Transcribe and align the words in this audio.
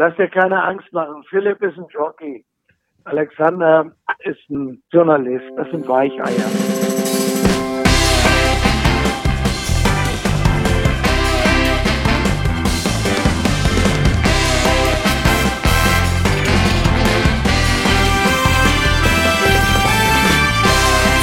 Lass 0.00 0.14
dir 0.14 0.28
keine 0.28 0.62
Angst 0.62 0.92
machen. 0.92 1.24
Philipp 1.28 1.60
ist 1.60 1.76
ein 1.76 1.86
Jockey. 1.90 2.44
Alexander 3.02 3.90
ist 4.20 4.48
ein 4.48 4.80
Journalist. 4.92 5.44
Das 5.56 5.68
sind 5.72 5.88
Weicheier. 5.88 6.48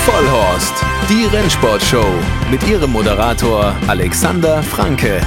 Vollhorst, 0.05 0.83
die 1.09 1.33
Rennsportshow 1.33 2.13
mit 2.51 2.67
ihrem 2.67 2.91
Moderator 2.91 3.73
Alexander 3.87 4.61
Franke 4.61 5.21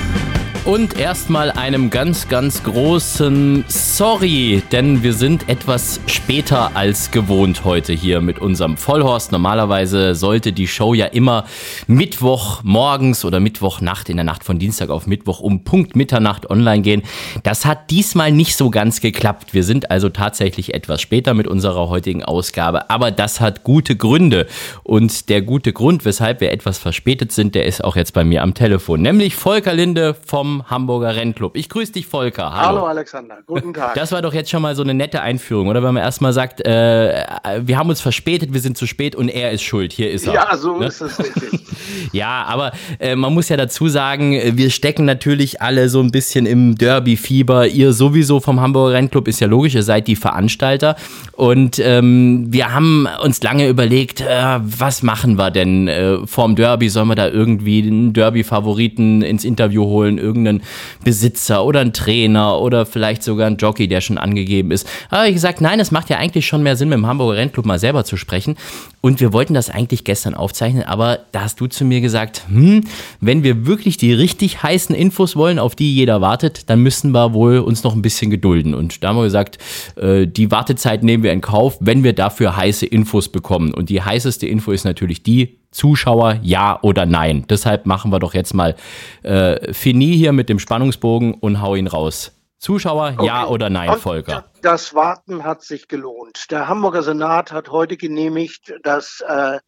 und 0.69 0.99
erstmal 0.99 1.51
einem 1.51 1.89
ganz, 1.89 2.29
ganz 2.29 2.63
großen 2.63 3.65
Sorry, 3.69 4.63
denn 4.71 5.03
wir 5.03 5.15
sind 5.15 5.49
etwas 5.49 5.99
später 6.07 6.77
als 6.77 7.11
gewohnt 7.11 7.65
heute 7.65 7.95
hier 7.95 8.21
mit 8.21 8.39
unserem 8.39 8.77
Vollhorst. 8.77 9.33
Normalerweise 9.33 10.15
sollte 10.15 10.53
die 10.53 10.69
Show 10.69 10.93
ja 10.93 11.07
immer 11.07 11.47
Mittwoch 11.87 12.63
morgens 12.65 13.25
oder 13.25 13.41
Mittwochnacht 13.41 14.11
in 14.11 14.19
der 14.19 14.25
Nacht 14.25 14.45
von 14.45 14.59
Dienstag 14.59 14.91
auf 14.91 15.07
Mittwoch 15.07 15.41
um 15.41 15.65
Punkt 15.65 15.97
Mitternacht 15.97 16.51
online 16.51 16.83
gehen. 16.83 17.03
Das 17.45 17.65
hat 17.65 17.91
diesmal 17.91 18.31
nicht 18.31 18.55
so 18.55 18.69
ganz 18.69 19.01
geklappt. 19.01 19.55
Wir 19.55 19.65
sind 19.65 19.91
also 19.91 20.11
tatsächlich 20.11 20.75
etwas 20.75 21.01
später 21.01 21.33
mit 21.33 21.47
unserer 21.47 21.89
heutigen 21.89 22.23
Ausgabe, 22.23 22.91
aber 22.91 23.11
das 23.11 23.41
hat 23.41 23.65
gute 23.65 23.97
Gründe. 23.97 24.47
Und 24.83 25.31
der 25.31 25.41
gute 25.41 25.73
Grund, 25.73 26.05
weshalb 26.05 26.43
wir 26.43 26.53
etwas 26.53 26.77
verspätet 26.77 27.33
sind, 27.33 27.55
der 27.55 27.65
ist 27.65 27.83
auch 27.83 27.97
jetzt 27.97 28.13
bei 28.13 28.23
mir 28.23 28.43
am 28.43 28.53
Telefon, 28.53 29.01
nämlich 29.01 29.35
Volker 29.35 29.73
Linde 29.73 30.15
vom 30.27 30.58
Hamburger 30.67 31.15
Rennclub. 31.17 31.57
Ich 31.57 31.69
grüße 31.69 31.93
dich, 31.93 32.07
Volker. 32.07 32.53
Hallo. 32.53 32.79
Hallo, 32.79 32.87
Alexander. 32.87 33.39
Guten 33.47 33.75
Tag. 33.75 33.95
Das 33.95 34.13
war 34.13 34.23
doch 34.23 34.35
jetzt 34.35 34.51
schon 34.51 34.63
mal 34.63 34.75
so 34.75 34.83
eine 34.83 34.95
nette 34.95 35.21
Einführung, 35.21 35.69
oder? 35.69 35.83
Wenn 35.83 35.95
man 35.95 36.03
erstmal 36.03 36.33
sagt, 36.33 36.65
äh, 36.67 37.25
wir 37.63 37.79
haben 37.79 37.89
uns 37.89 38.01
verspätet, 38.01 38.53
wir 38.53 38.61
sind 38.61 38.77
zu 38.77 38.87
spät 38.87 39.15
und 39.17 39.29
er 39.29 39.53
ist 39.53 39.63
schuld. 39.63 39.93
Hier 39.93 40.11
ist 40.11 40.27
er. 40.27 40.35
Ja, 40.35 40.57
so 40.57 40.79
ne? 40.79 40.87
ist 40.87 41.01
es 41.01 41.19
richtig. 41.19 41.61
ja, 42.13 42.45
aber 42.45 42.73
äh, 42.99 43.17
man 43.17 43.35
muss 43.35 43.49
ja 43.49 43.57
dazu 43.57 43.89
sagen, 43.89 44.39
wir 44.57 44.71
stecken 44.71 45.05
natürlich 45.05 45.61
alle 45.63 45.89
so 45.89 46.01
ein 46.01 46.11
bisschen 46.11 46.47
im 46.47 46.77
Derby-Fieber. 46.77 47.67
Ihr 47.67 47.93
sowieso 47.93 48.41
vom 48.41 48.61
Hamburger 48.61 48.95
Rennclub 48.95 49.29
ist 49.29 49.41
ja 49.41 49.47
logisch, 49.47 49.75
ihr 49.75 49.83
seid 49.83 50.09
die 50.09 50.17
Veranstalter. 50.17 50.97
Und 51.33 51.79
ähm, 51.79 52.47
wir 52.49 52.73
haben 52.73 53.09
uns 53.23 53.43
lange 53.43 53.69
überlegt, 53.69 54.21
äh, 54.21 54.59
was 54.61 55.03
machen 55.03 55.37
wir 55.37 55.51
denn 55.51 55.89
äh, 55.89 56.27
vorm 56.27 56.57
Derby? 56.57 56.89
Sollen 56.89 57.09
wir 57.09 57.15
da 57.15 57.29
irgendwie 57.29 57.83
einen 57.83 58.13
Derby-Favoriten 58.13 59.23
ins 59.23 59.45
Interview 59.45 59.85
holen? 59.85 60.19
Irgendeinen 60.49 60.71
Besitzer 61.05 61.65
oder 61.65 61.81
einen 61.81 61.93
Trainer 61.93 62.61
oder 62.61 62.87
vielleicht 62.87 63.23
sogar 63.23 63.47
einen 63.47 63.57
Jockey, 63.57 63.89
der 63.89 64.01
schon 64.01 64.19
angegeben 64.19 64.71
ist. 64.71 64.89
Aber 65.11 65.27
ich 65.27 65.35
gesagt, 65.35 65.61
nein, 65.61 65.81
es 65.81 65.91
macht 65.91 66.11
ja 66.11 66.19
eigentlich 66.19 66.47
schon 66.47 66.63
mehr 66.63 66.77
Sinn, 66.77 66.89
mit 66.89 66.97
dem 66.97 67.07
Hamburger 67.07 67.39
Rennclub 67.39 67.67
mal 67.67 67.79
selber 67.79 68.05
zu 68.05 68.17
sprechen. 68.17 68.57
Und 69.01 69.21
wir 69.21 69.33
wollten 69.33 69.55
das 69.55 69.71
eigentlich 69.71 70.05
gestern 70.05 70.35
aufzeichnen, 70.35 70.83
aber 70.83 71.21
da 71.31 71.43
hast 71.43 71.61
du 71.61 71.67
zu 71.67 71.85
mir 71.85 72.01
gesagt, 72.01 72.43
hm, 72.49 72.85
wenn 73.21 73.45
wir 73.45 73.67
wirklich 73.67 73.97
die 73.97 74.13
richtig 74.13 74.63
heißen 74.63 74.95
Infos 74.95 75.37
wollen, 75.37 75.59
auf 75.59 75.77
die 75.77 75.95
jeder 75.95 76.21
wartet, 76.21 76.69
dann 76.69 76.81
müssen 76.83 77.13
wir 77.13 77.33
wohl 77.33 77.59
uns 77.59 77.85
noch 77.85 77.95
ein 77.95 78.03
bisschen 78.03 78.31
gedulden. 78.31 78.75
Und 78.75 79.05
da 79.05 79.09
haben 79.09 79.17
wir 79.17 79.25
gesagt, 79.25 79.59
äh, 79.97 80.27
die 80.27 80.51
Wartezeit 80.51 81.05
nehmen 81.05 81.23
wir 81.23 81.33
in 81.33 81.41
Kauf, 81.41 81.77
wenn 81.81 82.03
wir 82.03 82.13
dafür 82.13 82.57
heiße 82.57 82.87
Infos 82.87 83.29
bekommen. 83.29 83.73
Und 83.73 83.89
die 83.89 84.03
heißeste 84.03 84.47
Info 84.47 84.73
ist 84.73 84.85
natürlich 84.85 85.23
die, 85.23 85.58
Zuschauer, 85.79 86.41
ja 86.43 86.81
oder 86.83 87.07
nein. 87.07 87.47
Deshalb 87.49 87.87
machen 87.87 88.11
wir 88.11 88.19
doch 88.19 88.35
jetzt 88.35 88.53
mal 88.53 88.75
äh, 89.23 89.73
Fini 89.73 90.17
hier 90.17 90.33
mit 90.33 90.49
dem 90.49 90.59
Spannungsbogen 90.59 91.35
und 91.35 91.63
hau 91.63 91.77
ihn 91.77 91.87
raus. 91.87 92.33
Zuschauer, 92.59 93.15
okay. 93.17 93.27
ja 93.27 93.47
oder 93.47 93.71
nein, 93.71 93.97
Volker? 93.97 94.45
Das 94.63 94.93
Warten 94.93 95.45
hat 95.45 95.63
sich 95.63 95.87
gelohnt. 95.87 96.51
Der 96.51 96.67
Hamburger 96.67 97.05
Senat 97.05 97.53
hat 97.53 97.71
heute 97.71 97.97
genehmigt, 97.97 98.75
dass 98.83 99.23
äh, 99.29 99.61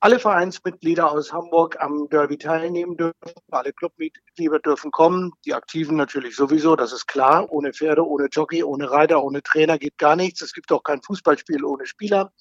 alle 0.00 0.18
Vereinsmitglieder 0.18 1.12
aus 1.12 1.32
Hamburg 1.32 1.76
am 1.78 2.08
Derby 2.10 2.36
teilnehmen 2.36 2.96
dürfen. 2.96 3.14
Alle 3.52 3.72
Clubmitglieder 3.72 4.58
dürfen 4.58 4.90
kommen. 4.90 5.30
Die 5.44 5.54
Aktiven 5.54 5.96
natürlich 5.96 6.34
sowieso, 6.34 6.74
das 6.74 6.92
ist 6.92 7.06
klar. 7.06 7.46
Ohne 7.52 7.72
Pferde, 7.72 8.04
ohne 8.04 8.26
Jockey, 8.26 8.64
ohne 8.64 8.90
Reiter, 8.90 9.22
ohne 9.22 9.44
Trainer 9.44 9.78
geht 9.78 9.96
gar 9.98 10.16
nichts. 10.16 10.42
Es 10.42 10.52
gibt 10.52 10.72
auch 10.72 10.82
kein 10.82 11.00
Fußballspiel 11.02 11.64
ohne 11.64 11.86
Spieler. 11.86 12.32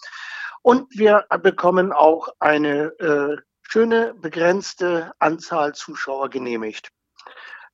Und 0.62 0.88
wir 0.98 1.26
bekommen 1.42 1.92
auch 1.92 2.30
eine 2.40 2.92
äh, 3.00 3.38
schöne 3.62 4.14
begrenzte 4.14 5.12
Anzahl 5.20 5.74
Zuschauer 5.74 6.30
genehmigt. 6.30 6.92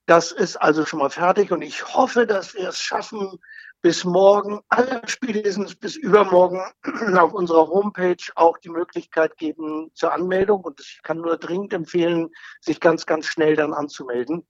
Das 0.06 0.32
ist 0.32 0.56
also 0.56 0.86
schon 0.86 1.00
mal 1.00 1.10
fertig 1.10 1.52
und 1.52 1.62
ich 1.62 1.94
hoffe, 1.94 2.26
dass 2.26 2.54
wir 2.54 2.70
es 2.70 2.80
schaffen, 2.80 3.40
bis 3.82 4.04
morgen, 4.04 4.60
alle 4.70 5.02
spätestens 5.06 5.76
bis 5.76 5.96
übermorgen 5.96 6.62
auf 7.18 7.34
unserer 7.34 7.68
Homepage 7.68 8.18
auch 8.36 8.58
die 8.58 8.70
Möglichkeit 8.70 9.38
geben 9.38 9.92
zur 9.94 10.14
Anmeldung. 10.14 10.62
Und 10.62 10.80
ich 10.80 11.00
kann 11.04 11.22
nur 11.22 11.38
dringend 11.38 11.74
empfehlen, 11.74 12.30
sich 12.62 12.80
ganz, 12.80 13.06
ganz 13.06 13.28
schnell 13.28 13.56
dann 13.56 13.74
anzumelden. 13.74 14.46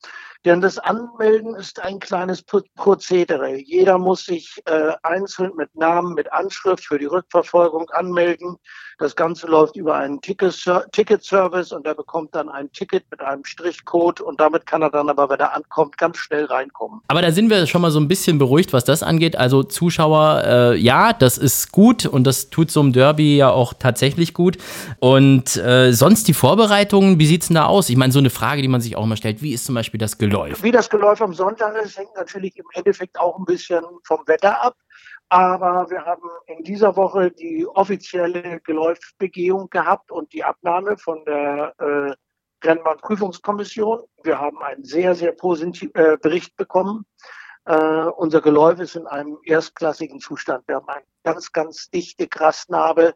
Denn 0.45 0.61
das 0.61 0.77
Anmelden 0.77 1.55
ist 1.55 1.81
ein 1.81 1.99
kleines 1.99 2.41
Prozedere. 2.41 3.57
Jeder 3.57 3.97
muss 3.97 4.25
sich 4.25 4.61
äh, 4.65 4.93
einzeln 5.03 5.51
mit 5.55 5.75
Namen, 5.75 6.13
mit 6.13 6.31
Anschrift 6.31 6.85
für 6.85 6.97
die 6.97 7.05
Rückverfolgung 7.05 7.89
anmelden. 7.89 8.57
Das 8.99 9.15
Ganze 9.15 9.45
läuft 9.47 9.75
über 9.75 9.95
einen 9.95 10.21
Ticket-Service 10.21 11.71
und 11.71 11.85
er 11.85 11.93
bekommt 11.93 12.33
dann 12.33 12.49
ein 12.49 12.71
Ticket 12.71 13.03
mit 13.11 13.21
einem 13.21 13.43
Strichcode 13.45 14.21
und 14.21 14.39
damit 14.39 14.65
kann 14.65 14.81
er 14.81 14.89
dann 14.89 15.09
aber, 15.09 15.29
wenn 15.29 15.39
er 15.39 15.53
ankommt, 15.53 15.97
ganz 15.97 16.17
schnell 16.17 16.45
reinkommen. 16.45 17.01
Aber 17.07 17.21
da 17.21 17.31
sind 17.31 17.49
wir 17.49 17.67
schon 17.67 17.81
mal 17.81 17.91
so 17.91 17.99
ein 17.99 18.07
bisschen 18.07 18.39
beruhigt, 18.39 18.73
was 18.73 18.85
das 18.85 19.03
angeht. 19.03 19.26
Also 19.35 19.63
Zuschauer, 19.63 20.43
äh, 20.45 20.75
ja, 20.77 21.13
das 21.13 21.37
ist 21.37 21.71
gut 21.71 22.05
und 22.05 22.25
das 22.25 22.49
tut 22.49 22.71
so 22.71 22.79
einem 22.79 22.93
Derby 22.93 23.37
ja 23.37 23.49
auch 23.49 23.73
tatsächlich 23.73 24.33
gut. 24.33 24.57
Und 24.99 25.57
äh, 25.57 25.91
sonst 25.91 26.27
die 26.27 26.33
Vorbereitungen, 26.33 27.19
wie 27.19 27.25
sieht's 27.25 27.47
denn 27.47 27.55
da 27.55 27.65
aus? 27.65 27.89
Ich 27.89 27.97
meine, 27.97 28.13
so 28.13 28.19
eine 28.19 28.29
Frage, 28.29 28.61
die 28.61 28.67
man 28.67 28.81
sich 28.81 28.95
auch 28.95 29.03
immer 29.03 29.17
stellt, 29.17 29.41
wie 29.41 29.53
ist 29.53 29.65
zum 29.65 29.75
Beispiel 29.75 29.97
das? 29.97 30.17
Geläuf. 30.17 30.63
Wie 30.63 30.71
das 30.71 30.89
Geläuf 30.89 31.21
am 31.21 31.33
Sonntag 31.33 31.75
ist, 31.83 31.97
hängt 31.97 32.15
natürlich 32.15 32.57
im 32.57 32.65
Endeffekt 32.73 33.19
auch 33.19 33.37
ein 33.37 33.45
bisschen 33.45 33.83
vom 34.03 34.19
Wetter 34.27 34.63
ab. 34.63 34.75
Aber 35.29 35.89
wir 35.89 36.05
haben 36.05 36.29
in 36.45 36.63
dieser 36.63 36.95
Woche 36.95 37.31
die 37.31 37.67
offizielle 37.67 38.61
Geläufbegehung 38.61 39.69
gehabt 39.69 40.11
und 40.11 40.31
die 40.31 40.43
Abnahme 40.43 40.97
von 40.97 41.23
der 41.25 41.73
äh, 41.79 42.65
Rennbahnprüfungskommission. 42.65 44.03
Wir 44.23 44.39
haben 44.39 44.59
einen 44.59 44.83
sehr, 44.83 45.15
sehr 45.15 45.33
positiven 45.33 45.93
äh, 45.95 46.17
Bericht 46.21 46.55
bekommen. 46.55 47.05
Äh, 47.67 48.09
unser 48.15 48.39
Geläuf 48.39 48.79
ist 48.79 48.95
in 48.95 49.07
einem 49.07 49.39
erstklassigen 49.43 50.21
Zustand. 50.21 50.65
Wir 50.69 50.75
haben 50.75 50.87
eine 50.87 51.03
ganz, 51.25 51.51
ganz 51.51 51.89
dichte 51.89 52.25
Grasnarbe. 52.25 53.13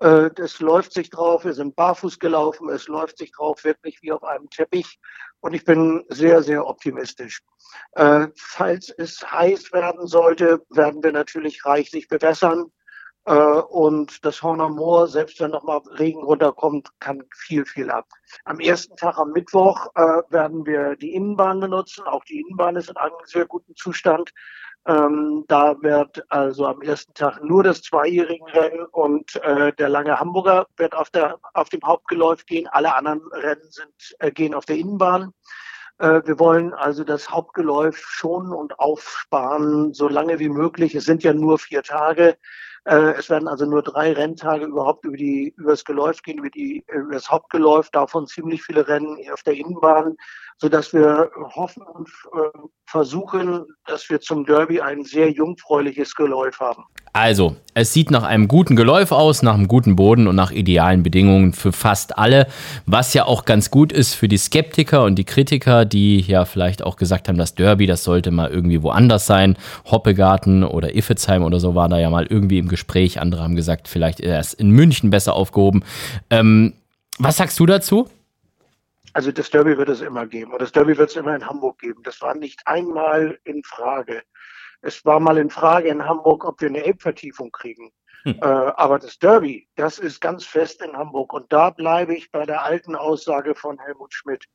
Äh, 0.00 0.28
es 0.36 0.60
läuft 0.60 0.92
sich 0.92 1.08
drauf. 1.08 1.46
Wir 1.46 1.54
sind 1.54 1.74
barfuß 1.74 2.18
gelaufen. 2.18 2.68
Es 2.68 2.86
läuft 2.86 3.16
sich 3.16 3.32
drauf 3.32 3.64
wirklich 3.64 4.02
wie 4.02 4.12
auf 4.12 4.22
einem 4.22 4.50
Teppich. 4.50 5.00
Und 5.40 5.54
ich 5.54 5.64
bin 5.64 6.04
sehr, 6.10 6.42
sehr 6.42 6.66
optimistisch. 6.66 7.40
Äh, 7.92 8.28
falls 8.36 8.90
es 8.90 9.22
heiß 9.22 9.72
werden 9.72 10.06
sollte, 10.06 10.60
werden 10.68 11.02
wir 11.02 11.12
natürlich 11.12 11.64
reichlich 11.64 12.06
bewässern. 12.06 12.70
Äh, 13.26 13.34
und 13.34 14.24
das 14.24 14.42
Horner 14.42 14.68
Moor, 14.68 15.08
selbst 15.08 15.40
wenn 15.40 15.50
nochmal 15.50 15.80
Regen 15.98 16.22
runterkommt, 16.22 16.90
kann 17.00 17.22
viel, 17.34 17.64
viel 17.64 17.90
ab. 17.90 18.06
Am 18.44 18.60
ersten 18.60 18.96
Tag 18.96 19.18
am 19.18 19.30
Mittwoch 19.30 19.86
äh, 19.94 20.22
werden 20.28 20.66
wir 20.66 20.96
die 20.96 21.14
Innenbahn 21.14 21.60
benutzen. 21.60 22.04
Auch 22.04 22.24
die 22.24 22.40
Innenbahn 22.40 22.76
ist 22.76 22.90
in 22.90 22.96
einem 22.96 23.14
sehr 23.24 23.46
guten 23.46 23.74
Zustand. 23.76 24.30
Ähm, 24.86 25.44
da 25.48 25.80
wird 25.80 26.22
also 26.30 26.66
am 26.66 26.82
ersten 26.82 27.14
Tag 27.14 27.42
nur 27.42 27.62
das 27.62 27.80
zweijährigen 27.80 28.46
Rennen 28.48 28.84
und 28.92 29.34
äh, 29.36 29.72
der 29.72 29.88
lange 29.88 30.20
Hamburger 30.20 30.66
wird 30.76 30.94
auf, 30.94 31.08
der, 31.08 31.38
auf 31.54 31.70
dem 31.70 31.80
Hauptgeläuf 31.82 32.44
gehen. 32.44 32.68
Alle 32.68 32.94
anderen 32.94 33.22
Rennen 33.32 33.70
sind, 33.70 34.16
äh, 34.18 34.30
gehen 34.30 34.52
auf 34.52 34.66
der 34.66 34.76
Innenbahn. 34.76 35.32
Äh, 35.98 36.20
wir 36.26 36.38
wollen 36.38 36.74
also 36.74 37.02
das 37.02 37.30
Hauptgeläuf 37.30 37.96
schonen 37.96 38.52
und 38.52 38.78
aufsparen, 38.78 39.94
so 39.94 40.08
lange 40.08 40.38
wie 40.38 40.50
möglich. 40.50 40.94
Es 40.94 41.06
sind 41.06 41.22
ja 41.22 41.32
nur 41.32 41.58
vier 41.58 41.82
Tage. 41.82 42.36
Äh, 42.84 43.14
es 43.18 43.30
werden 43.30 43.48
also 43.48 43.64
nur 43.64 43.82
drei 43.82 44.12
Renntage 44.12 44.66
überhaupt 44.66 45.04
über, 45.04 45.16
die, 45.16 45.54
über 45.56 45.70
das 45.70 45.84
Geläuf 45.84 46.20
gehen, 46.22 46.38
über, 46.38 46.50
die, 46.50 46.84
über 46.92 47.14
das 47.14 47.30
Hauptgeläuf, 47.30 47.90
davon 47.90 48.26
ziemlich 48.26 48.62
viele 48.62 48.86
Rennen 48.86 49.18
auf 49.32 49.42
der 49.42 49.54
Innenbahn, 49.54 50.16
sodass 50.58 50.92
wir 50.92 51.30
hoffen 51.54 51.82
und 51.82 52.08
äh, 52.08 52.58
versuchen, 52.86 53.64
dass 53.86 54.08
wir 54.08 54.20
zum 54.20 54.44
Derby 54.44 54.80
ein 54.80 55.04
sehr 55.04 55.30
jungfräuliches 55.30 56.14
Geläuf 56.14 56.60
haben. 56.60 56.84
Also, 57.12 57.56
es 57.74 57.92
sieht 57.92 58.10
nach 58.10 58.24
einem 58.24 58.48
guten 58.48 58.74
Geläuf 58.74 59.12
aus, 59.12 59.42
nach 59.42 59.54
einem 59.54 59.68
guten 59.68 59.94
Boden 59.94 60.26
und 60.26 60.34
nach 60.34 60.50
idealen 60.50 61.04
Bedingungen 61.04 61.52
für 61.52 61.72
fast 61.72 62.18
alle, 62.18 62.48
was 62.86 63.14
ja 63.14 63.24
auch 63.24 63.44
ganz 63.44 63.70
gut 63.70 63.92
ist 63.92 64.14
für 64.14 64.26
die 64.26 64.36
Skeptiker 64.36 65.04
und 65.04 65.14
die 65.14 65.24
Kritiker, 65.24 65.84
die 65.84 66.20
ja 66.20 66.44
vielleicht 66.44 66.82
auch 66.82 66.96
gesagt 66.96 67.28
haben, 67.28 67.38
das 67.38 67.54
Derby, 67.54 67.86
das 67.86 68.02
sollte 68.02 68.32
mal 68.32 68.50
irgendwie 68.50 68.82
woanders 68.82 69.26
sein. 69.26 69.56
Hoppegarten 69.84 70.64
oder 70.64 70.96
Iffezheim 70.96 71.44
oder 71.44 71.60
so 71.60 71.76
war 71.76 71.88
da 71.88 71.98
ja 71.98 72.10
mal 72.10 72.26
irgendwie 72.26 72.58
im 72.58 72.68
Gespräch. 72.68 73.20
Andere 73.20 73.42
haben 73.42 73.54
gesagt, 73.54 73.86
vielleicht 73.86 74.18
ist 74.18 74.54
in 74.54 74.70
München 74.70 75.10
besser 75.10 75.34
aufgehoben. 75.34 75.84
Ähm, 76.30 76.74
was 77.18 77.36
sagst 77.36 77.60
du 77.60 77.66
dazu? 77.66 78.08
Also 79.14 79.30
das 79.30 79.48
Derby 79.48 79.78
wird 79.78 79.88
es 79.88 80.00
immer 80.00 80.26
geben 80.26 80.52
und 80.52 80.60
das 80.60 80.72
Derby 80.72 80.98
wird 80.98 81.10
es 81.10 81.16
immer 81.16 81.34
in 81.34 81.46
Hamburg 81.46 81.78
geben. 81.78 82.02
Das 82.02 82.20
war 82.20 82.34
nicht 82.34 82.66
einmal 82.66 83.38
in 83.44 83.62
Frage. 83.62 84.22
Es 84.82 85.04
war 85.04 85.20
mal 85.20 85.38
in 85.38 85.50
Frage 85.50 85.88
in 85.88 86.04
Hamburg, 86.04 86.44
ob 86.44 86.60
wir 86.60 86.68
eine 86.68 86.84
Elbvertiefung 86.84 87.52
kriegen. 87.52 87.92
Hm. 88.24 88.38
Äh, 88.42 88.44
aber 88.44 88.98
das 88.98 89.18
Derby, 89.18 89.68
das 89.76 89.98
ist 89.98 90.20
ganz 90.20 90.44
fest 90.44 90.82
in 90.82 90.96
Hamburg. 90.96 91.32
Und 91.32 91.52
da 91.52 91.70
bleibe 91.70 92.14
ich 92.14 92.32
bei 92.32 92.44
der 92.44 92.64
alten 92.64 92.96
Aussage 92.96 93.54
von 93.54 93.78
Helmut 93.78 94.12
Schmidt 94.12 94.46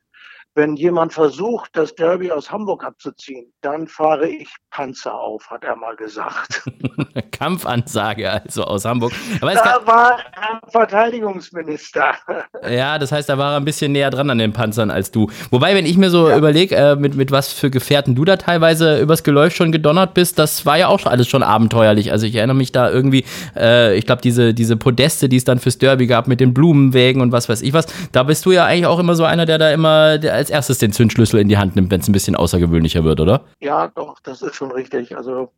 wenn 0.55 0.75
jemand 0.75 1.13
versucht, 1.13 1.71
das 1.73 1.95
Derby 1.95 2.31
aus 2.31 2.51
Hamburg 2.51 2.83
abzuziehen, 2.83 3.51
dann 3.61 3.87
fahre 3.87 4.27
ich 4.27 4.49
Panzer 4.71 5.13
auf, 5.13 5.49
hat 5.49 5.63
er 5.63 5.75
mal 5.75 5.95
gesagt. 5.95 6.63
Kampfansage 7.31 8.29
also 8.29 8.63
aus 8.63 8.85
Hamburg. 8.85 9.13
Aber 9.41 9.53
da 9.53 9.79
war 9.85 10.19
er 10.19 10.59
Verteidigungsminister. 10.71 12.13
Ja, 12.69 12.99
das 12.99 13.11
heißt, 13.11 13.29
da 13.29 13.37
war 13.37 13.53
er 13.53 13.57
ein 13.57 13.65
bisschen 13.65 13.91
näher 13.93 14.09
dran 14.09 14.29
an 14.29 14.37
den 14.37 14.53
Panzern 14.53 14.91
als 14.91 15.11
du. 15.11 15.29
Wobei, 15.49 15.75
wenn 15.75 15.85
ich 15.85 15.97
mir 15.97 16.09
so 16.09 16.29
ja. 16.29 16.37
überlege, 16.37 16.75
äh, 16.75 16.95
mit, 16.95 17.15
mit 17.15 17.31
was 17.31 17.53
für 17.53 17.69
Gefährten 17.69 18.15
du 18.15 18.25
da 18.25 18.35
teilweise 18.35 18.99
übers 18.99 19.23
Geläuf 19.23 19.55
schon 19.55 19.71
gedonnert 19.71 20.13
bist, 20.13 20.37
das 20.37 20.65
war 20.65 20.77
ja 20.77 20.87
auch 20.87 21.05
alles 21.05 21.27
schon 21.27 21.41
abenteuerlich. 21.41 22.11
Also 22.11 22.25
ich 22.25 22.35
erinnere 22.35 22.57
mich 22.57 22.71
da 22.71 22.89
irgendwie, 22.89 23.23
äh, 23.55 23.97
ich 23.97 24.05
glaube, 24.05 24.21
diese, 24.21 24.53
diese 24.53 24.77
Podeste, 24.77 25.29
die 25.29 25.37
es 25.37 25.45
dann 25.45 25.59
fürs 25.59 25.77
Derby 25.77 26.07
gab 26.07 26.27
mit 26.27 26.39
den 26.39 26.53
Blumenwägen 26.53 27.21
und 27.21 27.31
was 27.31 27.49
weiß 27.49 27.61
ich 27.61 27.73
was, 27.73 27.87
da 28.11 28.23
bist 28.23 28.45
du 28.45 28.51
ja 28.51 28.65
eigentlich 28.65 28.87
auch 28.87 28.99
immer 28.99 29.15
so 29.15 29.23
einer, 29.23 29.45
der 29.45 29.57
da 29.57 29.71
immer 29.71 30.17
der 30.17 30.38
als 30.39 30.49
erstes 30.49 30.79
den 30.79 30.91
Zündschlüssel 30.91 31.39
in 31.39 31.49
die 31.49 31.57
Hand 31.57 31.75
nimmt, 31.75 31.91
wenn 31.91 31.99
es 31.99 32.07
ein 32.07 32.13
bisschen 32.13 32.35
außergewöhnlicher 32.35 33.03
wird, 33.03 33.19
oder? 33.19 33.45
Ja, 33.59 33.89
doch, 33.89 34.19
das 34.21 34.41
ist 34.41 34.55
schon 34.55 34.71
richtig. 34.71 35.15
Also 35.15 35.51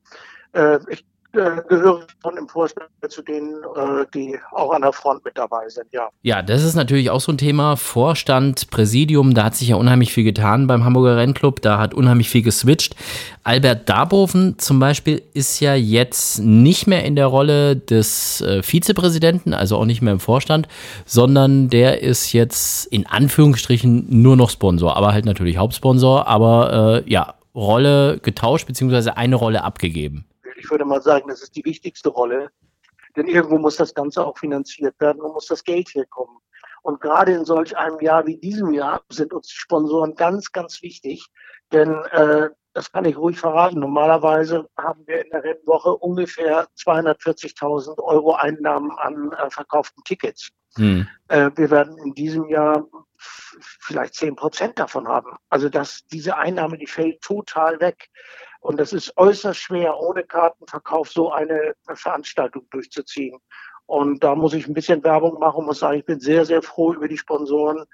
äh, 0.54 0.80
ich 0.90 1.06
äh, 1.34 1.62
gehöre 1.68 2.06
schon 2.22 2.38
im 2.38 2.48
Vorstand 2.48 2.90
zu 3.08 3.22
denen, 3.22 3.56
äh, 3.76 4.06
die 4.14 4.38
auch 4.52 4.72
an 4.72 4.82
der 4.82 4.94
Front 4.94 5.24
mit 5.26 5.38
dabei 5.38 5.68
sind, 5.70 5.88
ja. 5.92 6.10
Ja, 6.22 6.42
das 6.42 6.64
ist 6.64 6.76
natürlich 6.76 7.10
auch 7.10 7.22
so 7.22 7.32
ein 7.32 7.38
Thema. 7.38 7.76
Vorstand, 7.78 8.70
Präsidium, 8.70 9.34
da 9.34 9.46
hat 9.46 9.56
sich 9.56 9.70
ja 9.70 9.76
unheimlich 9.76 10.14
viel 10.14 10.24
getan 10.24 10.68
beim 10.68 10.84
Hamburger 10.84 11.18
Rennclub, 11.18 11.62
da 11.62 11.80
hat 11.80 11.94
unheimlich 11.94 12.30
viel 12.30 12.42
geswitcht. 12.42 12.96
Albert 13.44 13.90
Darboven 13.90 14.60
zum 14.60 14.80
Beispiel 14.80 15.22
ist 15.34 15.60
ja 15.60 15.74
jetzt 15.74 16.40
nicht 16.40 16.88
mehr 16.88 17.06
in 17.06 17.16
der 17.16 17.28
Rolle 17.28 17.76
des 17.76 18.42
äh, 18.42 18.62
Vizepräsidenten, 18.62 19.54
also 19.54 19.78
auch 19.78 19.86
nicht 19.86 20.02
mehr 20.02 20.14
im 20.14 20.20
Vorstand, 20.20 20.68
sondern 21.06 21.70
der 21.70 22.02
ist 22.02 22.34
jetzt 22.34 22.86
in 22.88 23.08
Anführungsstrichen 23.08 24.06
nur 24.10 24.36
noch 24.36 24.50
Sponsor, 24.50 24.96
aber 24.96 25.14
halt 25.14 25.26
natürlich 25.26 25.58
Hauptsponsor, 25.58 26.28
aber 26.28 27.04
äh, 27.06 27.12
ja, 27.12 27.36
Rolle 27.56 28.20
getauscht, 28.22 28.68
beziehungsweise 28.68 29.18
eine 29.18 29.36
Rolle 29.36 29.64
abgegeben 29.64 30.26
ich 30.62 30.70
würde 30.70 30.86
mal 30.86 31.02
sagen, 31.02 31.28
das 31.30 31.42
ist 31.42 31.56
die 31.56 31.66
wichtigste 31.66 32.10
Rolle. 32.10 32.50
Denn 33.16 33.28
irgendwo 33.28 33.58
muss 33.58 33.76
das 33.76 33.94
Ganze 33.94 34.26
auch 34.26 34.38
finanziert 34.38 35.00
werden 35.00 35.22
und 35.22 35.34
muss 35.34 35.48
das 35.48 35.64
Geld 35.64 35.90
herkommen. 35.90 36.38
Und 36.82 37.02
gerade 37.02 37.34
in 37.34 37.46
solch 37.46 37.76
einem 37.78 38.00
Jahr 38.00 38.26
wie 38.26 38.38
diesem 38.38 38.74
Jahr 38.74 39.02
sind 39.10 39.34
uns 39.34 39.48
die 39.48 39.58
Sponsoren 39.58 40.16
ganz, 40.16 40.52
ganz 40.52 40.82
wichtig. 40.82 41.28
Denn 41.72 41.92
äh, 42.12 42.50
das 42.74 42.92
kann 42.92 43.06
ich 43.06 43.18
ruhig 43.18 43.38
verraten. 43.38 43.80
Normalerweise 43.80 44.68
haben 44.78 45.06
wir 45.06 45.24
in 45.24 45.30
der 45.32 45.44
Rennwoche 45.44 45.96
ungefähr 45.98 46.68
240.000 46.78 48.00
Euro 48.00 48.34
Einnahmen 48.34 48.92
an 48.98 49.32
äh, 49.34 49.50
verkauften 49.50 50.04
Tickets. 50.06 50.50
Hm. 50.78 51.08
Äh, 51.28 51.52
wir 51.56 51.70
werden 51.70 51.98
in 51.98 52.14
diesem 52.14 52.48
Jahr 52.48 52.88
vielleicht 53.18 54.16
10 54.16 54.36
Prozent 54.36 54.80
davon 54.80 55.08
haben. 55.08 55.36
Also 55.50 55.70
dass 55.70 56.06
diese 56.08 56.38
Einnahme, 56.38 56.78
die 56.78 56.88
fällt 56.88 57.22
total 57.22 57.80
weg. 57.80 58.10
Und 58.62 58.80
es 58.80 58.94
ist 58.94 59.18
äußerst 59.18 59.60
schwer, 59.60 60.00
ohne 60.00 60.24
Kartenverkauf 60.24 61.10
so 61.10 61.32
eine 61.32 61.74
Veranstaltung 61.96 62.68
durchzuziehen. 62.70 63.40
Und 63.88 64.24
da 64.24 64.36
muss 64.36 64.54
ich 64.54 64.68
ein 64.68 64.74
bisschen 64.74 65.04
Werbung 65.04 65.40
machen 65.40 65.58
und 65.58 65.66
muss 65.66 65.80
sagen, 65.80 65.98
ich 65.98 66.06
bin 66.06 66.20
sehr, 66.20 66.46
sehr 66.46 66.62
froh 66.62 66.94
über 66.94 67.08
die 67.08 67.18
Sponsoren. 67.18 67.86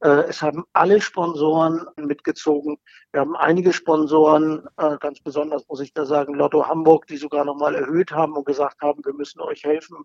Äh, 0.00 0.24
es 0.28 0.42
haben 0.42 0.64
alle 0.72 1.00
Sponsoren 1.00 1.86
mitgezogen. 1.96 2.76
Wir 3.12 3.20
haben 3.20 3.36
einige 3.36 3.72
Sponsoren, 3.72 4.66
äh, 4.76 4.98
ganz 4.98 5.20
besonders 5.20 5.66
muss 5.68 5.80
ich 5.80 5.94
da 5.94 6.04
sagen, 6.04 6.34
Lotto 6.34 6.66
Hamburg, 6.66 7.06
die 7.06 7.16
sogar 7.16 7.44
nochmal 7.44 7.76
erhöht 7.76 8.10
haben 8.10 8.34
und 8.36 8.44
gesagt 8.44 8.82
haben, 8.82 9.04
wir 9.04 9.14
müssen 9.14 9.40
euch 9.40 9.64
helfen. 9.64 10.04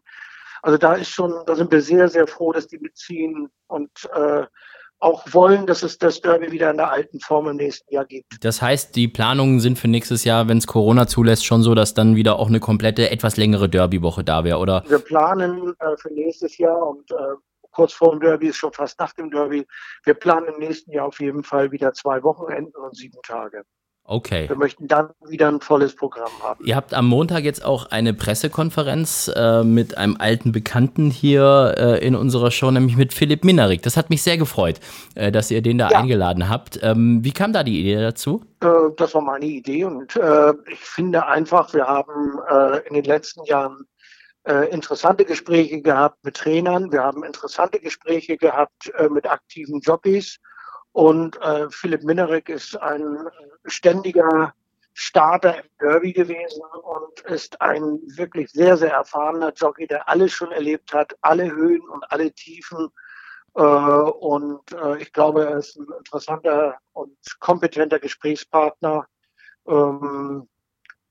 Also 0.62 0.78
da 0.78 0.94
ist 0.94 1.10
schon, 1.10 1.34
da 1.48 1.56
sind 1.56 1.72
wir 1.72 1.82
sehr, 1.82 2.08
sehr 2.08 2.28
froh, 2.28 2.54
dass 2.54 2.68
die 2.68 2.78
mitziehen 2.78 3.50
und 3.68 3.90
äh, 4.14 4.46
auch 5.02 5.26
wollen, 5.32 5.66
dass 5.66 5.84
es 5.84 5.98
das 5.98 6.22
Derby 6.22 6.52
wieder 6.52 6.72
in 6.72 6.78
der 6.78 6.92
alten 6.92 7.20
Form 7.20 7.48
im 7.48 7.58
nächsten 7.58 7.94
Jahr 7.94 8.06
gibt. 8.06 8.44
Das 8.46 8.62
heißt, 8.62 8.96
die 8.96 9.08
Planungen 9.08 9.60
sind 9.60 9.80
für 9.80 9.88
nächstes 9.88 10.24
Jahr, 10.24 10.48
wenn 10.48 10.60
es 10.60 10.68
Corona 10.68 11.08
zulässt, 11.08 11.46
schon 11.46 11.64
so, 11.64 11.76
dass 11.76 11.94
dann 11.94 12.16
wieder 12.16 12.38
auch 12.38 12.48
eine 12.48 12.60
komplette, 12.60 13.10
etwas 13.10 13.36
längere 13.36 13.68
Derby-Woche 13.68 14.24
da 14.24 14.44
wäre, 14.44 14.60
oder? 14.60 14.84
Wir 14.88 15.00
planen 15.00 15.74
äh, 15.80 15.98
für 15.98 16.14
nächstes 16.14 16.58
Jahr 16.58 16.88
und 16.88 17.12
äh, 17.12 17.16
kurz 17.72 17.94
vor 17.94 18.12
dem 18.12 18.20
Derby 18.20 18.48
ist 18.48 18.58
schon 18.58 18.74
fast 18.74 19.00
nach 19.00 19.14
dem 19.14 19.32
Derby. 19.32 19.66
Wir 20.04 20.14
planen 20.14 20.48
im 20.54 20.60
nächsten 20.60 20.92
Jahr 20.92 21.08
auf 21.08 21.20
jeden 21.20 21.44
Fall 21.44 21.72
wieder 21.72 21.94
zwei 21.94 22.22
Wochenenden 22.24 22.76
und 22.76 22.96
sieben 22.96 23.20
Tage. 23.24 23.64
Okay. 24.04 24.50
Wir 24.50 24.58
möchten 24.58 24.88
dann 24.88 25.10
wieder 25.28 25.48
ein 25.48 25.62
volles 25.62 25.96
Programm 25.96 26.32
haben. 26.42 26.66
Ihr 26.66 26.76
habt 26.76 26.94
am 26.94 27.08
Montag 27.08 27.44
jetzt 27.44 27.64
auch 27.64 27.92
eine 27.92 28.14
Pressekonferenz 28.14 29.32
äh, 29.34 29.64
mit 29.64 29.98
einem 29.98 30.18
alten 30.20 30.52
Bekannten 30.52 31.12
hier 31.12 31.76
äh, 31.78 32.06
in 32.06 32.16
unserer 32.16 32.52
Show, 32.52 32.72
nämlich 32.72 32.98
mit 32.98 33.14
Philipp 33.14 33.44
Minarik. 33.44 33.84
Das 33.84 33.98
hat 33.98 34.10
mich 34.10 34.24
sehr 34.24 34.38
gefreut, 34.38 34.80
äh, 35.16 35.32
dass 35.32 35.52
ihr 35.52 35.62
den 35.62 35.78
da 35.78 35.90
ja. 35.90 36.00
eingeladen 36.00 36.50
habt. 36.50 36.80
Ähm, 36.82 37.24
wie 37.24 37.32
kam 37.32 37.54
da 37.54 37.64
die 37.64 37.80
Idee 37.80 38.02
dazu? 38.02 38.42
Äh, 38.62 38.68
das 38.98 39.14
war 39.14 39.22
meine 39.22 39.46
Idee 39.46 39.86
und 39.86 40.16
äh, 40.16 40.54
ich 40.72 40.80
finde 40.80 41.26
einfach, 41.26 41.74
wir 41.74 41.88
haben 41.88 42.40
äh, 42.50 42.88
in 42.88 42.96
den 42.96 43.06
letzten 43.06 43.44
Jahren 43.46 43.86
interessante 44.72 45.24
Gespräche 45.24 45.84
gehabt 45.84 46.18
mit 46.26 46.36
Trainern, 46.36 46.92
wir 46.92 47.04
haben 47.04 47.24
interessante 47.24 47.80
Gespräche 47.80 48.38
gehabt 48.38 48.92
mit 49.12 49.30
aktiven 49.30 49.80
Jockeys 49.82 50.40
und 50.94 51.40
äh, 51.42 51.70
Philipp 51.70 52.04
Minerik 52.04 52.50
ist 52.50 52.76
ein 52.76 53.28
ständiger 53.66 54.54
Starter 54.94 55.58
im 55.58 55.70
Derby 55.80 56.12
gewesen 56.12 56.62
und 56.84 57.22
ist 57.22 57.62
ein 57.62 58.00
wirklich 58.18 58.52
sehr, 58.52 58.76
sehr 58.76 58.92
erfahrener 58.92 59.54
Jockey, 59.54 59.88
der 59.88 60.10
alles 60.10 60.34
schon 60.34 60.52
erlebt 60.52 60.94
hat, 60.94 61.16
alle 61.22 61.50
Höhen 61.50 61.82
und 61.82 62.04
alle 62.12 62.32
Tiefen. 62.34 62.90
Äh, 63.56 63.62
und 63.62 64.72
äh, 64.74 64.98
ich 65.02 65.14
glaube, 65.14 65.46
er 65.46 65.58
ist 65.58 65.78
ein 65.78 65.88
interessanter 65.98 66.78
und 66.92 67.18
kompetenter 67.40 68.00
Gesprächspartner. 68.00 69.06
Ähm, 69.68 70.50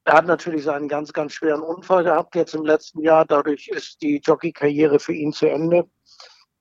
er 0.04 0.14
hat 0.14 0.26
natürlich 0.26 0.64
seinen 0.64 0.88
ganz, 0.88 1.12
ganz 1.12 1.32
schweren 1.32 1.62
Unfall 1.62 2.04
gehabt 2.04 2.34
jetzt 2.34 2.54
im 2.54 2.64
letzten 2.64 3.00
Jahr. 3.00 3.24
Dadurch 3.24 3.68
ist 3.68 4.02
die 4.02 4.20
Jockey-Karriere 4.22 4.98
für 4.98 5.12
ihn 5.12 5.32
zu 5.32 5.48
Ende. 5.48 5.88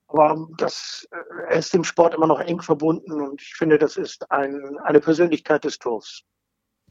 Aber 0.10 0.48
das, 0.58 1.08
er 1.50 1.58
ist 1.58 1.74
dem 1.74 1.84
Sport 1.84 2.16
immer 2.16 2.28
noch 2.28 2.40
eng 2.40 2.62
verbunden 2.62 3.22
und 3.22 3.42
ich 3.42 3.54
finde, 3.54 3.78
das 3.78 3.96
ist 3.96 4.30
ein, 4.32 4.78
eine 4.84 5.00
Persönlichkeit 5.00 5.64
des 5.64 5.78
Turfs. 5.78 6.24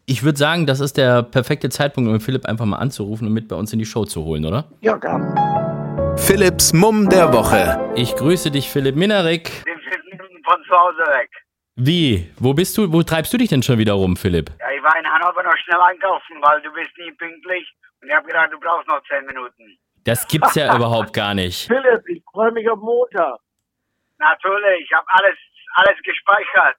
Ich 0.07 0.23
würde 0.23 0.39
sagen, 0.39 0.67
das 0.67 0.81
ist 0.81 0.97
der 0.97 1.23
perfekte 1.23 1.69
Zeitpunkt, 1.69 2.09
um 2.09 2.21
Philipp 2.21 2.47
einfach 2.47 2.65
mal 2.65 2.79
anzurufen 2.79 3.27
und 3.27 3.35
mit 3.35 3.49
bei 3.49 3.57
uns 3.57 3.73
in 3.73 3.79
die 3.79 3.85
Show 3.85 4.05
zu 4.05 4.25
holen, 4.25 4.47
oder? 4.47 4.65
Ja, 4.81 4.97
gerne. 4.97 5.35
Philipps 6.17 6.73
Mumm 6.73 7.09
der 7.09 7.33
Woche. 7.33 7.93
Ich 7.95 8.15
grüße 8.15 8.51
dich, 8.51 8.71
Philipp 8.71 8.97
Minarik. 8.97 9.51
von 10.45 10.63
zu 10.65 10.75
Hause 10.75 11.03
weg. 11.13 11.31
Wie? 11.77 12.31
Wo 12.39 12.55
bist 12.55 12.77
du? 12.79 12.93
Wo 12.93 13.03
treibst 13.03 13.33
du 13.33 13.37
dich 13.37 13.51
denn 13.51 13.63
schon 13.63 13.79
wieder 13.79 13.93
rum, 13.93 14.17
Philipp? 14.17 14.51
Ja, 14.59 14.67
ich 14.75 14.83
war 14.83 14.99
in 14.99 15.07
Hannover 15.07 15.43
noch 15.43 15.57
schnell 15.59 15.81
einkaufen, 15.81 16.37
weil 16.41 16.61
du 16.63 16.73
bist 16.73 16.91
nie 16.99 17.13
pünktlich 17.13 17.67
und 18.01 18.09
ich 18.09 18.15
habe 18.15 18.27
gedacht, 18.27 18.49
du 18.51 18.59
brauchst 18.59 18.89
noch 18.89 19.01
zehn 19.09 19.25
Minuten. 19.27 19.79
Das 20.05 20.27
gibt's 20.27 20.55
ja 20.55 20.75
überhaupt 20.77 21.13
gar 21.13 21.35
nicht. 21.35 21.67
Philipp, 21.69 22.03
ich 22.09 22.25
freue 22.39 22.53
mich 22.53 22.71
auf 22.71 22.79
Montag. 22.79 23.41
Natürlich, 24.19 24.85
ich 24.85 24.93
habe 24.93 25.07
alles, 25.09 25.37
alles 25.75 25.97
gespeichert. 26.05 26.77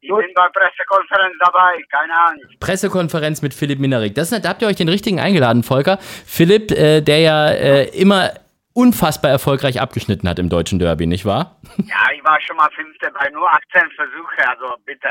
Ich 0.00 0.08
Gut. 0.08 0.20
bin 0.20 0.32
bei 0.34 0.48
Pressekonferenz 0.48 1.34
dabei, 1.44 1.74
keine 1.90 2.12
Angst. 2.28 2.60
Pressekonferenz 2.60 3.42
mit 3.42 3.52
Philipp 3.52 3.78
Minarik. 3.78 4.14
Das, 4.14 4.30
da 4.30 4.48
habt 4.48 4.62
ihr 4.62 4.68
euch 4.68 4.76
den 4.76 4.88
richtigen 4.88 5.20
eingeladen, 5.20 5.62
Volker. 5.62 5.98
Philipp, 6.00 6.70
äh, 6.70 7.02
der 7.02 7.18
ja 7.20 7.48
äh, 7.50 7.88
immer 8.00 8.30
unfassbar 8.76 9.30
erfolgreich 9.30 9.80
abgeschnitten 9.80 10.28
hat 10.28 10.38
im 10.38 10.50
deutschen 10.50 10.78
Derby, 10.78 11.06
nicht 11.06 11.24
wahr? 11.24 11.56
Ja, 11.86 12.12
ich 12.12 12.24
war 12.24 12.40
schon 12.40 12.56
mal 12.56 12.68
Fünfter 12.74 13.10
bei 13.12 13.30
nur 13.30 13.48
18 13.48 13.90
Versuche, 13.94 14.48
also 14.48 14.74
bitte. 14.84 15.08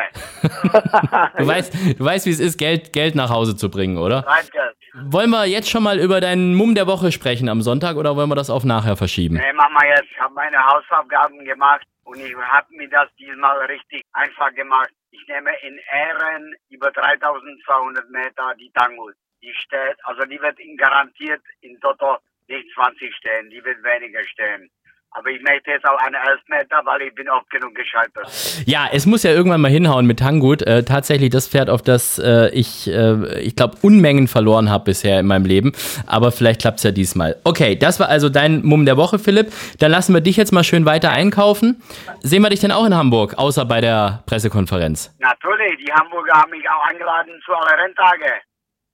du, 1.38 1.48
weißt, 1.48 2.00
du 2.00 2.04
weißt, 2.04 2.26
wie 2.26 2.32
es 2.32 2.40
ist, 2.40 2.58
Geld, 2.58 2.92
Geld 2.92 3.16
nach 3.16 3.30
Hause 3.30 3.56
zu 3.56 3.70
bringen, 3.70 3.98
oder? 3.98 4.26
Geld. 4.52 4.76
Wollen 5.12 5.30
wir 5.30 5.46
jetzt 5.46 5.70
schon 5.70 5.84
mal 5.84 6.00
über 6.00 6.22
deinen 6.22 6.54
Mumm 6.56 6.76
der 6.76 6.88
Woche 6.88 7.12
sprechen 7.12 7.50
am 7.50 7.62
Sonntag 7.62 7.98
oder 7.98 8.16
wollen 8.16 8.30
wir 8.30 8.36
das 8.36 8.50
auf 8.50 8.64
nachher 8.64 8.98
verschieben? 8.98 9.36
Nee, 9.36 9.54
mach 9.54 9.70
mal 9.70 9.86
jetzt. 9.88 10.08
Ich 10.12 10.20
habe 10.20 10.34
meine 10.34 10.58
Hausaufgaben 10.58 11.44
gemacht 11.46 11.86
und 12.04 12.20
ich 12.20 12.36
habe 12.36 12.68
mir 12.70 12.90
das 12.90 13.08
diesmal 13.18 13.58
richtig 13.66 14.04
einfach 14.14 14.54
gemacht. 14.54 14.90
Ich 15.12 15.26
nehme 15.28 15.52
in 15.64 15.80
Ehren 15.92 16.54
über 16.70 16.92
3200 16.92 18.10
Meter 18.10 18.54
die 18.60 18.72
Tangut. 18.74 19.16
Die 19.42 19.54
steht, 19.54 19.98
also 20.04 20.24
die 20.24 20.40
wird 20.42 20.58
garantiert 20.78 21.42
in 21.62 21.80
Toto 21.80 22.18
nicht 22.48 22.68
20 22.74 23.16
stehen, 23.16 23.50
die 23.50 23.64
wird 23.64 23.84
weniger 23.84 24.24
stehen. 24.24 24.70
Aber 25.18 25.30
ich 25.30 25.42
möchte 25.44 25.72
jetzt 25.72 25.88
auch 25.88 25.98
eine 26.00 26.18
Elfmeter, 26.18 26.82
weil 26.84 27.04
ich 27.04 27.16
bin 27.16 27.30
oft 27.30 27.50
genug 27.50 27.74
gescheitert. 27.74 28.28
Ja, 28.66 28.90
es 28.92 29.06
muss 29.06 29.24
ja 29.24 29.32
irgendwann 29.32 29.62
mal 29.62 29.72
hinhauen 29.72 30.06
mit 30.06 30.20
Tangut. 30.20 30.62
Äh, 30.62 30.84
tatsächlich 30.84 31.30
das 31.30 31.48
Pferd, 31.48 31.70
auf 31.70 31.82
das 31.82 32.20
äh, 32.20 32.50
ich, 32.50 32.90
äh, 32.92 33.40
ich 33.40 33.56
glaube, 33.56 33.78
Unmengen 33.82 34.28
verloren 34.28 34.70
habe 34.70 34.84
bisher 34.84 35.22
in 35.22 35.28
meinem 35.28 35.46
Leben. 35.46 35.72
Aber 36.06 36.34
vielleicht 36.34 36.60
klappt 36.60 36.80
es 36.80 36.84
ja 36.84 36.92
diesmal. 36.92 37.38
Okay, 37.46 37.78
das 37.78 38.02
war 38.02 38.10
also 38.10 38.28
dein 38.28 38.62
Mumm 38.66 38.86
der 38.86 38.98
Woche, 38.98 39.18
Philipp. 39.18 39.54
Dann 39.80 39.90
lassen 39.92 40.14
wir 40.14 40.20
dich 40.20 40.36
jetzt 40.36 40.52
mal 40.52 40.66
schön 40.66 40.86
weiter 40.86 41.12
einkaufen. 41.12 41.82
Sehen 42.20 42.42
wir 42.42 42.50
dich 42.50 42.60
denn 42.60 42.74
auch 42.74 42.86
in 42.86 42.94
Hamburg, 42.94 43.36
außer 43.38 43.64
bei 43.64 43.80
der 43.80 44.22
Pressekonferenz? 44.26 45.16
Natürlich, 45.20 45.78
die 45.78 45.94
Hamburger 45.94 46.34
haben 46.34 46.52
mich 46.52 46.70
auch 46.70 46.90
eingeladen 46.90 47.32
zu 47.46 47.54
aller 47.54 47.82
Renntage. 47.82 48.42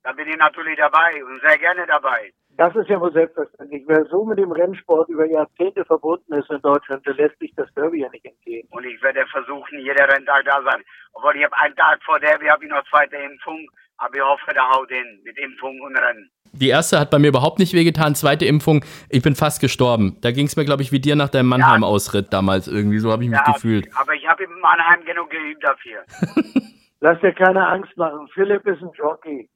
da 0.04 0.12
bin 0.12 0.28
ich 0.28 0.38
natürlich 0.38 0.78
dabei 0.78 1.24
und 1.26 1.42
sehr 1.42 1.58
gerne 1.58 1.88
dabei. 1.88 2.32
Das 2.62 2.76
ist 2.76 2.90
ja 2.90 3.02
wohl 3.02 3.12
selbstverständlich. 3.12 3.82
Wer 3.88 4.06
so 4.06 4.24
mit 4.24 4.38
dem 4.38 4.52
Rennsport 4.52 5.10
über 5.10 5.26
Jahrzehnte 5.26 5.84
verbunden 5.84 6.32
ist 6.34 6.48
in 6.52 6.62
Deutschland, 6.62 7.04
der 7.08 7.16
lässt 7.16 7.40
sich 7.40 7.52
das 7.56 7.68
Derby 7.74 8.02
ja 8.02 8.10
nicht 8.10 8.24
entgehen. 8.24 8.68
Und 8.70 8.86
ich 8.86 9.02
werde 9.02 9.26
versuchen, 9.32 9.80
jeder 9.80 10.08
Renntag 10.08 10.46
da 10.46 10.62
sein. 10.64 10.84
Obwohl 11.14 11.36
ich 11.38 11.44
habe 11.44 11.58
einen 11.58 11.76
Tag 11.76 12.00
vor 12.06 12.20
Derby, 12.20 12.46
habe 12.46 12.64
ich 12.64 12.70
noch 12.70 12.84
zweite 12.88 13.16
Impfung, 13.16 13.68
aber 13.98 14.14
ich 14.14 14.22
hoffe, 14.22 14.52
da 14.54 14.70
haut 14.76 14.90
hin 14.90 15.22
mit 15.24 15.40
Impfung 15.40 15.82
und 15.82 15.98
Rennen. 15.98 16.30
Die 16.52 16.70
erste 16.70 17.00
hat 17.00 17.10
bei 17.10 17.18
mir 17.18 17.30
überhaupt 17.30 17.58
nicht 17.58 17.74
wehgetan. 17.74 18.14
Zweite 18.14 18.46
Impfung, 18.46 18.86
ich 19.10 19.24
bin 19.24 19.34
fast 19.34 19.60
gestorben. 19.60 20.18
Da 20.22 20.30
ging 20.30 20.46
es 20.46 20.56
mir, 20.56 20.64
glaube 20.64 20.84
ich, 20.84 20.92
wie 20.92 21.00
dir 21.00 21.16
nach 21.16 21.30
deinem 21.30 21.48
Mannheim-Ausritt 21.50 22.32
damals 22.32 22.68
irgendwie. 22.68 23.00
So 23.00 23.12
habe 23.12 23.24
ich 23.24 23.32
mich 23.32 23.40
Ja, 23.44 23.54
gefühlt. 23.54 23.88
aber 24.00 24.14
ich 24.14 24.28
habe 24.28 24.44
in 24.44 24.52
Mannheim 24.60 25.04
genug 25.06 25.32
geübt 25.32 25.64
dafür. 25.64 26.04
Lass 27.00 27.20
dir 27.22 27.34
keine 27.34 27.66
Angst 27.68 27.98
machen. 27.98 28.28
Philipp 28.36 28.68
ist 28.68 28.84
ein 28.84 28.92
Jockey. 28.94 29.50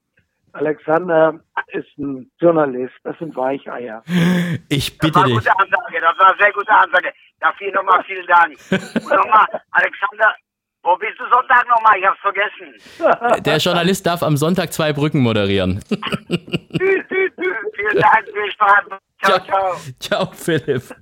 Alexander 0.55 1.39
ist 1.67 1.97
ein 1.97 2.31
Journalist. 2.39 2.93
Das 3.03 3.17
sind 3.19 3.35
Weicheier. 3.35 4.03
Ich 4.69 4.97
Das 4.97 4.97
bitte 4.99 5.15
war 5.15 5.23
eine 5.25 5.33
dich. 5.35 5.43
gute 5.43 5.59
Ansage, 5.59 6.01
das 6.01 6.17
war 6.17 6.27
eine 6.29 6.37
sehr 6.39 6.51
gute 6.53 6.71
Ansage. 6.71 7.13
Dafür 7.39 7.71
nochmal 7.73 8.03
vielen 8.05 8.25
Dank. 8.27 8.55
Und 8.71 9.09
nochmal, 9.09 9.45
Alexander, 9.71 10.33
wo 10.83 10.95
bist 10.97 11.19
du 11.19 11.23
Sonntag 11.29 11.67
nochmal? 11.67 11.99
Ich 11.99 12.05
hab's 12.05 12.19
vergessen. 12.21 13.43
Der 13.43 13.57
Journalist 13.57 14.05
darf 14.05 14.23
am 14.23 14.37
Sonntag 14.37 14.71
zwei 14.73 14.93
Brücken 14.93 15.19
moderieren. 15.21 15.81
Tschüss, 15.89 17.03
tschüss, 17.09 17.31
tschüss. 17.35 17.55
Vielen 17.75 17.99
Dank, 18.01 18.25
viel 18.25 18.51
Spaß. 18.53 18.83
Ciao, 19.23 19.39
ciao. 19.45 19.75
Ciao, 19.99 20.25
Philipp. 20.33 20.95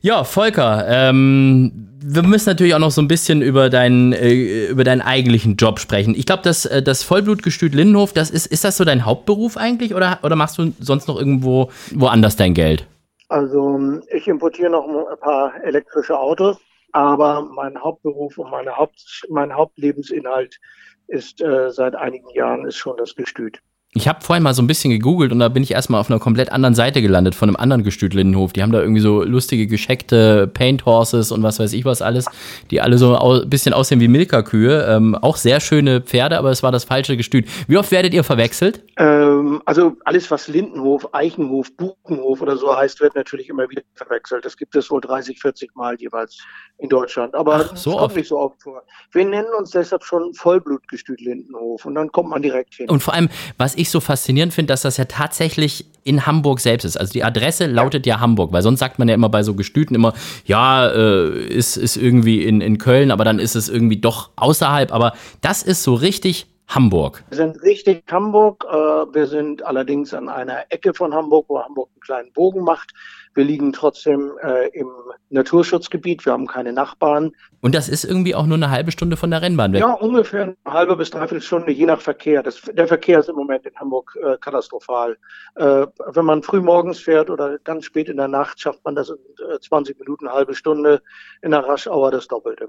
Ja, 0.00 0.24
Volker, 0.24 0.84
ähm, 0.88 1.88
wir 2.08 2.22
müssen 2.22 2.48
natürlich 2.48 2.74
auch 2.74 2.80
noch 2.80 2.90
so 2.90 3.00
ein 3.00 3.08
bisschen 3.08 3.42
über 3.42 3.70
deinen, 3.70 4.12
äh, 4.12 4.66
über 4.68 4.84
deinen 4.84 5.00
eigentlichen 5.00 5.56
Job 5.56 5.80
sprechen. 5.80 6.14
Ich 6.14 6.26
glaube, 6.26 6.42
das, 6.42 6.64
äh, 6.66 6.82
das 6.82 7.02
Vollblutgestüt 7.02 7.74
Lindenhof, 7.74 8.12
das 8.12 8.30
ist, 8.30 8.46
ist 8.46 8.64
das 8.64 8.76
so 8.76 8.84
dein 8.84 9.04
Hauptberuf 9.04 9.56
eigentlich 9.56 9.94
oder, 9.94 10.20
oder 10.22 10.36
machst 10.36 10.58
du 10.58 10.72
sonst 10.80 11.08
noch 11.08 11.18
irgendwo 11.18 11.70
woanders 11.92 12.36
dein 12.36 12.54
Geld? 12.54 12.86
Also 13.28 14.00
ich 14.12 14.28
importiere 14.28 14.70
noch 14.70 14.86
ein 14.86 15.18
paar 15.18 15.52
elektrische 15.64 16.16
Autos, 16.16 16.58
aber 16.92 17.42
mein 17.42 17.76
Hauptberuf 17.80 18.38
und 18.38 18.50
meine 18.50 18.76
Haupt, 18.76 19.24
mein 19.28 19.52
Hauptlebensinhalt 19.52 20.60
ist 21.08 21.40
äh, 21.40 21.70
seit 21.70 21.96
einigen 21.96 22.28
Jahren 22.30 22.66
ist 22.66 22.76
schon 22.76 22.96
das 22.96 23.14
Gestüt. 23.14 23.60
Ich 23.96 24.06
habe 24.06 24.20
vorhin 24.20 24.42
mal 24.42 24.52
so 24.52 24.60
ein 24.60 24.66
bisschen 24.66 24.90
gegoogelt 24.90 25.32
und 25.32 25.38
da 25.38 25.48
bin 25.48 25.62
ich 25.62 25.70
erstmal 25.70 25.98
auf 25.98 26.10
einer 26.10 26.18
komplett 26.18 26.52
anderen 26.52 26.74
Seite 26.74 27.00
gelandet 27.00 27.34
von 27.34 27.48
einem 27.48 27.56
anderen 27.56 27.82
Gestüt 27.82 28.12
Lindenhof. 28.12 28.52
Die 28.52 28.62
haben 28.62 28.70
da 28.70 28.82
irgendwie 28.82 29.00
so 29.00 29.22
lustige 29.22 29.66
gescheckte 29.66 30.48
Paint 30.48 30.84
Horses 30.84 31.32
und 31.32 31.42
was 31.42 31.58
weiß 31.58 31.72
ich 31.72 31.86
was 31.86 32.02
alles, 32.02 32.26
die 32.70 32.82
alle 32.82 32.98
so 32.98 33.16
ein 33.16 33.48
bisschen 33.48 33.72
aussehen 33.72 33.98
wie 34.00 34.08
Milka-Kühe. 34.08 34.84
Ähm, 34.86 35.14
auch 35.14 35.38
sehr 35.38 35.60
schöne 35.60 36.02
Pferde, 36.02 36.36
aber 36.36 36.50
es 36.50 36.62
war 36.62 36.72
das 36.72 36.84
falsche 36.84 37.16
Gestüt. 37.16 37.46
Wie 37.68 37.78
oft 37.78 37.90
werdet 37.90 38.12
ihr 38.12 38.22
verwechselt? 38.22 38.82
Ähm, 38.98 39.62
also 39.64 39.96
alles, 40.04 40.30
was 40.30 40.46
Lindenhof, 40.46 41.14
Eichenhof, 41.14 41.74
Buchenhof 41.74 42.42
oder 42.42 42.58
so 42.58 42.76
heißt, 42.76 43.00
wird 43.00 43.14
natürlich 43.14 43.48
immer 43.48 43.70
wieder 43.70 43.80
verwechselt. 43.94 44.44
Das 44.44 44.58
gibt 44.58 44.76
es 44.76 44.90
wohl 44.90 45.00
30, 45.00 45.40
40 45.40 45.74
Mal 45.74 45.96
jeweils 45.98 46.36
in 46.78 46.88
Deutschland. 46.88 47.34
Aber 47.34 47.66
Ach, 47.70 47.76
so 47.76 47.90
es 47.90 47.96
kommt 47.96 48.02
oft. 48.02 48.16
nicht 48.16 48.28
so 48.28 48.38
oft 48.38 48.62
vor. 48.62 48.82
Wir 49.12 49.24
nennen 49.24 49.48
uns 49.58 49.70
deshalb 49.70 50.04
schon 50.04 50.34
Vollblutgestüt 50.34 51.20
Lindenhof 51.20 51.84
und 51.86 51.94
dann 51.94 52.12
kommt 52.12 52.28
man 52.28 52.42
direkt 52.42 52.74
hin. 52.74 52.90
Und 52.90 53.02
vor 53.02 53.14
allem, 53.14 53.28
was 53.56 53.74
ich 53.74 53.85
so 53.90 54.00
faszinierend 54.00 54.52
finde, 54.52 54.72
dass 54.72 54.82
das 54.82 54.96
ja 54.96 55.04
tatsächlich 55.04 55.86
in 56.04 56.24
Hamburg 56.24 56.60
selbst 56.60 56.84
ist. 56.84 56.96
Also 56.96 57.12
die 57.12 57.24
Adresse 57.24 57.66
lautet 57.66 58.06
ja 58.06 58.20
Hamburg, 58.20 58.52
weil 58.52 58.62
sonst 58.62 58.78
sagt 58.78 58.98
man 58.98 59.08
ja 59.08 59.14
immer 59.14 59.28
bei 59.28 59.42
so 59.42 59.54
Gestüten 59.54 59.94
immer, 59.94 60.14
ja, 60.44 60.86
äh, 60.86 61.44
ist, 61.46 61.76
ist 61.76 61.96
irgendwie 61.96 62.44
in, 62.44 62.60
in 62.60 62.78
Köln, 62.78 63.10
aber 63.10 63.24
dann 63.24 63.38
ist 63.40 63.56
es 63.56 63.68
irgendwie 63.68 63.96
doch 63.96 64.30
außerhalb. 64.36 64.92
Aber 64.92 65.14
das 65.40 65.62
ist 65.62 65.82
so 65.82 65.94
richtig 65.94 66.46
Hamburg. 66.68 67.22
Wir 67.28 67.36
sind 67.36 67.62
richtig 67.62 68.02
Hamburg. 68.10 68.64
Äh, 68.68 68.74
wir 68.74 69.26
sind 69.26 69.64
allerdings 69.64 70.12
an 70.12 70.28
einer 70.28 70.64
Ecke 70.70 70.94
von 70.94 71.14
Hamburg, 71.14 71.46
wo 71.48 71.62
Hamburg 71.62 71.88
einen 71.92 72.00
kleinen 72.00 72.32
Bogen 72.32 72.64
macht. 72.64 72.92
Wir 73.34 73.44
liegen 73.44 73.72
trotzdem 73.72 74.32
äh, 74.42 74.68
im 74.68 74.88
Naturschutzgebiet. 75.30 76.24
Wir 76.24 76.32
haben 76.32 76.46
keine 76.46 76.72
Nachbarn. 76.72 77.32
Und 77.60 77.74
das 77.74 77.88
ist 77.88 78.04
irgendwie 78.04 78.34
auch 78.34 78.46
nur 78.46 78.56
eine 78.56 78.70
halbe 78.70 78.90
Stunde 78.90 79.16
von 79.16 79.30
der 79.30 79.42
Rennbahn 79.42 79.72
weg. 79.72 79.80
Ja, 79.80 79.92
ungefähr 79.92 80.42
eine 80.42 80.56
halbe 80.66 80.96
bis 80.96 81.10
dreiviertel 81.10 81.42
Stunde, 81.42 81.70
je 81.70 81.86
nach 81.86 82.00
Verkehr. 82.00 82.42
Das, 82.42 82.60
der 82.62 82.88
Verkehr 82.88 83.20
ist 83.20 83.28
im 83.28 83.36
Moment 83.36 83.64
in 83.66 83.74
Hamburg 83.76 84.16
äh, 84.22 84.36
katastrophal. 84.38 85.16
Wenn 85.54 86.24
man 86.24 86.42
früh 86.42 86.60
morgens 86.60 86.98
fährt 86.98 87.30
oder 87.30 87.58
ganz 87.60 87.86
spät 87.86 88.08
in 88.08 88.18
der 88.18 88.28
Nacht, 88.28 88.60
schafft 88.60 88.84
man 88.84 88.94
das 88.94 89.10
in 89.10 89.16
äh, 89.50 89.58
20 89.58 89.98
Minuten, 89.98 90.26
eine 90.26 90.36
halbe 90.36 90.54
Stunde. 90.54 91.02
In 91.42 91.52
der 91.52 91.64
Rush-Hour 91.64 92.10
das 92.10 92.28
Doppelte. 92.28 92.68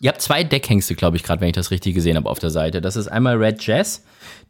Ihr 0.00 0.10
habt 0.10 0.22
zwei 0.22 0.44
Deckhengste, 0.44 0.94
glaube 0.94 1.16
ich, 1.16 1.24
gerade, 1.24 1.40
wenn 1.40 1.48
ich 1.48 1.56
das 1.56 1.70
richtig 1.70 1.94
gesehen 1.94 2.16
habe 2.16 2.28
auf 2.28 2.38
der 2.38 2.50
Seite. 2.50 2.80
Das 2.80 2.96
ist 2.96 3.08
einmal 3.08 3.36
Red 3.36 3.66
Jazz, 3.66 4.04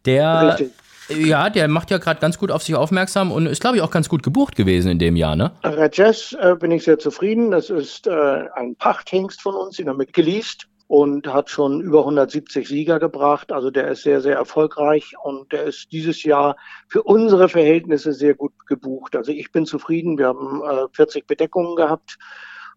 der 0.05 0.59
Richtig. 0.59 1.27
ja, 1.27 1.49
der 1.49 1.69
macht 1.69 1.91
ja 1.91 1.99
gerade 1.99 2.21
ganz 2.21 2.39
gut 2.39 2.51
auf 2.51 2.63
sich 2.63 2.75
aufmerksam 2.75 3.33
und 3.33 3.47
ist, 3.47 3.61
glaube 3.61 3.77
ich, 3.77 3.83
auch 3.83 3.91
ganz 3.91 4.09
gut 4.09 4.23
gebucht 4.23 4.57
gewesen 4.57 4.91
in 4.91 4.99
dem 4.99 5.17
Jahr, 5.17 5.37
ne? 5.37 5.53
Red 5.65 5.97
Jazz 5.97 6.37
äh, 6.39 6.55
bin 6.55 6.71
ich 6.71 6.85
sehr 6.85 6.99
zufrieden. 6.99 7.51
Das 7.51 7.71
ist 7.71 8.07
äh, 8.07 8.45
ein 8.55 8.77
Pachthengst 8.77 9.41
von 9.41 9.55
uns, 9.55 9.77
den 9.77 9.89
haben 9.89 9.99
wir 9.99 10.07
geleast 10.07 10.69
und 10.89 11.27
hat 11.27 11.51
schon 11.51 11.81
über 11.83 12.01
170 12.01 12.67
Sieger 12.67 12.99
gebracht. 12.99 13.53
Also 13.53 13.71
der 13.71 13.89
ist 13.89 14.03
sehr, 14.03 14.21
sehr 14.21 14.37
erfolgreich 14.37 15.15
und 15.23 15.53
der 15.53 15.65
ist 15.65 15.93
dieses 15.93 16.23
Jahr 16.25 16.57
für 16.89 17.03
unsere 17.03 17.49
Verhältnisse 17.49 18.13
sehr 18.15 18.35
gut 18.35 18.53
gebucht. 18.67 19.15
Also 19.15 19.31
ich 19.31 19.53
bin 19.53 19.67
zufrieden. 19.67 20.19
Wir 20.19 20.29
haben 20.29 20.63
äh, 20.63 20.87
40 20.93 21.27
Bedeckungen 21.27 21.77
gehabt. 21.77 22.19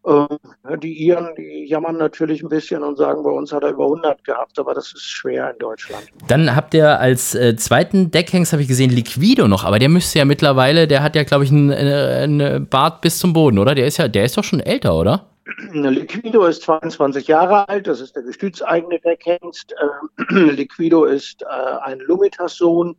Äh, 0.04 0.78
die 0.80 0.94
Iren, 1.06 1.36
die 1.38 1.66
jammern 1.68 1.98
natürlich 1.98 2.42
ein 2.42 2.50
bisschen 2.50 2.84
und 2.84 2.98
sagen, 2.98 3.24
bei 3.24 3.30
uns 3.30 3.54
hat 3.54 3.64
er 3.64 3.72
über 3.72 3.84
100 3.84 4.24
gehabt, 4.24 4.58
aber 4.58 4.74
das 4.74 4.94
ist 4.94 5.04
schwer 5.04 5.52
in 5.52 5.60
Deutschland. 5.60 6.04
Dann 6.28 6.56
habt 6.56 6.74
ihr 6.74 7.00
als 7.00 7.36
äh, 7.36 7.56
zweiten 7.56 8.10
Deckhengst, 8.10 8.52
habe 8.52 8.64
ich 8.64 8.68
gesehen, 8.68 8.90
Liquido 8.90 9.48
noch, 9.48 9.64
aber 9.64 9.78
der 9.78 9.90
müsste 9.90 10.20
ja 10.20 10.26
mittlerweile, 10.26 10.88
der 10.88 11.04
hat 11.04 11.16
ja, 11.16 11.24
glaube 11.24 11.44
ich, 11.44 11.52
einen 11.52 11.72
einen 11.72 12.68
Bart 12.68 13.02
bis 13.02 13.20
zum 13.20 13.34
Boden, 13.34 13.60
oder? 13.60 13.76
Der 13.76 13.86
ist 13.86 13.98
ja, 13.98 14.08
der 14.08 14.26
ist 14.26 14.38
doch 14.38 14.44
schon 14.44 14.60
älter, 14.60 14.96
oder? 14.96 15.28
Liquido 15.74 16.46
ist 16.46 16.64
22 16.64 17.28
Jahre 17.28 17.68
alt, 17.70 17.88
das 17.88 18.02
ist 18.02 18.16
der 18.16 18.24
gestützeigene 18.24 19.00
Deckhengst. 19.00 19.74
Äh, 19.74 20.34
Liquido 20.52 21.06
ist 21.06 21.44
äh, 21.44 21.46
ein 21.84 22.00
Lumitas-Sohn, 22.00 22.96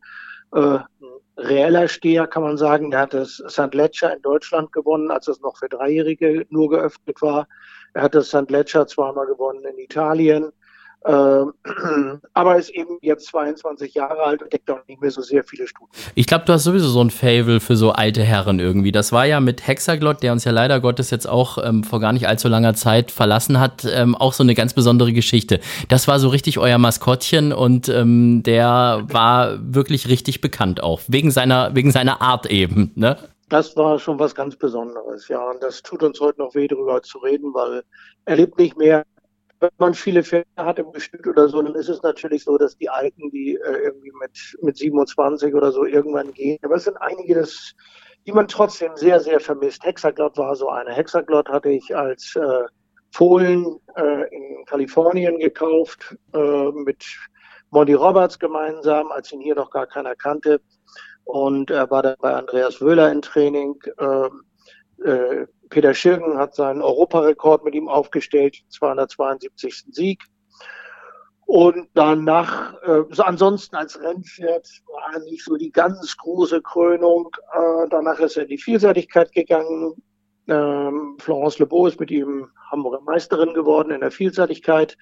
äh, 0.55 0.79
reeller 1.43 1.89
Steher, 1.89 2.27
kann 2.27 2.43
man 2.43 2.57
sagen. 2.57 2.91
Der 2.91 3.01
hat 3.01 3.15
das 3.15 3.43
St. 3.49 3.75
Ledger 3.75 4.15
in 4.15 4.23
Deutschland 4.23 4.73
gewonnen, 4.73 5.11
als 5.11 5.29
es 5.29 5.41
noch 5.41 5.57
für 5.57 5.69
Dreijährige 5.69 6.47
nur 6.51 6.71
geöffnet 6.71 7.21
war. 7.21 7.49
Er 7.95 8.03
hat 8.03 8.15
das 8.15 8.29
St. 8.29 8.51
Ledger 8.51 8.87
zweimal 8.87 9.27
gewonnen 9.27 9.65
in 9.65 9.79
Italien. 9.79 10.53
Äh, 11.05 11.13
aber 12.35 12.57
ist 12.57 12.71
eben 12.71 12.99
jetzt 13.01 13.27
22 13.27 13.95
Jahre 13.95 14.23
alt 14.23 14.43
und 14.43 14.53
deckt 14.53 14.71
auch 14.71 14.79
nicht 14.87 15.01
mehr 15.01 15.11
so 15.11 15.21
sehr 15.21 15.43
viele 15.43 15.67
Studien. 15.67 15.91
Ich 16.15 16.27
glaube, 16.27 16.45
du 16.45 16.53
hast 16.53 16.65
sowieso 16.65 16.89
so 16.89 17.03
ein 17.03 17.11
Fable 17.11 17.61
für 17.61 17.77
so 17.77 17.91
alte 17.91 18.23
Herren 18.23 18.61
irgendwie. 18.61 18.93
Das 18.93 19.13
war 19.13 19.27
ja 19.27 19.41
mit 19.41 19.67
Hexaglott, 19.67 20.23
der 20.23 20.33
uns 20.33 20.45
ja 20.45 20.53
leider 20.53 20.81
Gottes 20.81 21.11
jetzt 21.11 21.29
auch 21.29 21.59
ähm, 21.63 21.83
vor 21.83 22.01
gar 22.01 22.13
nicht 22.13 22.29
allzu 22.29 22.49
langer 22.49 22.75
Zeit 22.75 23.11
verlassen 23.11 23.59
hat, 23.59 23.85
ähm, 23.85 24.15
auch 24.15 24.33
so 24.33 24.43
eine 24.43 24.55
ganz 24.55 24.75
besondere 24.75 25.13
Geschichte. 25.13 25.61
Das 25.89 26.07
war 26.07 26.21
so 26.21 26.29
richtig 26.29 26.59
euer 26.59 26.79
Maskottchen 26.79 27.53
und 27.53 27.89
ähm, 27.89 28.43
der 28.45 29.03
war 29.09 29.59
wirklich 29.61 30.09
richtig 30.09 30.41
bekannt 30.41 30.83
auch. 30.83 31.01
Wegen 31.09 31.31
seiner, 31.31 31.75
wegen 31.75 31.91
seiner 31.91 32.21
Art 32.23 32.47
eben, 32.47 32.93
ne? 32.95 33.17
Das 33.49 33.77
war 33.77 33.99
schon 33.99 34.19
was 34.19 34.35
ganz 34.35 34.57
Besonderes, 34.57 35.29
ja. 35.29 35.51
Und 35.51 35.63
das 35.63 35.83
tut 35.83 36.03
uns 36.03 36.19
heute 36.21 36.41
noch 36.41 36.55
weh, 36.55 36.67
darüber 36.67 37.03
zu 37.03 37.19
reden, 37.19 37.53
weil 37.53 37.83
er 38.25 38.37
lebt 38.37 38.57
nicht 38.59 38.79
mehr. 38.79 39.05
Wenn 39.63 39.71
man 39.79 39.95
viele 39.95 40.25
Pferde 40.25 40.49
hat 40.57 40.81
im 40.81 40.91
Gestüt 40.91 41.25
oder 41.25 41.49
so, 41.49 41.63
dann 41.63 41.77
ist 41.77 41.89
es 41.89 42.03
natürlich 42.03 42.43
so, 42.43 42.59
dass 42.59 42.77
die 42.77 42.89
Alten, 42.89 43.31
die 43.31 43.55
äh, 43.55 43.85
irgendwie 43.85 44.11
mit, 44.21 44.57
mit 44.61 44.77
27 44.77 45.55
oder 45.55 45.71
so 45.71 45.85
irgendwann 45.85 46.33
gehen. 46.33 46.59
Aber 46.63 46.75
es 46.75 46.83
sind 46.83 46.97
einige, 46.97 47.37
das, 47.37 47.73
die 48.27 48.33
man 48.33 48.49
trotzdem 48.49 48.97
sehr, 48.97 49.21
sehr 49.21 49.39
vermisst. 49.39 49.85
Hexaglott 49.85 50.37
war 50.37 50.57
so 50.57 50.69
eine. 50.69 50.91
Hexaglott 50.91 51.49
hatte 51.49 51.69
ich 51.69 51.95
als 51.95 52.35
äh, 52.35 52.65
Fohlen 53.13 53.79
äh, 53.95 54.35
in 54.35 54.65
Kalifornien 54.65 55.39
gekauft, 55.39 56.17
äh, 56.35 56.71
mit 56.73 57.05
Monty 57.71 57.95
Roberts 57.95 58.41
gemeinsam, 58.41 59.13
als 59.13 59.31
ihn 59.31 59.41
hier 59.41 59.55
noch 59.55 59.71
gar 59.71 59.87
keiner 59.87 60.17
kannte. 60.17 60.61
Und 61.23 61.71
er 61.71 61.89
war 61.89 62.03
dann 62.03 62.17
bei 62.19 62.35
Andreas 62.35 62.81
Wöhler 62.81 63.13
im 63.13 63.23
Training. 63.23 63.77
Ähm, 64.01 64.43
äh, 65.05 65.47
Peter 65.73 65.95
Schirgen 65.95 66.37
hat 66.37 66.55
seinen 66.55 66.83
Europarekord 66.83 67.65
mit 67.65 67.75
ihm 67.75 67.89
aufgestellt, 67.89 68.59
272. 68.69 69.85
Sieg. 69.91 70.23
Und 71.47 71.89
danach, 71.95 72.75
äh, 72.83 73.05
so 73.09 73.23
ansonsten 73.23 73.77
als 73.77 73.99
Rennpferd 73.99 74.69
war 74.87 75.19
nicht 75.21 75.43
so 75.43 75.57
die 75.57 75.73
ganz 75.73 76.15
große 76.19 76.61
Krönung. 76.61 77.31
Äh, 77.55 77.89
danach 77.89 78.21
ist 78.21 78.37
er 78.37 78.43
in 78.43 78.51
die 78.51 78.59
Vielseitigkeit 78.59 79.33
gegangen. 79.33 79.95
Ähm, 80.47 81.17
Florence 81.19 81.59
Lebeau 81.59 81.87
ist 81.87 81.99
mit 81.99 82.11
ihm 82.11 82.49
Hamburger 82.71 83.01
Meisterin 83.01 83.55
geworden 83.55 83.93
in 83.93 84.01
der 84.01 84.11
Vielseitigkeit. 84.11 84.99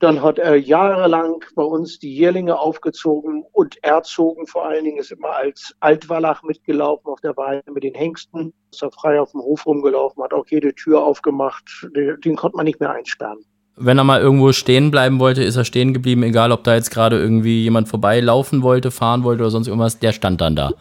Dann 0.00 0.22
hat 0.22 0.38
er 0.38 0.56
jahrelang 0.56 1.44
bei 1.54 1.62
uns 1.62 1.98
die 1.98 2.14
Jährlinge 2.14 2.58
aufgezogen 2.58 3.44
und 3.52 3.76
erzogen. 3.84 4.46
Vor 4.46 4.66
allen 4.66 4.84
Dingen 4.84 4.98
ist 4.98 5.12
immer 5.12 5.30
als 5.36 5.74
Altwallach 5.80 6.42
mitgelaufen 6.42 7.12
auf 7.12 7.20
der 7.20 7.36
Weide 7.36 7.70
mit 7.70 7.84
den 7.84 7.94
Hengsten. 7.94 8.54
Ist 8.72 8.82
er 8.82 8.90
frei 8.90 9.20
auf 9.20 9.32
dem 9.32 9.42
Hof 9.42 9.66
rumgelaufen, 9.66 10.22
hat 10.24 10.32
auch 10.32 10.46
jede 10.48 10.74
Tür 10.74 11.04
aufgemacht. 11.04 11.86
Den, 11.94 12.18
den 12.22 12.36
konnte 12.36 12.56
man 12.56 12.64
nicht 12.64 12.80
mehr 12.80 12.90
einsperren. 12.90 13.40
wenn 13.76 13.98
er 13.98 14.04
mal 14.04 14.20
irgendwo 14.20 14.52
stehen 14.52 14.90
bleiben 14.90 15.20
wollte, 15.20 15.42
ist 15.42 15.56
er 15.56 15.64
stehen 15.66 15.92
geblieben, 15.92 16.22
egal 16.22 16.50
ob 16.52 16.64
da 16.64 16.74
jetzt 16.74 16.90
gerade 16.90 17.18
irgendwie 17.18 17.62
jemand 17.62 17.88
vorbeilaufen 17.88 18.62
wollte, 18.62 18.90
fahren 18.90 19.22
wollte 19.22 19.42
oder 19.42 19.50
sonst 19.50 19.68
irgendwas, 19.68 19.98
der 19.98 20.12
stand 20.12 20.40
dann 20.40 20.56
da. 20.56 20.72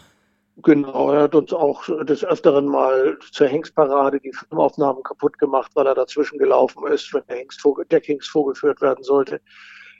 Genau, 0.63 1.11
er 1.11 1.23
hat 1.23 1.35
uns 1.35 1.53
auch 1.53 1.83
des 2.03 2.25
Öfteren 2.25 2.65
mal 2.65 3.17
zur 3.31 3.47
Hengstparade 3.47 4.19
die 4.19 4.33
Filmaufnahmen 4.33 5.03
kaputt 5.03 5.37
gemacht, 5.37 5.71
weil 5.75 5.87
er 5.87 5.95
dazwischen 5.95 6.37
gelaufen 6.37 6.85
ist, 6.87 7.13
wenn 7.13 7.23
der 7.29 7.37
Hengst, 7.37 7.63
der 7.91 8.01
Hengst 8.01 8.29
vorgeführt 8.29 8.81
werden 8.81 9.03
sollte. 9.03 9.39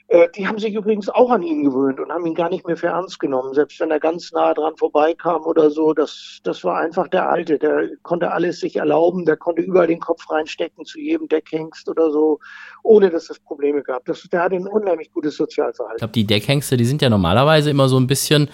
Äh, 0.10 0.28
die 0.36 0.48
haben 0.48 0.58
sich 0.58 0.74
übrigens 0.74 1.08
auch 1.08 1.30
an 1.30 1.44
ihn 1.44 1.64
gewöhnt 1.64 2.00
und 2.00 2.12
haben 2.12 2.26
ihn 2.26 2.34
gar 2.34 2.50
nicht 2.50 2.66
mehr 2.66 2.76
für 2.76 2.88
ernst 2.88 3.20
genommen. 3.20 3.54
Selbst 3.54 3.80
wenn 3.80 3.92
er 3.92 4.00
ganz 4.00 4.32
nah 4.32 4.56
dran 4.56 4.76
vorbeikam 4.76 5.44
oder 5.44 5.70
so, 5.70 5.94
das, 5.94 6.40
das 6.44 6.64
war 6.64 6.80
einfach 6.80 7.08
der 7.08 7.30
Alte. 7.30 7.60
Der 7.60 7.90
konnte 8.02 8.32
alles 8.32 8.60
sich 8.60 8.78
erlauben, 8.78 9.26
der 9.26 9.38
konnte 9.38 9.62
überall 9.62 9.86
den 9.86 10.00
Kopf 10.00 10.28
reinstecken 10.32 10.84
zu 10.84 11.00
jedem 11.00 11.28
Deckhengst 11.28 11.88
oder 11.88 12.10
so, 12.10 12.40
ohne 12.82 13.12
dass 13.12 13.30
es 13.30 13.40
Probleme 13.40 13.84
gab. 13.84 14.04
Das, 14.06 14.24
der 14.24 14.42
hatte 14.42 14.56
ein 14.56 14.68
unheimlich 14.68 15.12
gutes 15.12 15.38
Sozialverhalten. 15.38 15.98
Ich 15.98 16.00
glaube, 16.00 16.14
die 16.14 16.26
Deckhengste, 16.26 16.76
die 16.76 16.86
sind 16.86 17.04
ja 17.04 17.10
normalerweise 17.10 17.70
immer 17.70 17.88
so 17.88 18.00
ein 18.00 18.08
bisschen 18.08 18.50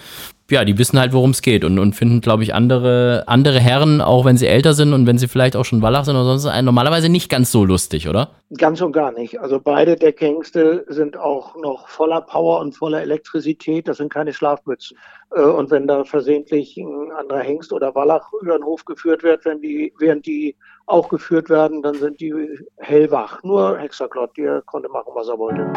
ja, 0.50 0.64
die 0.64 0.78
wissen 0.78 0.98
halt, 0.98 1.12
worum 1.12 1.30
es 1.30 1.42
geht 1.42 1.64
und, 1.64 1.78
und 1.78 1.94
finden, 1.94 2.20
glaube 2.20 2.42
ich, 2.42 2.54
andere, 2.54 3.24
andere 3.26 3.58
Herren, 3.58 4.00
auch 4.00 4.24
wenn 4.24 4.36
sie 4.36 4.46
älter 4.46 4.74
sind 4.74 4.92
und 4.92 5.06
wenn 5.06 5.18
sie 5.18 5.26
vielleicht 5.26 5.56
auch 5.56 5.64
schon 5.64 5.82
Wallach 5.82 6.04
sind 6.04 6.14
oder 6.14 6.38
sonst, 6.38 6.62
normalerweise 6.62 7.08
nicht 7.08 7.28
ganz 7.28 7.50
so 7.50 7.64
lustig, 7.64 8.08
oder? 8.08 8.30
Ganz 8.56 8.80
und 8.80 8.92
gar 8.92 9.10
nicht. 9.10 9.40
Also 9.40 9.60
beide 9.60 9.96
Deckhengste 9.96 10.84
sind 10.88 11.16
auch 11.16 11.56
noch 11.56 11.88
voller 11.88 12.20
Power 12.20 12.60
und 12.60 12.76
voller 12.76 13.02
Elektrizität. 13.02 13.88
Das 13.88 13.96
sind 13.96 14.12
keine 14.12 14.32
Schlafmützen. 14.32 14.96
Äh, 15.34 15.40
und 15.42 15.70
wenn 15.70 15.88
da 15.88 16.04
versehentlich 16.04 16.76
ein 16.76 17.10
anderer 17.12 17.40
Hengst 17.40 17.72
oder 17.72 17.94
Wallach 17.94 18.30
über 18.40 18.56
den 18.56 18.64
Hof 18.64 18.84
geführt 18.84 19.24
wird, 19.24 19.44
wenn 19.44 19.60
die, 19.60 19.92
während 19.98 20.26
die 20.26 20.54
auch 20.86 21.08
geführt 21.08 21.50
werden, 21.50 21.82
dann 21.82 21.96
sind 21.96 22.20
die 22.20 22.32
hellwach. 22.78 23.42
Nur 23.42 23.78
Hexaklott, 23.78 24.36
der 24.36 24.62
konnte 24.62 24.88
machen, 24.88 25.10
was 25.14 25.28
er 25.28 25.38
wollte. 25.38 25.72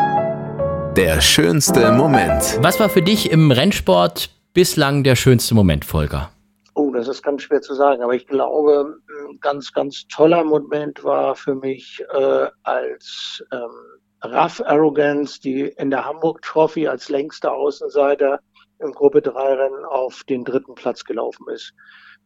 Der 0.95 1.21
schönste 1.21 1.91
Moment. 1.91 2.59
Was 2.61 2.79
war 2.79 2.89
für 2.89 3.01
dich 3.01 3.31
im 3.31 3.51
Rennsport 3.51 4.29
bislang 4.59 5.05
der 5.05 5.15
schönste 5.15 5.55
Moment, 5.55 5.85
Volker? 5.85 6.31
Oh, 6.73 6.91
das 6.91 7.07
ist 7.07 7.23
ganz 7.23 7.43
schwer 7.43 7.61
zu 7.61 7.73
sagen, 7.75 8.03
aber 8.03 8.13
ich 8.13 8.27
glaube, 8.27 8.97
ein 9.29 9.39
ganz, 9.39 9.71
ganz 9.71 10.05
toller 10.09 10.43
Moment 10.43 11.01
war 11.01 11.37
für 11.37 11.55
mich 11.55 12.03
äh, 12.13 12.47
als 12.63 13.41
ähm, 13.53 13.69
Raff 14.21 14.61
Arrogance, 14.65 15.39
die 15.39 15.61
in 15.61 15.89
der 15.89 16.03
Hamburg 16.03 16.41
Trophy 16.41 16.89
als 16.89 17.07
längster 17.07 17.53
Außenseiter 17.53 18.41
im 18.79 18.91
Gruppe 18.91 19.21
3 19.21 19.31
Rennen 19.31 19.85
auf 19.85 20.25
den 20.27 20.43
dritten 20.43 20.75
Platz 20.75 21.05
gelaufen 21.05 21.47
ist. 21.53 21.71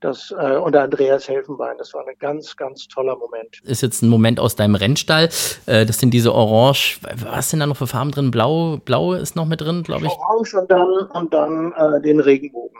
Das, 0.03 0.35
äh, 0.37 0.57
unter 0.57 0.81
Andreas 0.81 1.29
Helfenbein. 1.29 1.77
Das 1.77 1.93
war 1.93 2.05
ein 2.05 2.15
ganz, 2.19 2.57
ganz 2.57 2.89
toller 2.89 3.15
Moment. 3.15 3.61
Ist 3.63 3.81
jetzt 3.81 4.01
ein 4.01 4.09
Moment 4.09 4.37
aus 4.37 4.57
deinem 4.57 4.75
Rennstall. 4.75 5.29
Äh, 5.65 5.85
das 5.85 5.97
sind 5.99 6.11
diese 6.13 6.33
Orange, 6.35 6.99
was 7.23 7.49
sind 7.49 7.61
da 7.61 7.67
noch 7.67 7.77
für 7.77 7.87
Farben 7.87 8.11
drin? 8.11 8.29
Blau, 8.29 8.81
Blau 8.83 9.13
ist 9.13 9.37
noch 9.37 9.45
mit 9.45 9.61
drin, 9.61 9.81
glaube 9.83 10.07
ich. 10.07 10.11
Orange 10.11 10.55
und 10.55 10.69
dann, 10.69 10.89
und 11.13 11.33
dann 11.33 11.71
äh, 11.71 12.01
den 12.01 12.19
Regenbogen. 12.19 12.77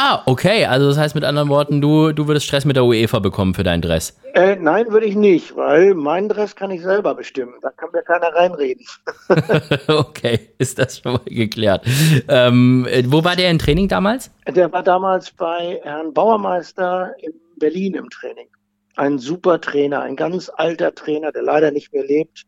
Ah, 0.00 0.22
okay. 0.26 0.64
Also 0.64 0.86
das 0.86 0.96
heißt 0.96 1.16
mit 1.16 1.24
anderen 1.24 1.48
Worten, 1.48 1.80
du, 1.80 2.12
du 2.12 2.28
würdest 2.28 2.46
Stress 2.46 2.64
mit 2.64 2.76
der 2.76 2.84
UEFA 2.84 3.18
bekommen 3.18 3.54
für 3.54 3.64
deinen 3.64 3.82
Dress. 3.82 4.16
Äh, 4.32 4.54
nein, 4.54 4.92
würde 4.92 5.06
ich 5.06 5.16
nicht, 5.16 5.56
weil 5.56 5.92
meinen 5.94 6.28
Dress 6.28 6.54
kann 6.54 6.70
ich 6.70 6.82
selber 6.82 7.16
bestimmen. 7.16 7.54
Da 7.62 7.70
kann 7.70 7.88
mir 7.92 8.02
keiner 8.02 8.28
reinreden. 8.28 8.86
okay, 9.88 10.50
ist 10.58 10.78
das 10.78 11.00
schon 11.00 11.14
mal 11.14 11.20
geklärt. 11.24 11.84
Ähm, 12.28 12.86
äh, 12.88 13.02
wo 13.08 13.24
war 13.24 13.34
der 13.34 13.50
im 13.50 13.58
Training 13.58 13.88
damals? 13.88 14.30
Der 14.46 14.70
war 14.70 14.84
damals 14.84 15.32
bei 15.32 15.80
Herrn 15.82 16.14
Bauermeister 16.14 17.12
in 17.20 17.32
Berlin 17.56 17.94
im 17.94 18.08
Training. 18.08 18.46
Ein 18.94 19.18
super 19.18 19.60
Trainer, 19.60 20.02
ein 20.02 20.14
ganz 20.14 20.48
alter 20.48 20.94
Trainer, 20.94 21.32
der 21.32 21.42
leider 21.42 21.72
nicht 21.72 21.92
mehr 21.92 22.04
lebt. 22.04 22.46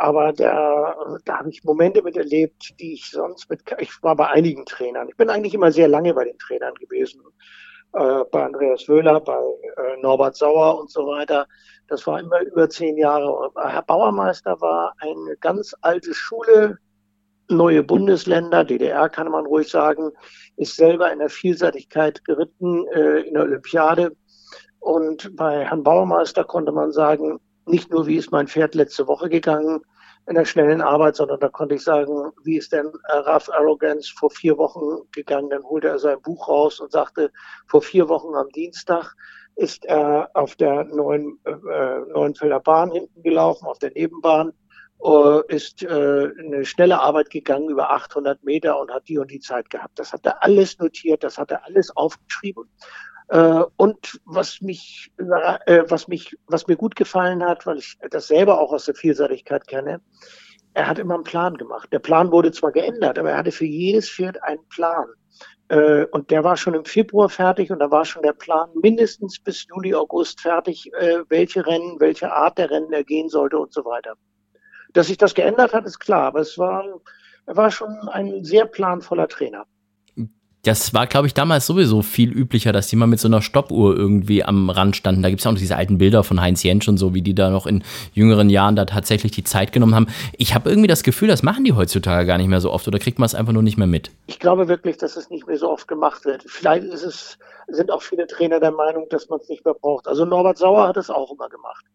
Aber 0.00 0.32
der, 0.32 0.96
da 1.26 1.38
habe 1.40 1.50
ich 1.50 1.62
Momente 1.62 2.00
miterlebt, 2.00 2.74
die 2.80 2.94
ich 2.94 3.10
sonst 3.10 3.50
mit, 3.50 3.60
ich 3.80 4.02
war 4.02 4.16
bei 4.16 4.28
einigen 4.28 4.64
Trainern. 4.64 5.10
Ich 5.10 5.16
bin 5.18 5.28
eigentlich 5.28 5.52
immer 5.52 5.70
sehr 5.72 5.88
lange 5.88 6.14
bei 6.14 6.24
den 6.24 6.38
Trainern 6.38 6.72
gewesen. 6.76 7.20
Äh, 7.92 8.24
bei 8.32 8.46
Andreas 8.46 8.88
Wöhler, 8.88 9.20
bei 9.20 9.36
äh, 9.36 10.00
Norbert 10.00 10.36
Sauer 10.36 10.80
und 10.80 10.90
so 10.90 11.06
weiter. 11.06 11.46
Das 11.88 12.06
war 12.06 12.18
immer 12.18 12.40
über 12.40 12.70
zehn 12.70 12.96
Jahre. 12.96 13.50
Herr 13.54 13.82
Bauermeister 13.82 14.58
war 14.62 14.94
eine 15.00 15.36
ganz 15.36 15.74
alte 15.82 16.14
Schule, 16.14 16.78
neue 17.50 17.82
Bundesländer, 17.82 18.64
DDR 18.64 19.10
kann 19.10 19.30
man 19.30 19.44
ruhig 19.44 19.68
sagen, 19.68 20.12
ist 20.56 20.76
selber 20.76 21.12
in 21.12 21.18
der 21.18 21.28
Vielseitigkeit 21.28 22.24
geritten 22.24 22.86
äh, 22.94 23.20
in 23.20 23.34
der 23.34 23.42
Olympiade. 23.42 24.16
Und 24.78 25.36
bei 25.36 25.66
Herrn 25.66 25.82
Bauermeister 25.82 26.44
konnte 26.44 26.72
man 26.72 26.90
sagen, 26.90 27.38
nicht 27.66 27.90
nur, 27.90 28.06
wie 28.06 28.16
ist 28.16 28.32
mein 28.32 28.48
Pferd 28.48 28.74
letzte 28.74 29.06
Woche 29.06 29.28
gegangen 29.28 29.82
in 30.30 30.36
der 30.36 30.44
schnellen 30.44 30.80
Arbeit, 30.80 31.16
sondern 31.16 31.40
da 31.40 31.48
konnte 31.48 31.74
ich 31.74 31.82
sagen, 31.82 32.30
wie 32.44 32.56
ist 32.56 32.72
denn 32.72 32.86
äh, 32.86 33.12
Ralph 33.12 33.50
Arrogance 33.50 34.12
vor 34.16 34.30
vier 34.30 34.56
Wochen 34.58 35.02
gegangen? 35.10 35.50
Dann 35.50 35.64
holte 35.64 35.88
er 35.88 35.98
sein 35.98 36.22
Buch 36.22 36.48
raus 36.48 36.78
und 36.78 36.92
sagte, 36.92 37.32
vor 37.66 37.82
vier 37.82 38.08
Wochen 38.08 38.36
am 38.36 38.48
Dienstag 38.50 39.12
ist 39.56 39.84
er 39.84 40.30
auf 40.34 40.54
der 40.54 40.84
neuen, 40.84 41.40
äh, 41.44 41.98
Neuenfelder 42.12 42.60
Bahn 42.60 42.92
hinten 42.92 43.22
gelaufen, 43.24 43.66
auf 43.66 43.80
der 43.80 43.90
Nebenbahn, 43.90 44.52
äh, 45.04 45.40
ist 45.48 45.82
äh, 45.82 45.88
eine 46.38 46.64
schnelle 46.64 47.00
Arbeit 47.00 47.30
gegangen 47.30 47.68
über 47.68 47.90
800 47.90 48.44
Meter 48.44 48.78
und 48.78 48.92
hat 48.92 49.08
die 49.08 49.18
und 49.18 49.32
die 49.32 49.40
Zeit 49.40 49.68
gehabt. 49.68 49.98
Das 49.98 50.12
hat 50.12 50.24
er 50.26 50.44
alles 50.44 50.78
notiert, 50.78 51.24
das 51.24 51.38
hat 51.38 51.50
er 51.50 51.64
alles 51.64 51.96
aufgeschrieben. 51.96 52.70
Äh, 53.30 53.62
und 53.76 54.20
was 54.24 54.60
mich, 54.60 55.12
äh, 55.18 55.84
was 55.88 56.08
mich, 56.08 56.36
was 56.48 56.66
mir 56.66 56.76
gut 56.76 56.96
gefallen 56.96 57.44
hat, 57.44 57.64
weil 57.64 57.78
ich 57.78 57.96
das 58.10 58.26
selber 58.26 58.60
auch 58.60 58.72
aus 58.72 58.86
der 58.86 58.96
Vielseitigkeit 58.96 59.68
kenne, 59.68 60.00
er 60.74 60.88
hat 60.88 60.98
immer 60.98 61.14
einen 61.14 61.24
Plan 61.24 61.56
gemacht. 61.56 61.88
Der 61.92 62.00
Plan 62.00 62.32
wurde 62.32 62.50
zwar 62.50 62.72
geändert, 62.72 63.18
aber 63.20 63.30
er 63.30 63.38
hatte 63.38 63.52
für 63.52 63.66
jedes 63.66 64.10
Pferd 64.10 64.42
einen 64.42 64.66
Plan. 64.68 65.06
Äh, 65.68 66.06
und 66.06 66.32
der 66.32 66.42
war 66.42 66.56
schon 66.56 66.74
im 66.74 66.84
Februar 66.84 67.28
fertig 67.28 67.70
und 67.70 67.78
da 67.78 67.92
war 67.92 68.04
schon 68.04 68.22
der 68.22 68.32
Plan 68.32 68.68
mindestens 68.74 69.38
bis 69.38 69.64
Juli, 69.68 69.94
August 69.94 70.40
fertig, 70.40 70.90
welche 71.28 71.64
Rennen, 71.64 72.00
welche 72.00 72.32
Art 72.32 72.58
der 72.58 72.70
Rennen 72.70 72.92
er 72.92 73.04
gehen 73.04 73.28
sollte 73.28 73.58
und 73.60 73.72
so 73.72 73.84
weiter. 73.84 74.14
Dass 74.92 75.06
sich 75.06 75.18
das 75.18 75.34
geändert 75.34 75.72
hat, 75.72 75.86
ist 75.86 76.00
klar, 76.00 76.24
aber 76.24 76.40
es 76.40 76.58
war, 76.58 76.84
er 77.46 77.56
war 77.56 77.70
schon 77.70 77.96
ein 78.08 78.42
sehr 78.42 78.66
planvoller 78.66 79.28
Trainer 79.28 79.66
das 80.62 80.92
war, 80.92 81.06
glaube 81.06 81.26
ich, 81.26 81.34
damals 81.34 81.66
sowieso 81.66 82.02
viel 82.02 82.30
üblicher, 82.30 82.72
dass 82.72 82.88
die 82.88 82.96
mal 82.96 83.06
mit 83.06 83.18
so 83.18 83.28
einer 83.28 83.40
Stoppuhr 83.40 83.96
irgendwie 83.96 84.44
am 84.44 84.68
Rand 84.68 84.94
standen. 84.94 85.22
Da 85.22 85.30
gibt 85.30 85.40
es 85.40 85.46
auch 85.46 85.52
noch 85.52 85.58
diese 85.58 85.76
alten 85.76 85.96
Bilder 85.96 86.22
von 86.22 86.40
Heinz 86.40 86.62
Jentsch 86.62 86.86
und 86.88 86.98
so, 86.98 87.14
wie 87.14 87.22
die 87.22 87.34
da 87.34 87.48
noch 87.48 87.66
in 87.66 87.82
jüngeren 88.12 88.50
Jahren 88.50 88.76
da 88.76 88.84
tatsächlich 88.84 89.32
die 89.32 89.44
Zeit 89.44 89.72
genommen 89.72 89.94
haben. 89.94 90.08
Ich 90.36 90.54
habe 90.54 90.68
irgendwie 90.68 90.88
das 90.88 91.02
Gefühl, 91.02 91.28
das 91.28 91.42
machen 91.42 91.64
die 91.64 91.72
heutzutage 91.72 92.26
gar 92.26 92.36
nicht 92.36 92.48
mehr 92.48 92.60
so 92.60 92.70
oft 92.70 92.86
oder 92.86 92.98
kriegt 92.98 93.18
man 93.18 93.26
es 93.26 93.34
einfach 93.34 93.54
nur 93.54 93.62
nicht 93.62 93.78
mehr 93.78 93.86
mit? 93.86 94.10
Ich 94.26 94.38
glaube 94.38 94.68
wirklich, 94.68 94.98
dass 94.98 95.16
es 95.16 95.30
nicht 95.30 95.46
mehr 95.46 95.56
so 95.56 95.70
oft 95.70 95.88
gemacht 95.88 96.26
wird. 96.26 96.44
Vielleicht 96.46 96.84
ist 96.84 97.04
es, 97.04 97.38
sind 97.68 97.90
auch 97.90 98.02
viele 98.02 98.26
Trainer 98.26 98.60
der 98.60 98.72
Meinung, 98.72 99.06
dass 99.08 99.30
man 99.30 99.40
es 99.40 99.48
nicht 99.48 99.64
mehr 99.64 99.74
braucht. 99.74 100.06
Also 100.08 100.26
Norbert 100.26 100.58
Sauer 100.58 100.88
hat 100.88 100.98
es 100.98 101.08
auch 101.08 101.32
immer 101.32 101.48
gemacht. 101.48 101.86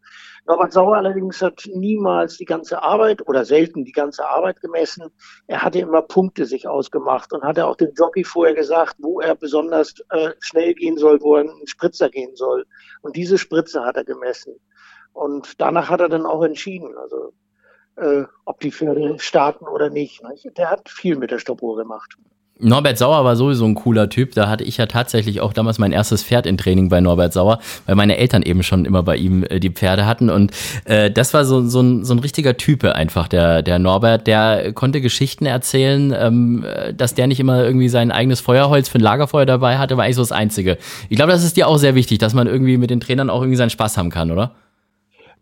Norbert 0.48 0.74
Sauer 0.74 0.98
allerdings 0.98 1.42
hat 1.42 1.64
niemals 1.74 2.38
die 2.38 2.46
ganze 2.46 2.84
Arbeit 2.84 3.28
oder 3.28 3.46
selten 3.46 3.84
die 3.84 3.92
ganze 3.92 4.28
Arbeit 4.28 4.62
gemessen. 4.62 5.10
Er 5.48 5.64
hatte 5.64 5.80
immer 5.80 6.04
Punkte 6.04 6.46
sich 6.46 6.68
ausgemacht 6.68 7.34
und 7.34 7.44
hatte 7.44 7.66
auch 7.66 7.76
dem 7.76 7.94
Jockey 7.98 8.24
vorher 8.24 8.54
gesagt, 8.54 8.96
wo 9.00 9.20
er 9.22 9.36
besonders 9.36 9.96
äh, 10.10 10.32
schnell 10.40 10.76
gehen 10.76 10.98
soll, 10.98 11.20
wo 11.22 11.36
er 11.36 11.42
einen 11.42 11.66
Spritzer 11.68 12.10
gehen 12.10 12.36
soll. 12.36 12.66
Und 13.02 13.16
diese 13.16 13.40
Spritze 13.40 13.84
hat 13.84 13.98
er 13.98 14.04
gemessen. 14.04 14.56
Und 15.14 15.60
danach 15.60 15.90
hat 15.90 16.02
er 16.02 16.10
dann 16.10 16.28
auch 16.28 16.44
entschieden, 16.44 16.96
also 16.96 17.34
äh, 17.96 18.26
ob 18.44 18.60
die 18.60 18.72
Pferde 18.72 19.18
starten 19.18 19.66
oder 19.66 19.90
nicht. 19.90 20.22
Der 20.58 20.70
hat 20.70 20.90
viel 20.90 21.18
mit 21.18 21.32
der 21.32 21.40
Stoppuhr 21.40 21.76
gemacht. 21.76 22.18
Norbert 22.58 22.98
Sauer 22.98 23.26
war 23.26 23.36
sowieso 23.36 23.66
ein 23.66 23.76
cooler 23.76 24.10
Typ. 24.10 24.34
Da 24.34 24.48
hatte 24.48 24.64
ich 24.64 24.78
ja 24.78 24.86
tatsächlich 24.86 25.42
auch 25.42 25.52
damals 25.52 25.78
mein 25.78 25.92
erstes 25.92 26.24
Pferd 26.24 26.46
in 26.46 26.58
Training 26.58 26.88
bei 26.88 27.02
Norbert 27.02 27.34
Sauer, 27.34 27.60
weil 27.86 27.96
meine 27.96 28.16
Eltern 28.16 28.44
eben 28.44 28.64
schon 28.64 28.86
immer 28.86 29.04
bei 29.04 29.18
ihm 29.18 29.44
äh, 29.44 29.60
die 29.60 29.72
Pferde 29.72 30.06
hatten. 30.06 30.30
Und 30.30 30.52
äh, 30.86 31.12
das 31.12 31.34
war 31.34 31.44
so, 31.44 31.68
so, 31.68 31.82
ein, 31.82 32.06
so 32.06 32.14
ein 32.14 32.20
richtiger 32.20 32.56
Type 32.56 32.96
einfach, 32.96 33.28
der, 33.28 33.62
der 33.62 33.78
Norbert. 33.78 34.26
Der 34.28 34.72
konnte 34.72 35.02
Geschichten 35.02 35.46
erzählen, 35.46 36.16
ähm, 36.18 36.66
dass 36.96 37.14
der 37.14 37.28
nicht 37.28 37.42
immer 37.42 37.66
irgendwie 37.66 37.90
sein 37.90 38.10
eigenes 38.12 38.40
Feuerholz 38.40 38.88
für 38.88 39.00
ein 39.00 39.02
Lagerfeuer 39.02 39.46
dabei 39.46 39.78
hatte, 39.78 39.98
war 39.98 40.06
eigentlich 40.06 40.16
so 40.16 40.22
das 40.22 40.32
Einzige. 40.32 40.78
Ich 41.10 41.18
glaube, 41.18 41.34
das 41.34 41.44
ist 41.44 41.58
dir 41.58 41.68
auch 41.68 41.78
sehr 41.78 41.94
wichtig, 41.94 42.20
dass 42.20 42.34
man 42.34 42.48
irgendwie 42.48 42.78
mit 42.78 42.90
den 42.90 43.02
Trainern 43.02 43.30
auch 43.30 43.42
irgendwie 43.42 43.58
seinen 43.58 43.70
Spaß 43.70 43.98
haben 43.98 44.10
kann, 44.10 44.32
oder? 44.32 44.52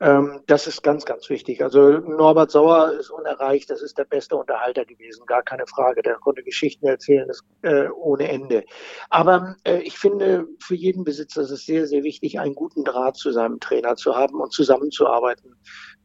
Ähm, 0.03 0.41
das 0.47 0.67
ist 0.67 0.83
ganz, 0.83 1.05
ganz 1.05 1.29
wichtig. 1.29 1.63
Also 1.63 1.91
Norbert 1.99 2.51
Sauer 2.51 2.91
ist 2.91 3.09
unerreicht. 3.09 3.69
Das 3.69 3.81
ist 3.81 3.97
der 3.97 4.03
beste 4.03 4.35
Unterhalter 4.35 4.83
gewesen, 4.83 5.25
gar 5.25 5.43
keine 5.43 5.65
Frage. 5.65 6.01
Der 6.01 6.15
konnte 6.15 6.43
Geschichten 6.43 6.85
erzählen 6.87 7.25
das, 7.25 7.39
äh, 7.61 7.87
ohne 7.87 8.27
Ende. 8.27 8.65
Aber 9.09 9.55
äh, 9.63 9.77
ich 9.77 9.97
finde, 9.97 10.45
für 10.59 10.75
jeden 10.75 11.05
Besitzer 11.05 11.43
ist 11.43 11.51
es 11.51 11.65
sehr, 11.65 11.87
sehr 11.87 12.03
wichtig, 12.03 12.37
einen 12.37 12.53
guten 12.53 12.83
Draht 12.83 13.15
zu 13.15 13.31
seinem 13.31 13.61
Trainer 13.61 13.95
zu 13.95 14.13
haben 14.13 14.41
und 14.41 14.51
zusammenzuarbeiten. 14.51 15.55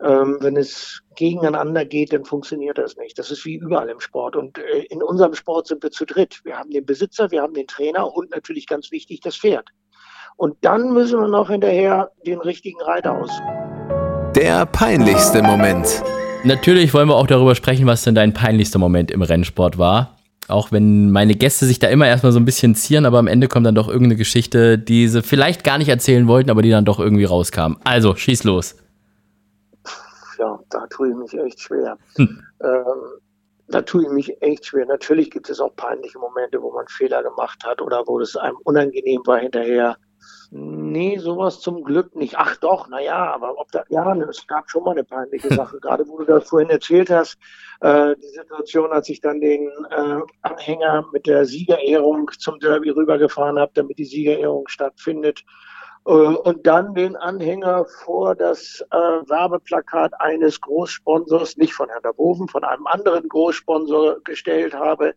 Ähm, 0.01 0.39
wenn 0.43 0.57
es 0.57 1.03
gegeneinander 1.17 1.85
geht, 1.85 2.13
dann 2.13 2.25
funktioniert 2.25 2.79
das 2.79 2.97
nicht. 2.97 3.19
Das 3.19 3.33
ist 3.33 3.45
wie 3.45 3.57
überall 3.57 3.89
im 3.89 3.99
Sport. 3.99 4.37
Und 4.37 4.59
äh, 4.59 4.85
in 4.91 5.03
unserem 5.03 5.35
Sport 5.35 5.67
sind 5.67 5.83
wir 5.83 5.91
zu 5.91 6.07
dritt. 6.07 6.41
Wir 6.45 6.57
haben 6.57 6.71
den 6.71 6.87
Besitzer, 6.87 7.33
wir 7.33 7.43
haben 7.43 7.55
den 7.55 7.67
Trainer 7.67 8.15
und 8.15 8.31
natürlich 8.31 8.69
ganz 8.69 8.93
wichtig 8.93 9.23
das 9.23 9.37
Pferd. 9.37 9.69
Und 10.37 10.57
dann 10.61 10.93
müssen 10.93 11.19
wir 11.19 11.27
noch 11.27 11.51
hinterher 11.51 12.13
den 12.25 12.39
richtigen 12.39 12.81
Reiter 12.81 13.19
aussuchen. 13.21 13.58
Der 14.39 14.67
peinlichste 14.67 15.43
Moment. 15.43 16.01
Natürlich 16.45 16.95
wollen 16.95 17.09
wir 17.09 17.17
auch 17.17 17.27
darüber 17.27 17.57
sprechen, 17.57 17.89
was 17.89 18.05
denn 18.05 18.15
dein 18.15 18.35
peinlichster 18.35 18.79
Moment 18.79 19.11
im 19.11 19.21
Rennsport 19.21 19.79
war. 19.79 20.17
Auch 20.47 20.71
wenn 20.71 21.11
meine 21.11 21.35
Gäste 21.35 21.67
sich 21.67 21.81
da 21.81 21.89
immer 21.89 22.07
erstmal 22.07 22.31
so 22.31 22.39
ein 22.39 22.45
bisschen 22.45 22.77
zieren, 22.77 23.05
aber 23.05 23.19
am 23.19 23.27
Ende 23.27 23.49
kommt 23.49 23.67
dann 23.67 23.75
doch 23.75 23.89
irgendeine 23.89 24.15
Geschichte, 24.15 24.79
die 24.79 25.09
sie 25.09 25.25
vielleicht 25.25 25.65
gar 25.65 25.77
nicht 25.77 25.89
erzählen 25.89 26.29
wollten, 26.29 26.51
aber 26.51 26.63
die 26.63 26.71
dann 26.71 26.85
doch 26.85 27.01
irgendwie 27.01 27.25
rauskam. 27.25 27.79
Also, 27.83 28.15
schieß 28.15 28.45
los. 28.45 28.77
Ja, 30.39 30.57
da 30.71 30.87
tue 30.87 31.09
ich 31.09 31.17
mich 31.17 31.35
echt 31.35 31.61
schwer. 31.61 31.99
Hm. 32.15 32.41
Ähm, 32.63 33.21
da 33.67 33.83
tue 33.83 34.05
ich 34.05 34.11
mich 34.11 34.41
echt 34.41 34.67
schwer. 34.67 34.87
Natürlich 34.87 35.33
gibt 35.33 35.51
es 35.51 35.59
auch 35.59 35.75
peinliche 35.75 36.21
Momente, 36.21 36.63
wo 36.63 36.71
man 36.71 36.87
Fehler 36.87 37.25
gemacht 37.25 37.65
hat 37.67 37.83
oder 37.83 38.05
wo 38.07 38.21
es 38.21 38.37
einem 38.37 38.57
unangenehm 38.63 39.21
war 39.27 39.41
hinterher. 39.41 39.97
Nee, 40.51 41.19
sowas 41.19 41.61
zum 41.61 41.85
Glück 41.85 42.17
nicht. 42.17 42.39
Ach 42.39 42.57
doch, 42.57 42.89
naja, 42.89 43.35
aber 43.35 43.59
ob 43.59 43.71
da, 43.71 43.85
ja, 43.91 44.15
es 44.17 44.47
gab 44.47 44.71
schon 44.71 44.83
mal 44.83 44.93
eine 44.93 45.05
peinliche 45.05 45.53
Sache. 45.53 45.79
Gerade 45.81 46.09
wo 46.09 46.19
du 46.19 46.25
das 46.25 46.49
vorhin 46.49 46.71
erzählt 46.71 47.11
hast, 47.11 47.37
äh, 47.81 48.17
die 48.17 48.29
Situation, 48.29 48.91
als 48.91 49.11
ich 49.11 49.21
dann 49.21 49.41
den 49.41 49.69
äh, 49.91 50.21
Anhänger 50.41 51.07
mit 51.13 51.27
der 51.27 51.45
Siegerehrung 51.45 52.31
zum 52.39 52.59
Derby 52.61 52.89
rübergefahren 52.91 53.59
habe, 53.59 53.73
damit 53.75 53.99
die 53.99 54.07
Siegerehrung 54.07 54.69
stattfindet. 54.69 55.45
Äh, 56.07 56.13
und 56.13 56.67
dann 56.67 56.95
den 56.95 57.15
Anhänger 57.17 57.85
vor 57.85 58.35
das 58.35 58.83
äh, 58.91 58.97
Werbeplakat 58.97 60.19
eines 60.19 60.63
Großsponsors, 60.63 61.59
nicht 61.59 61.75
von 61.75 61.91
Herrn 61.91 62.15
Boven, 62.17 62.49
von 62.49 62.65
einem 62.65 62.87
anderen 62.87 63.29
Großsponsor 63.29 64.23
gestellt 64.25 64.73
habe. 64.73 65.15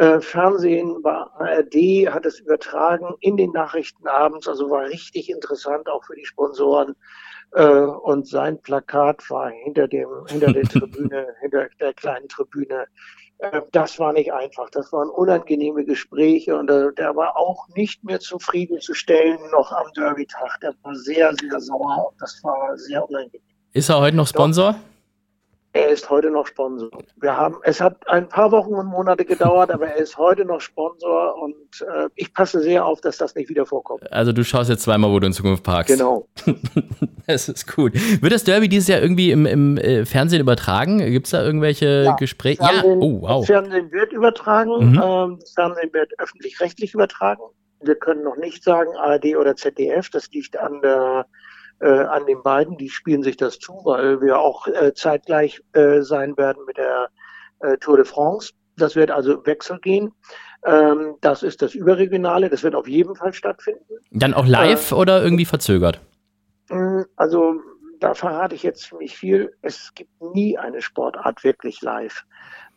Äh, 0.00 0.22
Fernsehen 0.22 1.04
war 1.04 1.30
ARD, 1.38 2.08
hat 2.10 2.24
es 2.24 2.40
übertragen 2.40 3.16
in 3.20 3.36
den 3.36 3.50
Nachrichten 3.50 4.08
abends, 4.08 4.48
also 4.48 4.70
war 4.70 4.84
richtig 4.84 5.28
interessant 5.28 5.90
auch 5.90 6.02
für 6.06 6.14
die 6.14 6.24
Sponsoren. 6.24 6.96
Äh, 7.52 7.66
und 7.66 8.26
sein 8.26 8.58
Plakat 8.62 9.28
war 9.28 9.50
hinter 9.50 9.88
dem, 9.88 10.08
hinter 10.26 10.54
der 10.54 10.62
Tribüne, 10.70 11.26
hinter 11.42 11.68
der 11.78 11.92
kleinen 11.92 12.28
Tribüne. 12.28 12.86
Äh, 13.40 13.60
das 13.72 13.98
war 13.98 14.14
nicht 14.14 14.32
einfach. 14.32 14.70
Das 14.70 14.90
waren 14.90 15.10
unangenehme 15.10 15.84
Gespräche 15.84 16.56
und 16.56 16.68
der 16.68 17.14
war 17.14 17.36
auch 17.36 17.68
nicht 17.76 18.02
mehr 18.02 18.20
zufriedenzustellen 18.20 19.38
noch 19.50 19.70
am 19.70 19.92
Derby-Tag. 19.94 20.60
Der 20.62 20.72
war 20.82 20.94
sehr, 20.94 21.30
sehr 21.34 21.60
sauer. 21.60 22.14
Das 22.18 22.40
war 22.42 22.74
sehr 22.78 23.06
unangenehm. 23.06 23.42
Ist 23.74 23.90
er 23.90 24.00
heute 24.00 24.16
noch 24.16 24.26
Sponsor? 24.26 24.72
Doch. 24.72 24.78
Er 25.72 25.88
ist 25.88 26.10
heute 26.10 26.32
noch 26.32 26.48
Sponsor. 26.48 26.90
Wir 27.20 27.36
haben, 27.36 27.58
es 27.62 27.80
hat 27.80 27.96
ein 28.08 28.28
paar 28.28 28.50
Wochen 28.50 28.74
und 28.74 28.86
Monate 28.86 29.24
gedauert, 29.24 29.70
aber 29.70 29.86
er 29.86 29.96
ist 29.98 30.18
heute 30.18 30.44
noch 30.44 30.60
Sponsor 30.60 31.40
und 31.40 31.54
äh, 31.82 32.08
ich 32.16 32.34
passe 32.34 32.60
sehr 32.60 32.84
auf, 32.84 33.00
dass 33.00 33.18
das 33.18 33.36
nicht 33.36 33.48
wieder 33.48 33.64
vorkommt. 33.64 34.12
Also 34.12 34.32
du 34.32 34.42
schaust 34.42 34.68
jetzt 34.68 34.82
zweimal, 34.82 35.12
wo 35.12 35.20
du 35.20 35.28
in 35.28 35.32
Zukunft 35.32 35.62
parkst. 35.62 35.96
Genau. 35.96 36.26
das 37.28 37.48
ist 37.48 37.72
gut. 37.72 37.92
Wird 37.94 38.32
das 38.32 38.42
Derby 38.42 38.68
dieses 38.68 38.88
Jahr 38.88 39.00
irgendwie 39.00 39.30
im, 39.30 39.46
im 39.46 39.78
äh, 39.78 40.04
Fernsehen 40.06 40.40
übertragen? 40.40 40.98
Gibt 40.98 41.26
es 41.26 41.30
da 41.30 41.44
irgendwelche 41.44 42.02
ja, 42.04 42.16
Gespräche? 42.16 42.62
Ja, 42.62 42.82
oh, 42.82 43.22
wow. 43.22 43.46
Fernsehen 43.46 43.92
wird 43.92 44.12
übertragen. 44.12 44.90
Mhm. 44.90 45.00
Ähm, 45.00 45.38
Fernsehen 45.54 45.92
wird 45.92 46.18
öffentlich-rechtlich 46.18 46.94
übertragen. 46.94 47.42
Wir 47.80 47.94
können 47.94 48.24
noch 48.24 48.36
nicht 48.36 48.64
sagen 48.64 48.90
ARD 48.96 49.36
oder 49.36 49.54
ZDF. 49.54 50.10
Das 50.10 50.28
liegt 50.32 50.58
an 50.58 50.80
der 50.82 51.26
äh, 51.80 51.88
an 51.88 52.26
den 52.26 52.42
beiden. 52.42 52.76
Die 52.76 52.88
spielen 52.88 53.22
sich 53.22 53.36
das 53.36 53.58
zu, 53.58 53.72
weil 53.84 54.20
wir 54.20 54.38
auch 54.38 54.66
äh, 54.66 54.94
zeitgleich 54.94 55.62
äh, 55.72 56.02
sein 56.02 56.36
werden 56.36 56.64
mit 56.66 56.76
der 56.76 57.10
äh, 57.60 57.76
Tour 57.78 57.96
de 57.96 58.06
France. 58.06 58.52
Das 58.76 58.96
wird 58.96 59.10
also 59.10 59.44
Wechsel 59.46 59.78
gehen. 59.80 60.12
Ähm, 60.64 61.16
das 61.20 61.42
ist 61.42 61.62
das 61.62 61.74
Überregionale. 61.74 62.48
Das 62.48 62.62
wird 62.62 62.74
auf 62.74 62.88
jeden 62.88 63.14
Fall 63.14 63.32
stattfinden. 63.32 63.82
Dann 64.10 64.34
auch 64.34 64.46
live 64.46 64.92
äh, 64.92 64.94
oder 64.94 65.22
irgendwie 65.22 65.44
verzögert? 65.44 66.00
Mm, 66.68 67.02
also 67.16 67.60
da 68.00 68.14
verrate 68.14 68.54
ich 68.54 68.62
jetzt 68.62 68.82
ziemlich 68.82 69.16
viel. 69.16 69.54
Es 69.62 69.92
gibt 69.94 70.10
nie 70.34 70.58
eine 70.58 70.80
Sportart 70.80 71.44
wirklich 71.44 71.82
live. 71.82 72.24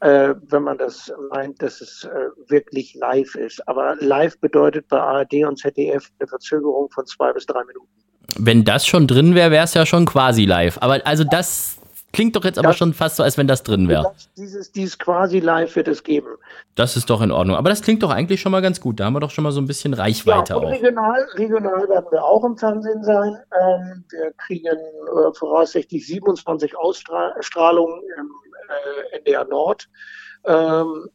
Äh, 0.01 0.35
wenn 0.49 0.63
man 0.63 0.77
das 0.77 1.13
meint, 1.29 1.61
dass 1.61 1.79
es 1.79 2.03
äh, 2.03 2.29
wirklich 2.49 2.93
live 2.95 3.35
ist. 3.35 3.65
Aber 3.67 3.95
live 3.99 4.37
bedeutet 4.39 4.87
bei 4.89 4.99
ARD 4.99 5.45
und 5.45 5.57
ZDF 5.57 6.09
eine 6.19 6.27
Verzögerung 6.27 6.89
von 6.91 7.05
zwei 7.05 7.31
bis 7.31 7.45
drei 7.45 7.63
Minuten. 7.63 8.02
Wenn 8.37 8.63
das 8.63 8.85
schon 8.85 9.07
drin 9.07 9.35
wäre, 9.35 9.51
wäre 9.51 9.65
es 9.65 9.73
ja 9.73 9.85
schon 9.85 10.05
quasi 10.05 10.45
live. 10.45 10.77
Aber 10.81 11.01
also 11.05 11.23
das 11.23 11.77
klingt 12.13 12.35
doch 12.35 12.45
jetzt 12.45 12.57
aber 12.57 12.69
das, 12.69 12.77
schon 12.77 12.93
fast 12.93 13.17
so, 13.17 13.23
als 13.23 13.37
wenn 13.37 13.47
das 13.47 13.63
drin 13.63 13.89
wäre. 13.89 14.13
Dieses, 14.37 14.71
dieses 14.71 14.97
quasi 14.97 15.39
live 15.39 15.75
wird 15.75 15.87
es 15.87 16.03
geben. 16.03 16.27
Das 16.75 16.95
ist 16.95 17.09
doch 17.09 17.21
in 17.21 17.31
Ordnung. 17.31 17.57
Aber 17.57 17.69
das 17.69 17.81
klingt 17.81 18.01
doch 18.03 18.11
eigentlich 18.11 18.39
schon 18.39 18.51
mal 18.51 18.61
ganz 18.61 18.79
gut. 18.79 18.99
Da 18.99 19.05
haben 19.05 19.13
wir 19.13 19.19
doch 19.19 19.31
schon 19.31 19.43
mal 19.43 19.51
so 19.51 19.59
ein 19.59 19.67
bisschen 19.67 19.93
Reichweite 19.93 20.53
ja, 20.53 20.59
auch. 20.59 20.71
Regional, 20.71 21.27
regional 21.35 21.89
werden 21.89 22.05
wir 22.11 22.23
auch 22.23 22.43
im 22.45 22.57
Fernsehen 22.57 23.03
sein. 23.03 23.37
Ähm, 23.59 24.05
wir 24.09 24.31
kriegen 24.37 24.67
äh, 24.67 25.33
voraussichtlich 25.33 26.07
27 26.07 26.77
Ausstrahlungen 26.77 28.01
im 28.17 28.31
äh, 28.69 29.17
NDR 29.17 29.45
Nord. 29.45 29.89
Ähm, 30.45 31.09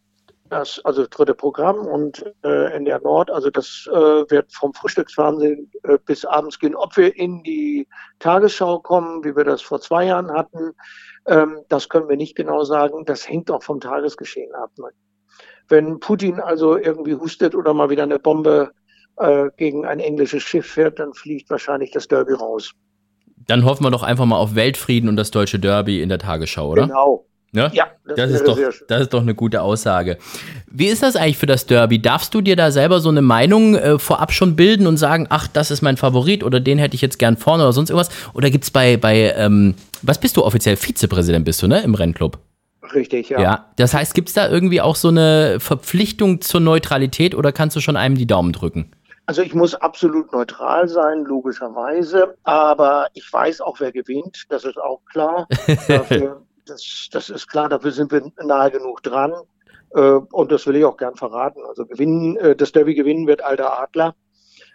das, 0.49 0.81
also 0.85 1.07
dritte 1.09 1.35
Programm 1.35 1.79
und 1.87 2.25
äh, 2.43 2.73
NDR 2.73 3.01
Nord, 3.01 3.31
also 3.31 3.51
das 3.51 3.89
äh, 3.91 3.97
wird 3.97 4.53
vom 4.53 4.75
Frühstücksfernsehen 4.75 5.71
äh, 5.85 5.99
bis 6.05 6.25
abends 6.25 6.59
gehen. 6.59 6.75
Ob 6.75 6.97
wir 6.97 7.17
in 7.17 7.43
die 7.43 7.87
Tagesschau 8.19 8.81
kommen, 8.81 9.25
wie 9.25 9.37
wir 9.37 9.45
das 9.45 9.63
vor 9.63 9.81
zwei 9.81 10.07
Jahren 10.07 10.31
hatten, 10.33 10.73
ähm, 11.27 11.61
das 11.69 11.89
können 11.89 12.09
wir 12.09 12.17
nicht 12.17 12.37
genau 12.37 12.65
sagen. 12.65 13.05
Das 13.05 13.29
hängt 13.29 13.51
auch 13.51 13.63
vom 13.63 13.81
Tagesgeschehen 13.81 14.55
ab. 14.55 14.71
Ne? 14.79 14.89
Wenn 15.69 16.01
Putin 16.01 16.41
also 16.41 16.77
irgendwie 16.77 17.15
hustet 17.15 17.55
oder 17.55 17.75
mal 17.75 17.91
wieder 17.91 18.05
eine 18.05 18.19
Bombe 18.19 18.73
äh, 19.17 19.51
gegen 19.57 19.85
ein 19.85 20.01
englisches 20.01 20.43
Schiff 20.43 20.67
fährt, 20.67 20.99
dann 20.99 21.13
fliegt 21.13 21.51
wahrscheinlich 21.51 21.91
das 21.91 22.09
Derby 22.09 22.33
raus. 22.33 22.73
Dann 23.47 23.65
hoffen 23.65 23.85
wir 23.85 23.91
doch 23.91 24.03
einfach 24.03 24.27
mal 24.27 24.37
auf 24.37 24.55
Weltfrieden 24.55 25.09
und 25.09 25.17
das 25.17 25.31
deutsche 25.31 25.59
Derby 25.59 26.03
in 26.03 26.09
der 26.09 26.19
Tagesschau, 26.19 26.71
oder? 26.71 26.87
Genau, 26.87 27.27
Ne? 27.51 27.71
Ja, 27.73 27.87
das, 28.07 28.17
das 28.17 28.31
ist 28.33 28.47
doch, 28.47 28.59
das 28.89 29.01
ist 29.01 29.15
doch 29.15 29.23
eine 29.23 29.35
gute 29.35 29.63
Aussage. 29.63 30.19
Wie 30.71 30.87
ist 30.87 31.03
das 31.03 31.17
eigentlich 31.17 31.39
für 31.39 31.47
das 31.47 31.65
Derby? 31.65 32.01
Darfst 32.01 32.35
du 32.35 32.43
dir 32.43 32.57
da 32.57 32.71
selber 32.71 33.01
so 33.01 33.09
eine 33.09 33.23
Meinung 33.23 33.75
äh, 33.75 33.99
vorab 33.99 34.33
schon 34.33 34.55
bilden 34.55 34.87
und 34.87 34.99
sagen, 34.99 35.27
ach, 35.31 35.49
das 35.49 35.71
ist 35.71 35.81
mein 35.81 35.97
Favorit 35.97 36.45
oder 36.45 36.61
den 36.61 36.79
hätte 36.79 36.95
ich 36.95 37.01
jetzt 37.01 37.19
gern 37.19 37.39
vorne 37.39 37.63
oder 37.63 37.73
sonst 37.73 37.89
irgendwas? 37.89 38.11
Oder 38.35 38.51
gibt 38.51 38.65
es 38.65 38.71
bei, 38.71 38.99
bei 38.99 39.33
ähm, 39.35 39.75
was 40.03 40.19
bist 40.19 40.37
du 40.37 40.45
offiziell? 40.45 40.77
Vizepräsident 40.77 41.47
bist 41.47 41.63
du, 41.63 41.69
ne? 41.69 41.81
Im 41.81 41.95
Rennclub? 41.95 42.39
Richtig, 42.95 43.31
ja. 43.31 43.41
Ja, 43.41 43.67
das 43.77 43.95
heißt, 43.95 44.15
gibt 44.15 44.29
es 44.29 44.35
da 44.35 44.49
irgendwie 44.49 44.83
auch 44.83 44.97
so 44.97 45.09
eine 45.09 45.59
Verpflichtung 45.59 46.43
zur 46.43 46.61
Neutralität 46.61 47.35
oder 47.35 47.53
kannst 47.53 47.77
du 47.77 47.81
schon 47.81 47.97
einem 47.97 48.17
die 48.17 48.27
Daumen 48.27 48.53
drücken? 48.53 48.91
Also 49.25 49.43
ich 49.43 49.55
muss 49.55 49.75
absolut 49.75 50.33
neutral 50.33 50.89
sein, 50.89 51.25
logischerweise, 51.25 52.35
aber 52.45 53.09
ich 53.13 53.31
weiß 53.31 53.61
auch, 53.61 53.79
wer 53.81 53.93
gewinnt, 53.93 54.45
das 54.49 54.65
ist 54.65 54.79
auch 54.79 55.01
klar. 55.05 55.47
Dafür 55.89 56.43
das, 56.69 57.09
das 57.11 57.31
ist 57.31 57.49
klar, 57.49 57.69
dafür 57.69 57.93
sind 57.93 58.13
wir 58.13 58.23
nahe 58.45 58.71
genug 58.71 59.03
dran. 59.03 59.33
Äh, 59.95 60.01
und 60.01 60.53
das 60.53 60.67
will 60.67 60.77
ich 60.77 60.85
auch 60.85 60.97
gern 60.97 61.17
verraten. 61.17 61.61
Also 61.67 61.87
gewinnen, 61.87 62.37
äh, 62.37 62.57
das 62.57 62.73
Derby 62.73 62.95
gewinnen 62.95 63.27
wird 63.27 63.43
Alter 63.43 63.81
Adler. 63.81 64.15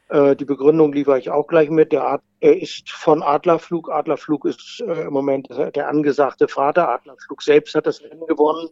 Äh, 0.09 0.35
die 0.35 0.45
Begründung 0.45 0.93
liefere 0.93 1.19
ich 1.19 1.29
auch 1.29 1.47
gleich 1.47 1.69
mit. 1.69 1.91
Der 1.91 2.07
Ad, 2.07 2.23
er 2.39 2.61
ist 2.61 2.89
von 2.89 3.23
Adlerflug. 3.23 3.91
Adlerflug 3.91 4.45
ist 4.45 4.81
im 4.81 5.13
Moment 5.13 5.47
der 5.49 5.87
angesagte 5.87 6.47
Vater. 6.47 6.89
Adlerflug 6.89 7.41
selbst 7.41 7.75
hat 7.75 7.87
das 7.87 8.01
Rennen 8.01 8.25
gewonnen. 8.27 8.69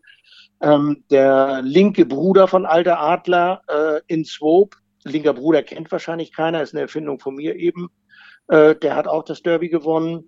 Ähm, 0.61 1.03
der 1.09 1.61
linke 1.63 2.05
Bruder 2.05 2.47
von 2.47 2.65
Alter 2.65 2.99
Adler 2.99 3.61
in 4.07 4.25
Swope, 4.25 4.77
linker 5.03 5.33
Bruder 5.33 5.63
kennt 5.63 5.91
wahrscheinlich 5.91 6.33
keiner, 6.33 6.61
ist 6.61 6.73
eine 6.73 6.81
Erfindung 6.81 7.19
von 7.19 7.35
mir 7.35 7.55
eben. 7.55 7.89
Äh, 8.51 8.75
der 8.75 8.95
hat 8.95 9.07
auch 9.07 9.23
das 9.23 9.41
Derby 9.41 9.69
gewonnen. 9.69 10.27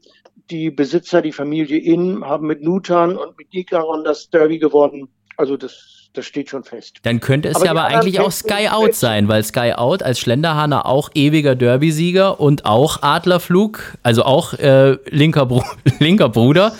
Die 0.49 0.71
Besitzer, 0.71 1.21
die 1.21 1.31
Familie 1.31 1.77
Inn, 1.77 2.23
haben 2.23 2.47
mit 2.47 2.61
Nutan 2.61 3.15
und 3.17 3.37
mit 3.37 3.53
Dikaron 3.53 4.03
das 4.03 4.29
Derby 4.29 4.59
gewonnen. 4.59 5.07
Also 5.37 5.57
das, 5.57 6.09
das 6.13 6.25
steht 6.25 6.49
schon 6.49 6.63
fest. 6.63 6.97
Dann 7.03 7.19
könnte 7.19 7.49
es 7.49 7.55
aber 7.55 7.65
ja 7.65 7.71
aber 7.71 7.85
eigentlich 7.85 8.19
auch 8.19 8.31
Sky 8.31 8.67
Out 8.69 8.93
sein, 8.93 9.27
weil 9.27 9.43
Sky 9.43 9.73
Out 9.73 10.03
als 10.03 10.19
Schlenderhahner 10.19 10.85
auch 10.85 11.09
ewiger 11.15 11.55
Derby-Sieger 11.55 12.39
und 12.39 12.65
auch 12.65 13.01
Adlerflug, 13.01 13.97
also 14.03 14.23
auch 14.23 14.53
äh, 14.53 14.97
linker, 15.09 15.45
Br 15.45 15.63
linker 15.99 16.29
Bruder. 16.29 16.73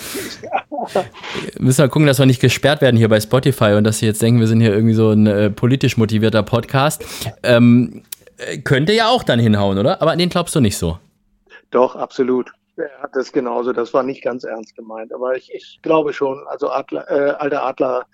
Ja. 0.43 0.63
Müssen 1.59 1.83
wir 1.83 1.89
gucken, 1.89 2.07
dass 2.07 2.19
wir 2.19 2.25
nicht 2.25 2.41
gesperrt 2.41 2.81
werden 2.81 2.97
hier 2.97 3.09
bei 3.09 3.19
Spotify 3.19 3.73
und 3.73 3.83
dass 3.83 3.99
sie 3.99 4.05
jetzt 4.05 4.21
denken, 4.21 4.39
wir 4.39 4.47
sind 4.47 4.61
hier 4.61 4.73
irgendwie 4.73 4.93
so 4.93 5.11
ein 5.11 5.27
äh, 5.27 5.49
politisch 5.49 5.97
motivierter 5.97 6.43
Podcast. 6.43 7.05
Ähm, 7.43 8.03
äh, 8.37 8.57
könnte 8.59 8.93
ja 8.93 9.07
auch 9.07 9.23
dann 9.23 9.39
hinhauen, 9.39 9.77
oder? 9.77 10.01
Aber 10.01 10.11
an 10.11 10.19
den 10.19 10.29
glaubst 10.29 10.55
du 10.55 10.59
nicht 10.59 10.77
so. 10.77 10.97
Doch, 11.71 11.95
absolut. 11.95 12.51
Er 12.75 13.01
hat 13.01 13.15
das 13.15 13.31
genauso. 13.31 13.71
Das 13.71 13.93
war 13.93 14.03
nicht 14.03 14.23
ganz 14.23 14.43
ernst 14.43 14.75
gemeint. 14.75 15.13
Aber 15.13 15.35
ich, 15.35 15.53
ich 15.53 15.79
glaube 15.83 16.11
schon, 16.13 16.43
also 16.47 16.69
Adler, 16.69 17.09
äh, 17.09 17.31
alter 17.31 17.63
Adler, 17.63 18.05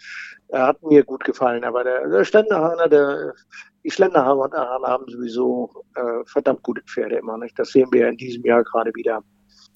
er 0.50 0.68
hat 0.68 0.84
mir 0.84 1.04
gut 1.04 1.24
gefallen. 1.24 1.64
Aber 1.64 1.84
der, 1.84 2.08
der 2.10 2.26
Ständerhahner, 2.26 2.90
der, 2.90 3.34
die 3.84 3.92
Schlenderhahner 3.92 4.88
haben 4.88 5.06
sowieso 5.08 5.86
äh, 5.96 6.26
verdammt 6.26 6.64
gute 6.64 6.82
Pferde 6.84 7.18
immer. 7.18 7.38
Nicht? 7.38 7.58
Das 7.58 7.70
sehen 7.70 7.88
wir 7.92 8.10
in 8.10 8.18
diesem 8.18 8.44
Jahr 8.44 8.64
gerade 8.64 8.92
wieder. 8.96 9.24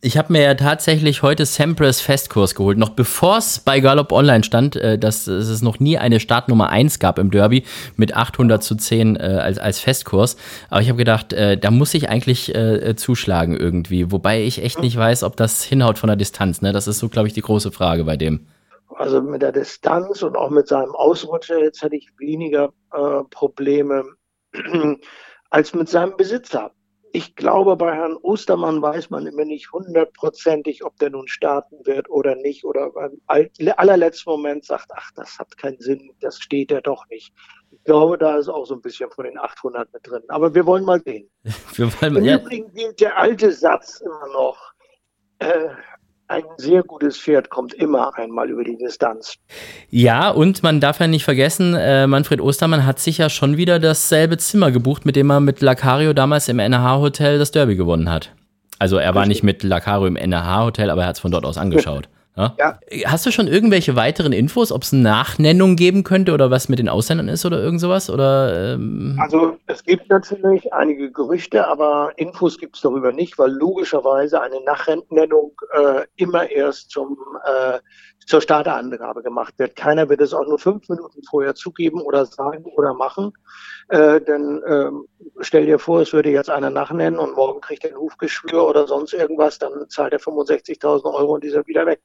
Ich 0.05 0.17
habe 0.17 0.33
mir 0.33 0.41
ja 0.41 0.53
tatsächlich 0.53 1.21
heute 1.21 1.45
Sampras 1.45 2.01
Festkurs 2.01 2.55
geholt, 2.55 2.77
noch 2.77 2.89
bevor 2.89 3.37
es 3.37 3.61
bei 3.61 3.79
Gallop 3.79 4.11
Online 4.11 4.43
stand, 4.43 4.75
äh, 4.75 4.99
dass, 4.99 5.23
dass, 5.23 5.47
es 5.47 5.61
noch 5.61 5.79
nie 5.79 5.97
eine 5.97 6.19
Startnummer 6.19 6.67
1 6.67 6.99
gab 6.99 7.17
im 7.17 7.31
Derby 7.31 7.63
mit 7.95 8.13
800 8.13 8.61
zu 8.61 8.75
10 8.75 9.15
äh, 9.15 9.19
als, 9.19 9.59
als 9.59 9.79
Festkurs. 9.79 10.35
Aber 10.69 10.81
ich 10.81 10.89
habe 10.89 10.97
gedacht, 10.97 11.31
äh, 11.31 11.57
da 11.57 11.71
muss 11.71 11.93
ich 11.93 12.09
eigentlich 12.09 12.53
äh, 12.53 12.97
zuschlagen 12.97 13.55
irgendwie. 13.55 14.11
Wobei 14.11 14.43
ich 14.43 14.61
echt 14.61 14.81
nicht 14.81 14.97
weiß, 14.97 15.23
ob 15.23 15.37
das 15.37 15.63
hinhaut 15.63 15.97
von 15.97 16.07
der 16.07 16.17
Distanz. 16.17 16.61
Ne? 16.61 16.73
Das 16.73 16.89
ist 16.89 16.99
so, 16.99 17.07
glaube 17.07 17.29
ich, 17.29 17.33
die 17.33 17.39
große 17.39 17.71
Frage 17.71 18.03
bei 18.03 18.17
dem. 18.17 18.45
Also 18.97 19.21
mit 19.21 19.41
der 19.41 19.53
Distanz 19.53 20.21
und 20.21 20.35
auch 20.35 20.49
mit 20.49 20.67
seinem 20.67 20.93
Ausrutscher 20.93 21.59
jetzt 21.63 21.81
hätte 21.81 21.95
ich 21.95 22.09
weniger 22.17 22.73
äh, 22.91 23.23
Probleme 23.29 24.03
als 25.49 25.73
mit 25.73 25.87
seinem 25.87 26.17
Besitzer 26.17 26.71
ich 27.15 27.35
glaube, 27.35 27.77
bei 27.77 27.93
Herrn 27.93 28.17
Ostermann 28.17 28.81
weiß 28.81 29.11
man 29.11 29.27
immer 29.27 29.45
nicht 29.45 29.71
hundertprozentig, 29.71 30.83
ob 30.83 30.97
der 30.97 31.11
nun 31.11 31.27
starten 31.27 31.85
wird 31.85 32.09
oder 32.09 32.35
nicht. 32.35 32.65
Oder 32.65 32.89
beim 32.89 33.21
allerletzten 33.27 34.31
Moment 34.31 34.65
sagt, 34.65 34.87
ach, 34.95 35.11
das 35.15 35.37
hat 35.37 35.55
keinen 35.55 35.79
Sinn, 35.79 36.11
das 36.21 36.39
steht 36.39 36.71
ja 36.71 36.81
doch 36.81 37.07
nicht. 37.09 37.31
Ich 37.69 37.83
glaube, 37.83 38.17
da 38.17 38.37
ist 38.37 38.49
auch 38.49 38.65
so 38.65 38.73
ein 38.73 38.81
bisschen 38.81 39.11
von 39.11 39.25
den 39.25 39.37
800 39.37 39.93
mit 39.93 40.07
drin. 40.07 40.23
Aber 40.27 40.55
wir 40.55 40.65
wollen 40.65 40.85
mal 40.85 41.01
sehen. 41.03 41.29
wir 41.75 41.85
wollen 42.01 42.13
mal, 42.13 42.19
Im 42.19 42.25
ja. 42.25 42.37
Übrigen 42.37 42.73
gilt 42.73 42.99
der 42.99 43.15
alte 43.15 43.51
Satz 43.51 44.01
immer 44.01 44.33
noch. 44.33 44.73
Äh, 45.37 45.69
ein 46.33 46.43
sehr 46.57 46.81
gutes 46.81 47.17
Pferd 47.17 47.49
kommt 47.49 47.73
immer 47.75 48.17
einmal 48.17 48.49
über 48.49 48.63
die 48.63 48.75
Distanz. 48.75 49.35
Ja, 49.91 50.29
und 50.29 50.63
man 50.63 50.79
darf 50.79 50.99
ja 50.99 51.07
nicht 51.07 51.23
vergessen, 51.23 51.75
äh, 51.75 52.07
Manfred 52.07 52.41
Ostermann 52.41 52.85
hat 52.85 52.99
sich 52.99 53.19
ja 53.19 53.29
schon 53.29 53.57
wieder 53.57 53.79
dasselbe 53.79 54.37
Zimmer 54.37 54.71
gebucht, 54.71 55.05
mit 55.05 55.15
dem 55.15 55.29
er 55.29 55.39
mit 55.39 55.61
Lacario 55.61 56.13
damals 56.13 56.49
im 56.49 56.57
NH-Hotel 56.57 57.37
das 57.37 57.51
Derby 57.51 57.75
gewonnen 57.75 58.09
hat. 58.09 58.33
Also 58.79 58.97
er 58.97 59.13
war 59.13 59.27
nicht 59.27 59.43
mit 59.43 59.61
Lacario 59.63 60.07
im 60.07 60.15
NH-Hotel, 60.15 60.89
aber 60.89 61.03
er 61.03 61.07
hat 61.07 61.15
es 61.15 61.21
von 61.21 61.31
dort 61.31 61.45
aus 61.45 61.57
angeschaut. 61.57 62.09
Ja? 62.35 62.55
ja? 62.57 62.79
Hast 63.05 63.25
du 63.25 63.31
schon 63.31 63.47
irgendwelche 63.47 63.95
weiteren 63.95 64.33
Infos, 64.33 64.71
ob 64.71 64.81
es 64.83 64.93
eine 64.93 65.03
Nachnennung 65.03 65.75
geben 65.75 66.03
könnte 66.03 66.33
oder 66.33 66.49
was 66.49 66.69
mit 66.69 66.79
den 66.79 66.89
Ausländern 66.89 67.27
ist 67.27 67.45
oder 67.45 67.61
irgend 67.61 67.79
sowas? 67.79 68.09
Oder, 68.09 68.73
ähm 68.73 69.17
also 69.19 69.57
es 69.67 69.83
gibt 69.83 70.09
natürlich 70.09 70.73
einige 70.73 71.11
Gerüchte, 71.11 71.67
aber 71.67 72.11
Infos 72.17 72.57
gibt 72.57 72.75
es 72.75 72.81
darüber 72.81 73.11
nicht, 73.11 73.37
weil 73.37 73.51
logischerweise 73.51 74.41
eine 74.41 74.61
Nachnennung 74.63 75.51
äh, 75.73 76.05
immer 76.15 76.49
erst 76.49 76.89
zum, 76.89 77.17
äh, 77.45 77.79
zur 78.25 78.41
Starterangabe 78.41 79.21
gemacht 79.21 79.53
wird. 79.57 79.75
Keiner 79.75 80.09
wird 80.09 80.21
es 80.21 80.33
auch 80.33 80.47
nur 80.47 80.57
fünf 80.57 80.89
Minuten 80.89 81.21
vorher 81.23 81.53
zugeben 81.55 82.01
oder 82.01 82.25
sagen 82.25 82.65
oder 82.75 82.93
machen. 82.93 83.33
Äh, 83.89 84.21
denn 84.21 84.61
ähm, 84.67 85.05
stell 85.41 85.65
dir 85.65 85.77
vor, 85.77 86.01
es 86.01 86.13
würde 86.13 86.29
jetzt 86.29 86.49
einer 86.49 86.69
nachnennen 86.69 87.19
und 87.19 87.35
morgen 87.35 87.61
kriegt 87.61 87.83
er 87.83 87.91
ein 87.91 87.97
Hufgeschwür 87.97 88.67
oder 88.67 88.87
sonst 88.87 89.13
irgendwas, 89.13 89.59
dann 89.59 89.71
zahlt 89.89 90.13
er 90.13 90.19
65.000 90.19 91.05
Euro 91.13 91.33
und 91.33 91.43
dieser 91.43 91.65
wieder 91.67 91.85
weg. 91.85 91.99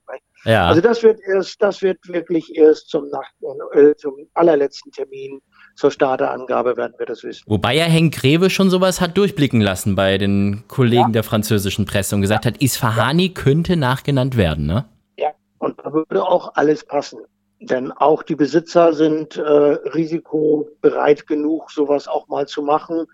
Ja. 0.44 0.66
Also 0.66 0.80
das 0.80 1.02
wird 1.02 1.20
erst, 1.20 1.62
das 1.62 1.82
wird 1.82 1.98
wirklich 2.08 2.56
erst 2.56 2.88
zum, 2.88 3.08
Nach 3.10 3.28
äh, 3.72 3.94
zum 3.96 4.14
allerletzten 4.34 4.92
Termin 4.92 5.40
zur 5.76 5.90
Starterangabe 5.90 6.76
werden 6.76 6.94
wir 6.98 7.06
das 7.06 7.22
wissen. 7.22 7.44
Wobei 7.46 7.76
ja 7.76 7.84
Henk 7.84 8.14
Greve 8.14 8.50
schon 8.50 8.70
sowas 8.70 9.00
hat 9.00 9.16
durchblicken 9.16 9.60
lassen 9.60 9.94
bei 9.94 10.18
den 10.18 10.64
Kollegen 10.66 11.02
ja. 11.02 11.08
der 11.08 11.22
französischen 11.22 11.84
Presse 11.86 12.16
und 12.16 12.22
gesagt 12.22 12.46
hat, 12.46 12.60
Isfahani 12.60 13.30
könnte 13.30 13.76
nachgenannt 13.76 14.36
werden, 14.36 14.66
ne? 14.66 14.86
Ja, 15.16 15.30
und 15.58 15.78
da 15.78 15.92
würde 15.92 16.22
auch 16.22 16.54
alles 16.54 16.84
passen. 16.84 17.20
Denn 17.60 17.90
auch 17.92 18.22
die 18.22 18.36
Besitzer 18.36 18.92
sind 18.92 19.36
äh, 19.36 19.42
risikobereit 19.42 21.26
genug, 21.26 21.70
sowas 21.70 22.06
auch 22.06 22.28
mal 22.28 22.46
zu 22.46 22.62
machen. 22.62 23.06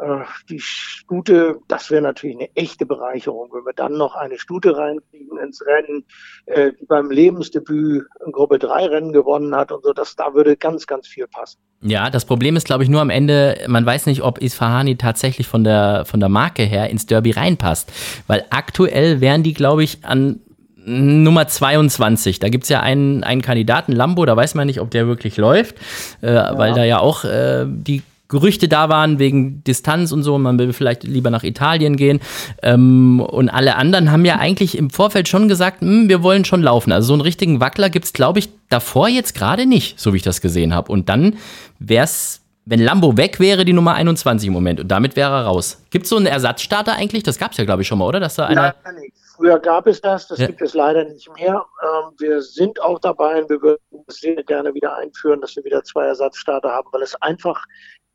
Äh, 0.00 0.24
die 0.48 0.60
Stute, 0.60 1.58
das 1.68 1.90
wäre 1.90 2.00
natürlich 2.00 2.36
eine 2.36 2.48
echte 2.54 2.86
Bereicherung, 2.86 3.50
wenn 3.52 3.64
wir 3.64 3.72
dann 3.74 3.98
noch 3.98 4.14
eine 4.14 4.38
Stute 4.38 4.76
reinkriegen 4.76 5.38
ins 5.38 5.60
Rennen, 5.66 6.04
äh, 6.46 6.72
die 6.80 6.86
beim 6.86 7.10
Lebensdebüt 7.10 8.06
in 8.24 8.32
Gruppe 8.32 8.58
3 8.58 8.86
Rennen 8.86 9.12
gewonnen 9.12 9.54
hat 9.54 9.72
und 9.72 9.84
so, 9.84 9.92
das, 9.92 10.16
da 10.16 10.34
würde 10.34 10.56
ganz, 10.56 10.86
ganz 10.86 11.06
viel 11.06 11.26
passen. 11.26 11.58
Ja, 11.82 12.10
das 12.10 12.24
Problem 12.24 12.56
ist, 12.56 12.66
glaube 12.66 12.84
ich, 12.84 12.88
nur 12.88 13.00
am 13.00 13.10
Ende, 13.10 13.64
man 13.66 13.84
weiß 13.84 14.06
nicht, 14.06 14.22
ob 14.22 14.38
Isfahani 14.40 14.96
tatsächlich 14.96 15.48
von 15.48 15.64
der, 15.64 16.04
von 16.06 16.20
der 16.20 16.28
Marke 16.28 16.62
her 16.62 16.88
ins 16.90 17.06
Derby 17.06 17.32
reinpasst. 17.32 17.92
Weil 18.26 18.46
aktuell 18.50 19.20
wären 19.20 19.42
die, 19.42 19.54
glaube 19.54 19.82
ich, 19.82 20.04
an 20.04 20.40
Nummer 20.84 21.46
22. 21.46 22.38
Da 22.38 22.48
gibt 22.48 22.64
es 22.64 22.70
ja 22.70 22.80
einen, 22.80 23.22
einen 23.24 23.42
Kandidaten, 23.42 23.92
Lambo, 23.92 24.24
da 24.24 24.36
weiß 24.36 24.54
man 24.54 24.66
nicht, 24.66 24.80
ob 24.80 24.90
der 24.90 25.06
wirklich 25.06 25.36
läuft, 25.36 25.76
äh, 26.22 26.34
ja. 26.34 26.56
weil 26.56 26.74
da 26.74 26.84
ja 26.84 27.00
auch 27.00 27.24
äh, 27.24 27.66
die 27.66 28.02
Gerüchte 28.30 28.68
da 28.68 28.88
waren 28.88 29.18
wegen 29.18 29.62
Distanz 29.64 30.12
und 30.12 30.22
so, 30.22 30.38
man 30.38 30.58
will 30.58 30.72
vielleicht 30.72 31.02
lieber 31.02 31.30
nach 31.30 31.42
Italien 31.42 31.96
gehen. 31.96 32.20
Ähm, 32.62 33.20
und 33.20 33.48
alle 33.48 33.74
anderen 33.74 34.10
haben 34.12 34.24
ja 34.24 34.36
eigentlich 34.36 34.78
im 34.78 34.88
Vorfeld 34.88 35.28
schon 35.28 35.48
gesagt, 35.48 35.82
hm, 35.82 36.08
wir 36.08 36.22
wollen 36.22 36.44
schon 36.44 36.62
laufen. 36.62 36.92
Also 36.92 37.08
so 37.08 37.12
einen 37.14 37.22
richtigen 37.22 37.60
Wackler 37.60 37.90
gibt 37.90 38.04
es, 38.06 38.12
glaube 38.12 38.38
ich, 38.38 38.48
davor 38.68 39.08
jetzt 39.08 39.34
gerade 39.34 39.66
nicht, 39.66 39.98
so 39.98 40.12
wie 40.12 40.18
ich 40.18 40.22
das 40.22 40.40
gesehen 40.40 40.72
habe. 40.72 40.92
Und 40.92 41.08
dann 41.08 41.38
wäre 41.80 42.04
es, 42.04 42.40
wenn 42.64 42.80
Lambo 42.80 43.16
weg 43.16 43.40
wäre, 43.40 43.64
die 43.64 43.72
Nummer 43.72 43.94
21 43.94 44.46
im 44.46 44.52
Moment. 44.52 44.78
Und 44.78 44.88
damit 44.88 45.16
wäre 45.16 45.32
er 45.32 45.42
raus. 45.46 45.82
Gibt 45.90 46.04
es 46.04 46.10
so 46.10 46.16
einen 46.16 46.26
Ersatzstarter 46.26 46.94
eigentlich? 46.94 47.24
Das 47.24 47.36
gab 47.36 47.50
es 47.50 47.58
ja, 47.58 47.64
glaube 47.64 47.82
ich, 47.82 47.88
schon 47.88 47.98
mal, 47.98 48.06
oder? 48.06 48.20
Dass 48.20 48.36
da 48.36 48.46
einer. 48.46 48.74
Nein, 48.84 48.94
nicht. 49.00 49.14
Früher 49.40 49.58
gab 49.58 49.86
es 49.86 50.02
das, 50.02 50.28
das 50.28 50.38
ja. 50.38 50.48
gibt 50.48 50.60
es 50.60 50.74
leider 50.74 51.02
nicht 51.04 51.34
mehr. 51.34 51.64
Ähm, 51.82 52.12
wir 52.18 52.42
sind 52.42 52.82
auch 52.82 52.98
dabei 52.98 53.40
und 53.40 53.48
wir 53.48 53.62
würden 53.62 54.04
es 54.06 54.16
sehr 54.16 54.44
gerne 54.44 54.74
wieder 54.74 54.94
einführen, 54.96 55.40
dass 55.40 55.56
wir 55.56 55.64
wieder 55.64 55.82
zwei 55.82 56.04
Ersatzstarter 56.04 56.70
haben, 56.70 56.88
weil 56.92 57.00
es 57.00 57.14
einfach 57.22 57.64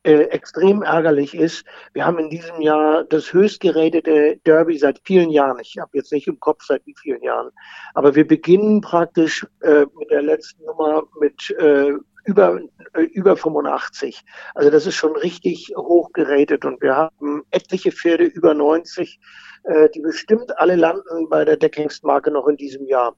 äh, 0.04 0.26
extrem 0.26 0.84
ärgerlich 0.84 1.34
ist. 1.34 1.66
Wir 1.94 2.06
haben 2.06 2.20
in 2.20 2.30
diesem 2.30 2.62
Jahr 2.62 3.06
das 3.06 3.34
höchst 3.34 3.60
geratete 3.60 4.38
Derby 4.46 4.78
seit 4.78 5.02
vielen 5.04 5.32
Jahren. 5.32 5.58
Ich 5.60 5.80
habe 5.80 5.90
jetzt 5.98 6.12
nicht 6.12 6.28
im 6.28 6.40
Kopf 6.40 6.64
seit 6.64 6.86
wie 6.86 6.94
vielen 7.02 7.24
Jahren. 7.24 7.50
Aber 7.96 8.14
wir 8.14 8.28
beginnen 8.28 8.82
praktisch 8.82 9.48
äh, 9.62 9.88
mit 9.98 10.12
der 10.12 10.22
letzten 10.22 10.64
Nummer 10.64 11.06
mit 11.20 11.50
äh, 11.58 11.94
über, 12.26 12.60
äh, 12.94 13.02
über 13.02 13.36
85. 13.36 14.22
Also 14.54 14.70
das 14.70 14.86
ist 14.86 14.96
schon 14.96 15.16
richtig 15.16 15.74
hoch 15.76 16.12
geratet 16.14 16.66
und 16.66 16.80
wir 16.84 16.96
haben 16.96 17.42
etliche 17.50 17.92
Pferde 17.92 18.26
über 18.26 18.54
90 18.54 19.20
äh, 19.65 19.89
die 19.89 20.01
bestimmt 20.01 20.58
alle 20.60 20.75
landen 20.75 21.30
bei 21.30 21.45
der 21.45 21.58
Deckhengstmarke 21.58 22.32
noch 22.32 22.47
in 22.47 22.58
diesem 22.58 22.86
Jahr. 22.88 23.15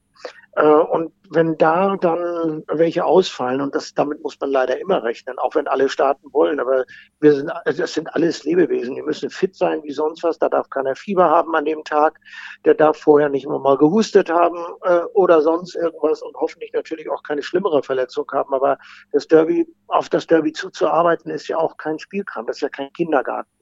Äh, 0.57 0.65
und 0.65 1.13
wenn 1.29 1.55
da 1.57 1.97
dann 1.97 2.63
welche 2.67 3.05
ausfallen, 3.05 3.62
und 3.62 3.75
das, 3.75 3.93
damit 3.93 4.23
muss 4.23 4.39
man 4.39 4.49
leider 4.49 4.79
immer 4.79 5.03
rechnen, 5.03 5.38
auch 5.38 5.53
wenn 5.53 5.67
alle 5.67 5.88
starten 5.88 6.33
wollen, 6.33 6.60
aber 6.60 6.86
wir 7.19 7.33
sind, 7.33 7.49
also 7.49 7.81
das 7.81 7.93
sind 7.93 8.13
alles 8.15 8.43
Lebewesen, 8.43 8.95
die 8.95 9.03
müssen 9.03 9.29
fit 9.29 9.55
sein 9.55 9.83
wie 9.83 9.91
sonst 9.91 10.23
was, 10.23 10.39
da 10.39 10.49
darf 10.49 10.69
keiner 10.71 10.95
Fieber 10.95 11.29
haben 11.29 11.53
an 11.55 11.65
dem 11.65 11.83
Tag, 11.83 12.19
der 12.65 12.73
darf 12.73 12.97
vorher 12.97 13.29
nicht 13.29 13.45
immer 13.45 13.60
mal 13.60 13.77
gehustet 13.77 14.31
haben 14.31 14.57
äh, 14.83 15.01
oder 15.13 15.41
sonst 15.41 15.75
irgendwas 15.75 16.23
und 16.23 16.36
hoffentlich 16.38 16.71
natürlich 16.73 17.07
auch 17.10 17.21
keine 17.21 17.43
schlimmere 17.43 17.83
Verletzung 17.83 18.25
haben, 18.31 18.53
aber 18.53 18.79
das 19.12 19.27
Derby, 19.27 19.67
auf 19.88 20.10
das 20.10 20.25
Derby 20.25 20.53
zuzuarbeiten, 20.53 21.29
ist 21.29 21.47
ja 21.49 21.57
auch 21.57 21.77
kein 21.77 21.99
Spielkram, 21.99 22.47
das 22.47 22.57
ist 22.57 22.62
ja 22.62 22.69
kein 22.69 22.91
Kindergarten 22.93 23.57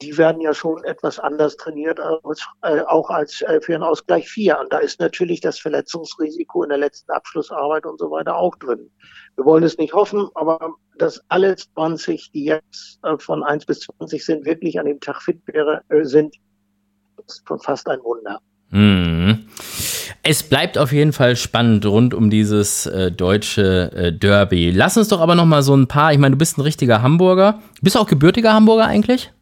die 0.00 0.16
werden 0.16 0.40
ja 0.40 0.54
schon 0.54 0.82
etwas 0.84 1.18
anders 1.18 1.56
trainiert, 1.56 1.98
als, 1.98 2.46
äh, 2.62 2.80
auch 2.82 3.10
als 3.10 3.42
äh, 3.42 3.60
für 3.60 3.74
einen 3.74 3.82
Ausgleich 3.82 4.28
4. 4.28 4.58
Und 4.60 4.72
da 4.72 4.78
ist 4.78 5.00
natürlich 5.00 5.40
das 5.40 5.58
Verletzungsrisiko 5.58 6.62
in 6.62 6.68
der 6.68 6.78
letzten 6.78 7.10
Abschlussarbeit 7.10 7.84
und 7.84 7.98
so 7.98 8.10
weiter 8.10 8.36
auch 8.36 8.54
drin. 8.56 8.90
Wir 9.36 9.44
wollen 9.44 9.64
es 9.64 9.76
nicht 9.78 9.92
hoffen, 9.92 10.28
aber 10.34 10.74
dass 10.98 11.20
alle 11.28 11.56
20, 11.56 12.30
die 12.32 12.44
jetzt 12.44 13.00
äh, 13.02 13.18
von 13.18 13.42
1 13.42 13.66
bis 13.66 13.80
20 13.80 14.24
sind, 14.24 14.46
wirklich 14.46 14.78
an 14.78 14.86
dem 14.86 15.00
Tag 15.00 15.22
fit 15.22 15.40
wäre, 15.46 15.82
äh, 15.88 16.04
sind, 16.04 16.36
ist 17.26 17.42
schon 17.46 17.58
fast 17.58 17.88
ein 17.88 18.00
Wunder. 18.02 18.40
Mhm. 18.70 19.48
Es 20.22 20.42
bleibt 20.42 20.78
auf 20.78 20.92
jeden 20.92 21.12
Fall 21.12 21.36
spannend 21.36 21.86
rund 21.86 22.14
um 22.14 22.30
dieses 22.30 22.86
äh, 22.86 23.10
deutsche 23.10 23.90
äh, 23.92 24.12
Derby. 24.12 24.70
Lass 24.70 24.96
uns 24.96 25.08
doch 25.08 25.20
aber 25.20 25.34
noch 25.34 25.46
mal 25.46 25.62
so 25.62 25.74
ein 25.74 25.88
paar. 25.88 26.12
Ich 26.12 26.18
meine, 26.18 26.32
du 26.32 26.38
bist 26.38 26.58
ein 26.58 26.62
richtiger 26.62 27.02
Hamburger. 27.02 27.62
Bist 27.80 27.96
du 27.96 28.00
auch 28.00 28.06
gebürtiger 28.06 28.52
Hamburger 28.52 28.86
eigentlich? 28.86 29.32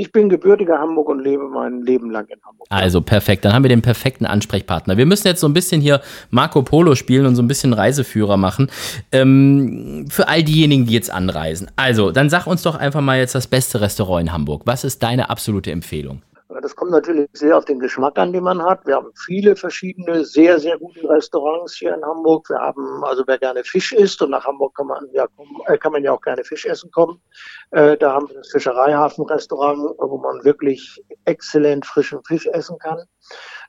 Ich 0.00 0.12
bin 0.12 0.30
gebürtiger 0.30 0.78
Hamburg 0.78 1.10
und 1.10 1.22
lebe 1.22 1.46
mein 1.50 1.82
Leben 1.82 2.10
lang 2.10 2.26
in 2.28 2.40
Hamburg. 2.42 2.66
Also 2.70 3.02
perfekt, 3.02 3.44
dann 3.44 3.52
haben 3.52 3.64
wir 3.64 3.68
den 3.68 3.82
perfekten 3.82 4.24
Ansprechpartner. 4.24 4.96
Wir 4.96 5.04
müssen 5.04 5.26
jetzt 5.26 5.40
so 5.40 5.46
ein 5.46 5.52
bisschen 5.52 5.82
hier 5.82 6.00
Marco 6.30 6.62
Polo 6.62 6.94
spielen 6.94 7.26
und 7.26 7.36
so 7.36 7.42
ein 7.42 7.48
bisschen 7.48 7.74
Reiseführer 7.74 8.38
machen. 8.38 8.70
Ähm, 9.12 10.06
für 10.08 10.26
all 10.26 10.42
diejenigen, 10.42 10.86
die 10.86 10.94
jetzt 10.94 11.10
anreisen. 11.10 11.70
Also, 11.76 12.12
dann 12.12 12.30
sag 12.30 12.46
uns 12.46 12.62
doch 12.62 12.76
einfach 12.76 13.02
mal 13.02 13.18
jetzt 13.18 13.34
das 13.34 13.46
beste 13.46 13.82
Restaurant 13.82 14.28
in 14.28 14.32
Hamburg. 14.32 14.62
Was 14.64 14.84
ist 14.84 15.02
deine 15.02 15.28
absolute 15.28 15.70
Empfehlung? 15.70 16.22
Das 16.62 16.74
kommt 16.74 16.90
natürlich 16.90 17.28
sehr 17.32 17.56
auf 17.56 17.64
den 17.64 17.78
Geschmack 17.78 18.18
an, 18.18 18.32
den 18.32 18.42
man 18.42 18.60
hat. 18.62 18.84
Wir 18.84 18.96
haben 18.96 19.12
viele 19.24 19.54
verschiedene, 19.54 20.24
sehr, 20.24 20.58
sehr 20.58 20.78
gute 20.78 21.08
Restaurants 21.08 21.76
hier 21.76 21.94
in 21.94 22.04
Hamburg. 22.04 22.48
Wir 22.50 22.58
haben, 22.58 23.04
also 23.04 23.22
wer 23.26 23.38
gerne 23.38 23.62
Fisch 23.62 23.92
isst, 23.92 24.20
und 24.20 24.30
nach 24.30 24.44
Hamburg 24.44 24.74
kann 24.74 24.88
man 24.88 25.06
ja, 25.12 25.26
äh, 25.66 25.78
kann 25.78 25.92
man 25.92 26.02
ja 26.02 26.12
auch 26.12 26.20
gerne 26.20 26.42
Fisch 26.42 26.66
essen 26.66 26.90
kommen. 26.90 27.20
Äh, 27.70 27.96
da 27.96 28.14
haben 28.14 28.28
wir 28.28 28.36
das 28.36 28.48
Fischereihafen-Restaurant, 28.48 29.96
wo 29.98 30.18
man 30.18 30.44
wirklich 30.44 31.00
exzellent 31.24 31.86
frischen 31.86 32.22
Fisch 32.24 32.46
essen 32.46 32.78
kann. 32.78 32.98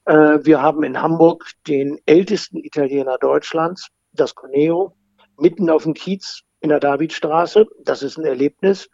Äh, 0.05 0.39
wir 0.43 0.61
haben 0.61 0.83
in 0.83 0.99
Hamburg 0.99 1.45
den 1.67 1.99
ältesten 2.05 2.57
Italiener 2.57 3.19
Deutschlands, 3.19 3.89
das 4.13 4.33
Coneo, 4.33 4.95
mitten 5.37 5.69
auf 5.69 5.83
dem 5.83 5.93
Kiez 5.93 6.41
in 6.61 6.69
der 6.69 6.79
Davidstraße. 6.79 7.67
Das 7.83 8.01
ist 8.01 8.17
ein 8.17 8.25
Erlebnis. 8.25 8.89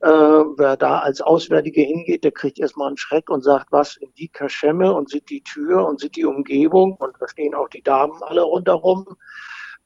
Äh, 0.00 0.08
wer 0.08 0.76
da 0.76 1.00
als 1.00 1.20
Auswärtige 1.20 1.82
hingeht, 1.82 2.22
der 2.22 2.30
kriegt 2.30 2.60
erstmal 2.60 2.86
einen 2.86 2.96
Schreck 2.96 3.30
und 3.30 3.42
sagt, 3.42 3.72
was 3.72 3.96
in 3.96 4.12
die 4.14 4.28
Kaschemme 4.28 4.92
und 4.92 5.10
sieht 5.10 5.28
die 5.28 5.42
Tür 5.42 5.86
und 5.86 5.98
sieht 5.98 6.14
die 6.14 6.24
Umgebung 6.24 6.94
und 6.94 7.16
da 7.18 7.26
stehen 7.26 7.54
auch 7.54 7.68
die 7.68 7.82
Damen 7.82 8.22
alle 8.22 8.42
rundherum. 8.42 9.16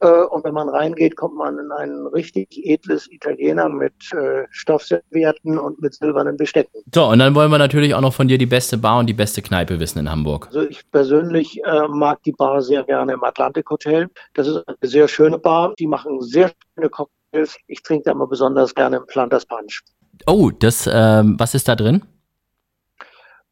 Äh, 0.03 0.25
und 0.25 0.43
wenn 0.45 0.53
man 0.53 0.69
reingeht, 0.69 1.17
kommt 1.17 1.37
man 1.37 1.59
in 1.59 1.71
ein 1.71 2.07
richtig 2.09 2.49
edles 2.65 3.09
Italiener 3.11 3.69
mit 3.69 3.95
äh, 4.13 4.47
Stoffservietten 4.51 5.59
und 5.59 5.81
mit 5.81 5.95
silbernen 5.95 6.37
Bestecken. 6.37 6.83
So, 6.93 7.07
und 7.07 7.21
dann 7.21 7.37
wollen 7.37 7.53
wir 7.53 7.59
natürlich 7.59 7.95
auch 7.95 8.01
noch 8.01 8.13
von 8.13 8.27
dir 8.27 8.37
die 8.37 8.47
beste 8.47 8.77
Bar 8.79 8.99
und 8.99 9.07
die 9.07 9.15
beste 9.15 9.43
Kneipe 9.43 9.79
wissen 9.79 10.01
in 10.01 10.11
Hamburg. 10.11 10.49
Also 10.49 10.63
ich 10.63 10.91
persönlich 10.91 11.61
äh, 11.65 11.87
mag 11.89 12.21
die 12.25 12.33
Bar 12.33 12.63
sehr 12.63 12.83
gerne 12.83 13.13
im 13.13 13.23
Atlantik 13.23 13.71
Hotel. 13.71 14.09
Das 14.35 14.49
ist 14.49 14.67
eine 14.67 14.77
sehr 14.83 15.07
schöne 15.07 15.39
Bar. 15.39 15.75
Die 15.79 15.87
machen 15.87 16.21
sehr 16.21 16.51
schöne 16.75 16.89
Cocktails. 16.89 17.57
Ich 17.69 17.83
trinke 17.83 18.07
da 18.07 18.11
immer 18.11 18.27
besonders 18.27 18.75
gerne 18.75 18.97
im 18.97 19.07
Planters 19.07 19.47
Punch. 19.47 19.83
Oh, 20.27 20.51
das, 20.51 20.91
ähm, 20.93 21.37
was 21.39 21.55
ist 21.55 21.69
da 21.69 21.77
drin? 21.77 22.03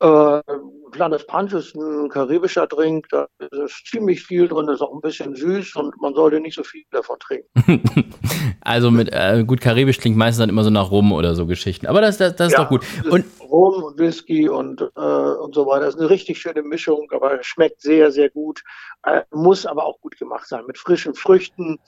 Äh, 0.00 0.40
Planet 0.90 1.26
Punch 1.26 1.52
ist 1.52 1.74
ein 1.74 2.08
karibischer 2.08 2.66
Drink, 2.66 3.08
da 3.10 3.26
ist 3.38 3.86
ziemlich 3.86 4.22
viel 4.22 4.48
drin, 4.48 4.68
ist 4.68 4.80
auch 4.80 4.92
ein 4.92 5.00
bisschen 5.00 5.34
süß 5.34 5.76
und 5.76 6.00
man 6.00 6.14
sollte 6.14 6.40
nicht 6.40 6.54
so 6.54 6.64
viel 6.64 6.84
davon 6.90 7.16
trinken. 7.18 8.12
also 8.60 8.90
mit 8.90 9.10
äh, 9.12 9.44
gut 9.44 9.60
karibisch 9.60 9.98
klingt 9.98 10.16
meistens 10.16 10.40
dann 10.40 10.48
immer 10.48 10.64
so 10.64 10.70
nach 10.70 10.90
Rum 10.90 11.12
oder 11.12 11.34
so 11.34 11.46
Geschichten. 11.46 11.86
Aber 11.86 12.00
das, 12.00 12.18
das, 12.18 12.36
das 12.36 12.48
ist 12.48 12.52
ja, 12.54 12.62
doch 12.64 12.68
gut. 12.68 12.84
Und 13.10 13.24
Rum 13.40 13.82
und 13.82 13.98
Whisky 13.98 14.48
und, 14.48 14.80
äh, 14.80 15.00
und 15.00 15.54
so 15.54 15.66
weiter. 15.66 15.86
Das 15.86 15.94
ist 15.94 16.00
eine 16.00 16.10
richtig 16.10 16.38
schöne 16.38 16.62
Mischung, 16.62 17.08
aber 17.12 17.42
schmeckt 17.42 17.80
sehr, 17.80 18.10
sehr 18.10 18.30
gut. 18.30 18.62
Äh, 19.02 19.22
muss 19.30 19.66
aber 19.66 19.84
auch 19.84 20.00
gut 20.00 20.18
gemacht 20.18 20.46
sein. 20.48 20.64
Mit 20.66 20.78
frischen 20.78 21.14
Früchten. 21.14 21.78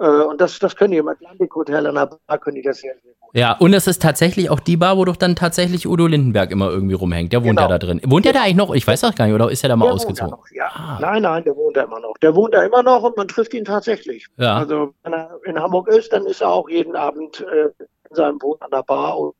Äh, 0.00 0.22
und 0.22 0.40
das, 0.40 0.58
das 0.58 0.74
können 0.74 0.92
die 0.92 0.98
im 0.98 1.08
Atlantik 1.08 1.54
Hotel 1.54 1.86
an 1.86 1.94
der 1.94 2.06
Bar, 2.26 2.38
können 2.38 2.56
die 2.56 2.62
das 2.62 2.78
sehr, 2.78 2.94
sehr 2.94 3.12
gut. 3.12 3.20
Ja, 3.32 3.56
und 3.58 3.72
das 3.72 3.86
ist 3.86 4.02
tatsächlich 4.02 4.50
auch 4.50 4.58
die 4.58 4.76
Bar, 4.76 4.96
wo 4.96 5.04
doch 5.04 5.16
dann 5.16 5.36
tatsächlich 5.36 5.86
Udo 5.86 6.06
Lindenberg 6.06 6.50
immer 6.50 6.70
irgendwie 6.70 6.94
rumhängt. 6.94 7.32
Der 7.32 7.40
wohnt 7.40 7.50
genau. 7.50 7.62
ja 7.62 7.68
da 7.68 7.78
drin. 7.78 8.00
Wohnt 8.06 8.24
der 8.24 8.32
da 8.32 8.42
eigentlich 8.42 8.56
noch? 8.56 8.74
Ich 8.74 8.86
weiß 8.86 9.02
das 9.02 9.14
gar 9.14 9.26
nicht, 9.26 9.34
oder 9.34 9.50
ist 9.50 9.62
er 9.62 9.68
da 9.68 9.76
mal 9.76 9.84
der 9.84 9.94
ausgezogen? 9.94 10.32
Noch, 10.32 10.50
ja. 10.52 10.68
Ah. 10.74 10.98
Nein, 11.00 11.22
nein, 11.22 11.44
der 11.44 11.54
wohnt 11.54 11.76
da 11.76 11.82
immer 11.82 12.00
noch. 12.00 12.14
Der 12.22 12.34
wohnt 12.34 12.54
da 12.54 12.62
immer 12.62 12.82
noch 12.82 13.02
und 13.02 13.16
man 13.16 13.28
trifft 13.28 13.54
ihn 13.54 13.64
tatsächlich. 13.64 14.26
Ja. 14.38 14.56
Also, 14.56 14.94
wenn 15.04 15.12
er 15.12 15.38
in 15.44 15.60
Hamburg 15.60 15.88
ist, 15.88 16.12
dann 16.12 16.24
ist 16.26 16.40
er 16.40 16.48
auch 16.48 16.68
jeden 16.68 16.96
Abend 16.96 17.42
äh, 17.42 17.66
in 18.08 18.16
seinem 18.16 18.42
Wohn 18.42 18.56
an 18.60 18.70
der 18.72 18.82
Bar 18.82 19.18
und, 19.18 19.34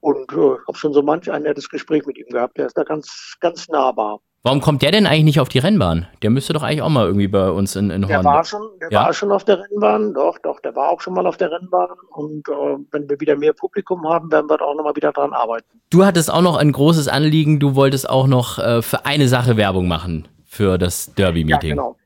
und 0.00 0.32
äh, 0.32 0.58
habe 0.68 0.78
schon 0.78 0.92
so 0.92 1.02
manch 1.02 1.32
ein 1.32 1.42
nettes 1.42 1.68
Gespräch 1.68 2.06
mit 2.06 2.18
ihm 2.18 2.28
gehabt. 2.28 2.58
Der 2.58 2.66
ist 2.66 2.76
da 2.76 2.84
ganz, 2.84 3.34
ganz 3.40 3.68
nahbar. 3.68 4.20
Warum 4.44 4.60
kommt 4.60 4.82
der 4.82 4.92
denn 4.92 5.06
eigentlich 5.06 5.24
nicht 5.24 5.40
auf 5.40 5.48
die 5.48 5.58
Rennbahn? 5.58 6.06
Der 6.22 6.30
müsste 6.30 6.52
doch 6.52 6.62
eigentlich 6.62 6.82
auch 6.82 6.88
mal 6.88 7.06
irgendwie 7.06 7.26
bei 7.26 7.50
uns 7.50 7.74
in, 7.74 7.90
in 7.90 8.08
Horn. 8.08 8.22
Der 8.22 8.24
war 8.24 8.44
schon, 8.44 8.62
der 8.80 8.88
ja? 8.90 9.04
war 9.04 9.12
schon 9.12 9.32
auf 9.32 9.44
der 9.44 9.58
Rennbahn, 9.58 10.14
doch, 10.14 10.38
doch, 10.38 10.60
der 10.60 10.76
war 10.76 10.90
auch 10.90 11.00
schon 11.00 11.14
mal 11.14 11.26
auf 11.26 11.36
der 11.36 11.50
Rennbahn. 11.50 11.88
Und 12.10 12.48
äh, 12.48 12.76
wenn 12.92 13.10
wir 13.10 13.20
wieder 13.20 13.36
mehr 13.36 13.52
Publikum 13.52 14.08
haben, 14.08 14.30
werden 14.30 14.48
wir 14.48 14.56
da 14.56 14.64
auch 14.64 14.76
nochmal 14.76 14.94
wieder 14.94 15.12
dran 15.12 15.32
arbeiten. 15.32 15.66
Du 15.90 16.04
hattest 16.04 16.32
auch 16.32 16.40
noch 16.40 16.56
ein 16.56 16.70
großes 16.70 17.08
Anliegen, 17.08 17.58
du 17.58 17.74
wolltest 17.74 18.08
auch 18.08 18.28
noch 18.28 18.58
äh, 18.58 18.80
für 18.80 19.04
eine 19.04 19.26
Sache 19.26 19.56
Werbung 19.56 19.88
machen 19.88 20.28
für 20.46 20.78
das 20.78 21.14
Derby-Meeting. 21.14 21.70
Ja, 21.70 21.74
genau. 21.74 21.96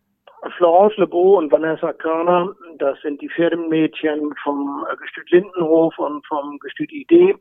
Florence 0.57 0.97
Lebeau 0.97 1.39
und 1.39 1.53
Vanessa 1.53 1.93
Körner, 1.93 2.49
das 2.79 2.99
sind 3.03 3.21
die 3.21 3.29
Pferdemädchen 3.29 4.35
vom 4.43 4.85
äh, 4.91 4.97
Gestüt 4.97 5.31
Lindenhof 5.31 5.97
und 5.99 6.27
vom 6.27 6.59
Gestüt 6.61 6.91
Idee. 6.93 7.37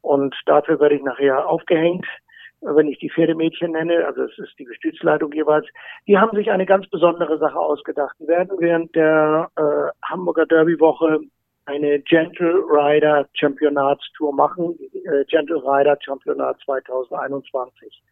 Und 0.00 0.34
dafür 0.46 0.80
werde 0.80 0.94
ich 0.96 1.02
nachher 1.02 1.46
aufgehängt 1.46 2.06
wenn 2.60 2.88
ich 2.88 2.98
die 2.98 3.10
Pferdemädchen 3.10 3.72
nenne, 3.72 4.04
also 4.06 4.22
es 4.22 4.38
ist 4.38 4.58
die 4.58 4.64
Gestützleitung 4.64 5.32
jeweils, 5.32 5.66
die 6.06 6.18
haben 6.18 6.36
sich 6.36 6.50
eine 6.50 6.66
ganz 6.66 6.88
besondere 6.88 7.38
Sache 7.38 7.58
ausgedacht. 7.58 8.16
Die 8.18 8.26
werden 8.26 8.56
während 8.58 8.94
der 8.94 9.50
äh, 9.56 9.90
Hamburger 10.02 10.46
Derby-Woche 10.46 11.20
eine 11.66 12.00
Gentle 12.00 12.64
Rider 12.68 13.28
Championatstour 13.34 14.32
machen, 14.34 14.78
äh, 14.92 15.24
Gentle 15.26 15.62
Rider 15.62 15.96
Championat 16.00 16.58
2021. 16.64 18.02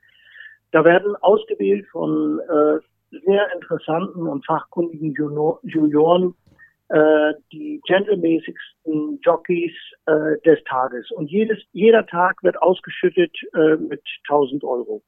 Da 0.73 0.85
werden 0.85 1.17
ausgewählt 1.17 1.87
von 1.91 2.41
äh, 2.41 2.79
sehr 3.25 3.53
interessanten 3.55 4.27
und 4.27 4.45
fachkundigen 4.45 5.15
Junioren 5.63 6.35
äh, 6.89 7.35
die 7.53 7.81
gentlemäßigsten 7.87 9.21
Jockeys 9.23 9.73
äh, 10.07 10.39
des 10.45 10.63
Tages. 10.65 11.11
Und 11.11 11.31
jedes, 11.31 11.59
jeder 11.73 12.07
Tag 12.07 12.43
wird 12.43 12.61
ausgeschüttet 12.63 13.37
äh, 13.55 13.77
mit 13.77 14.03
1000 14.29 14.63
Euro. 14.65 15.03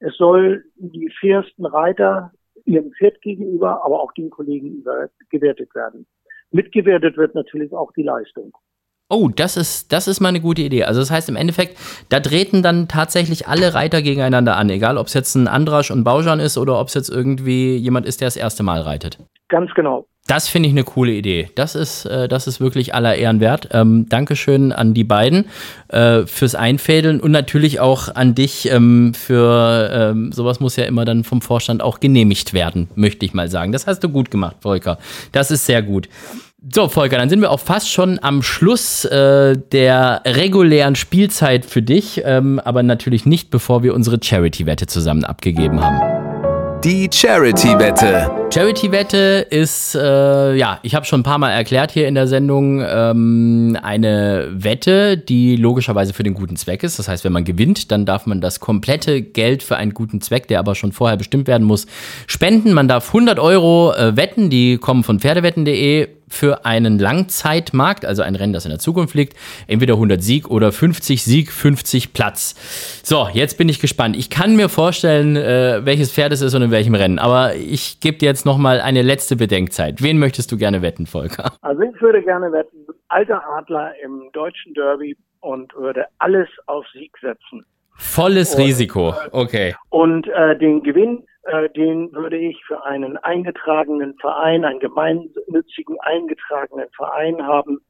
Es 0.00 0.16
soll 0.16 0.64
die 0.76 1.10
fairsten 1.20 1.66
Reiter 1.66 2.32
ihrem 2.64 2.92
Pferd 2.92 3.20
gegenüber, 3.22 3.84
aber 3.84 4.00
auch 4.00 4.12
den 4.12 4.30
Kollegen 4.30 4.78
über, 4.78 5.08
gewertet 5.30 5.74
werden. 5.74 6.06
Mitgewertet 6.50 7.16
wird 7.16 7.34
natürlich 7.34 7.72
auch 7.72 7.92
die 7.92 8.02
Leistung. 8.02 8.56
Oh, 9.10 9.30
das 9.34 9.56
ist, 9.56 9.90
das 9.90 10.06
ist 10.06 10.20
mal 10.20 10.28
eine 10.28 10.40
gute 10.40 10.60
Idee. 10.60 10.84
Also 10.84 11.00
das 11.00 11.10
heißt 11.10 11.30
im 11.30 11.36
Endeffekt, 11.36 11.78
da 12.10 12.20
treten 12.20 12.62
dann 12.62 12.88
tatsächlich 12.88 13.48
alle 13.48 13.72
Reiter 13.72 14.02
gegeneinander 14.02 14.56
an, 14.56 14.68
egal 14.68 14.98
ob 14.98 15.06
es 15.06 15.14
jetzt 15.14 15.34
ein 15.34 15.48
Andrasch 15.48 15.90
und 15.90 16.04
Baujan 16.04 16.40
ist 16.40 16.58
oder 16.58 16.78
ob 16.78 16.88
es 16.88 16.94
jetzt 16.94 17.08
irgendwie 17.08 17.76
jemand 17.76 18.04
ist, 18.04 18.20
der 18.20 18.26
das 18.26 18.36
erste 18.36 18.62
Mal 18.62 18.82
reitet. 18.82 19.18
Ganz 19.48 19.72
genau. 19.72 20.06
Das 20.28 20.46
finde 20.46 20.68
ich 20.68 20.74
eine 20.74 20.84
coole 20.84 21.12
Idee. 21.12 21.48
Das 21.54 21.74
ist, 21.74 22.04
äh, 22.04 22.28
das 22.28 22.46
ist 22.46 22.60
wirklich 22.60 22.94
aller 22.94 23.16
Ehren 23.16 23.40
wert. 23.40 23.70
Ähm, 23.72 24.06
Dankeschön 24.10 24.72
an 24.72 24.92
die 24.92 25.02
beiden 25.02 25.46
äh, 25.88 26.26
fürs 26.26 26.54
Einfädeln 26.54 27.18
und 27.18 27.32
natürlich 27.32 27.80
auch 27.80 28.14
an 28.14 28.34
dich 28.34 28.70
ähm, 28.70 29.14
für 29.14 29.90
ähm, 29.90 30.30
sowas 30.30 30.60
muss 30.60 30.76
ja 30.76 30.84
immer 30.84 31.06
dann 31.06 31.24
vom 31.24 31.40
Vorstand 31.40 31.82
auch 31.82 31.98
genehmigt 31.98 32.52
werden, 32.52 32.88
möchte 32.94 33.24
ich 33.24 33.32
mal 33.32 33.48
sagen. 33.48 33.72
Das 33.72 33.86
hast 33.86 34.04
du 34.04 34.10
gut 34.10 34.30
gemacht, 34.30 34.56
Volker. 34.60 34.98
Das 35.32 35.50
ist 35.50 35.64
sehr 35.64 35.80
gut. 35.80 36.10
So, 36.74 36.88
Volker, 36.88 37.16
dann 37.16 37.30
sind 37.30 37.40
wir 37.40 37.50
auch 37.50 37.60
fast 37.60 37.90
schon 37.90 38.18
am 38.20 38.42
Schluss 38.42 39.06
äh, 39.06 39.56
der 39.72 40.20
regulären 40.26 40.94
Spielzeit 40.94 41.64
für 41.64 41.80
dich, 41.80 42.20
ähm, 42.26 42.60
aber 42.62 42.82
natürlich 42.82 43.24
nicht, 43.24 43.50
bevor 43.50 43.82
wir 43.82 43.94
unsere 43.94 44.18
Charity-Wette 44.22 44.88
zusammen 44.88 45.24
abgegeben 45.24 45.80
haben. 45.80 46.17
Die 46.84 47.10
Charity-Wette. 47.12 48.30
Charity-Wette 48.54 49.46
ist, 49.50 49.96
äh, 49.96 50.54
ja, 50.54 50.78
ich 50.84 50.94
habe 50.94 51.04
schon 51.06 51.20
ein 51.20 51.24
paar 51.24 51.38
Mal 51.38 51.50
erklärt 51.50 51.90
hier 51.90 52.06
in 52.06 52.14
der 52.14 52.28
Sendung, 52.28 52.80
ähm, 52.86 53.76
eine 53.82 54.46
Wette, 54.52 55.18
die 55.18 55.56
logischerweise 55.56 56.14
für 56.14 56.22
den 56.22 56.34
guten 56.34 56.54
Zweck 56.56 56.84
ist. 56.84 57.00
Das 57.00 57.08
heißt, 57.08 57.24
wenn 57.24 57.32
man 57.32 57.42
gewinnt, 57.42 57.90
dann 57.90 58.06
darf 58.06 58.26
man 58.26 58.40
das 58.40 58.60
komplette 58.60 59.22
Geld 59.22 59.64
für 59.64 59.76
einen 59.76 59.92
guten 59.92 60.20
Zweck, 60.20 60.46
der 60.46 60.60
aber 60.60 60.76
schon 60.76 60.92
vorher 60.92 61.16
bestimmt 61.16 61.48
werden 61.48 61.66
muss, 61.66 61.86
spenden. 62.28 62.72
Man 62.72 62.86
darf 62.86 63.08
100 63.08 63.40
Euro 63.40 63.92
äh, 63.94 64.16
wetten, 64.16 64.48
die 64.48 64.78
kommen 64.78 65.02
von 65.02 65.18
Pferdewetten.de 65.18 66.08
für 66.30 66.64
einen 66.64 66.98
Langzeitmarkt, 66.98 68.04
also 68.04 68.22
ein 68.22 68.34
Rennen, 68.34 68.52
das 68.52 68.64
in 68.64 68.70
der 68.70 68.78
Zukunft 68.78 69.14
liegt, 69.14 69.36
entweder 69.66 69.94
100 69.94 70.22
Sieg 70.22 70.50
oder 70.50 70.72
50 70.72 71.22
Sieg, 71.22 71.52
50 71.52 72.12
Platz. 72.12 73.02
So, 73.04 73.28
jetzt 73.32 73.58
bin 73.58 73.68
ich 73.68 73.80
gespannt. 73.80 74.16
Ich 74.16 74.30
kann 74.30 74.56
mir 74.56 74.68
vorstellen, 74.68 75.36
äh, 75.36 75.80
welches 75.84 76.12
Pferd 76.12 76.32
es 76.32 76.40
ist 76.40 76.54
und 76.54 76.62
in 76.62 76.70
welchem 76.70 76.94
Rennen, 76.94 77.18
aber 77.18 77.54
ich 77.54 78.00
gebe 78.00 78.18
dir 78.18 78.26
jetzt 78.26 78.46
nochmal 78.46 78.80
eine 78.80 79.02
letzte 79.02 79.36
Bedenkzeit. 79.36 80.02
Wen 80.02 80.18
möchtest 80.18 80.52
du 80.52 80.56
gerne 80.56 80.82
wetten, 80.82 81.06
Volker? 81.06 81.52
Also 81.62 81.82
ich 81.82 82.00
würde 82.00 82.22
gerne 82.22 82.52
wetten, 82.52 82.86
alter 83.08 83.42
Adler 83.56 83.92
im 84.04 84.30
deutschen 84.32 84.74
Derby 84.74 85.16
und 85.40 85.74
würde 85.74 86.06
alles 86.18 86.48
auf 86.66 86.84
Sieg 86.92 87.12
setzen. 87.20 87.64
Volles 87.94 88.54
und, 88.54 88.62
Risiko, 88.62 89.14
okay. 89.32 89.74
Und 89.90 90.28
äh, 90.28 90.56
den 90.56 90.82
Gewinn 90.82 91.24
äh, 91.42 91.68
den 91.70 92.12
würde 92.12 92.36
ich 92.36 92.62
für 92.66 92.84
einen 92.84 93.16
eingetragenen 93.18 94.16
Verein, 94.18 94.64
einen 94.64 94.80
gemeinnützigen 94.80 95.98
eingetragenen 96.00 96.88
Verein 96.96 97.46
haben. 97.46 97.80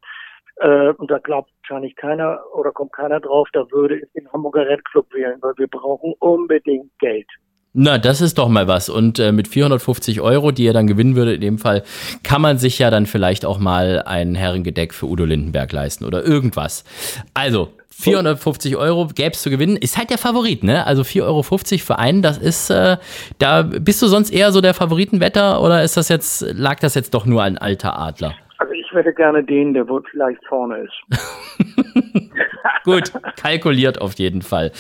Äh, 0.56 0.90
und 0.90 1.10
da 1.10 1.18
glaubt 1.18 1.50
wahrscheinlich 1.62 1.96
keiner 1.96 2.40
oder 2.54 2.72
kommt 2.72 2.92
keiner 2.92 3.20
drauf, 3.20 3.48
da 3.52 3.70
würde 3.70 3.98
ich 3.98 4.12
den 4.12 4.30
Hamburger 4.32 4.66
Red 4.66 4.84
Club 4.84 5.12
wählen, 5.12 5.38
weil 5.40 5.54
wir 5.56 5.68
brauchen 5.68 6.14
unbedingt 6.18 6.90
Geld. 6.98 7.28
Na, 7.74 7.98
das 7.98 8.20
ist 8.20 8.38
doch 8.38 8.48
mal 8.48 8.66
was. 8.66 8.88
Und 8.88 9.18
äh, 9.18 9.30
mit 9.30 9.46
450 9.46 10.20
Euro, 10.20 10.50
die 10.50 10.66
er 10.66 10.72
dann 10.72 10.86
gewinnen 10.86 11.14
würde, 11.16 11.34
in 11.34 11.40
dem 11.40 11.58
Fall, 11.58 11.84
kann 12.22 12.42
man 12.42 12.58
sich 12.58 12.78
ja 12.78 12.90
dann 12.90 13.06
vielleicht 13.06 13.44
auch 13.44 13.58
mal 13.58 14.02
ein 14.04 14.34
Herrengedeck 14.34 14.94
für 14.94 15.06
Udo 15.06 15.24
Lindenberg 15.24 15.70
leisten 15.72 16.04
oder 16.04 16.24
irgendwas. 16.24 16.84
Also, 17.34 17.68
450 17.90 18.76
Euro 18.76 19.08
gäbe 19.08 19.32
es 19.32 19.42
zu 19.42 19.50
gewinnen. 19.50 19.76
Ist 19.76 19.98
halt 19.98 20.10
der 20.10 20.18
Favorit, 20.18 20.62
ne? 20.62 20.86
Also 20.86 21.02
4,50 21.02 21.22
Euro 21.24 21.42
für 21.42 21.98
einen, 21.98 22.22
das 22.22 22.38
ist, 22.38 22.70
äh, 22.70 22.96
da 23.38 23.62
bist 23.62 24.00
du 24.02 24.06
sonst 24.06 24.30
eher 24.30 24.52
so 24.52 24.60
der 24.60 24.74
Favoritenwetter 24.74 25.60
oder 25.60 25.82
ist 25.82 25.96
das 25.96 26.08
jetzt, 26.08 26.42
lag 26.52 26.78
das 26.80 26.94
jetzt 26.94 27.14
doch 27.14 27.26
nur 27.26 27.42
ein 27.42 27.58
alter 27.58 27.98
Adler? 27.98 28.34
Also 28.58 28.72
ich 28.88 28.94
wette 28.94 29.12
gerne 29.12 29.44
den, 29.44 29.74
der 29.74 29.88
wohl 29.88 30.02
vielleicht 30.10 30.44
vorne 30.46 30.78
ist. 30.78 30.94
Gut, 32.84 33.12
kalkuliert 33.36 34.00
auf 34.00 34.14
jeden 34.14 34.42
Fall. 34.42 34.70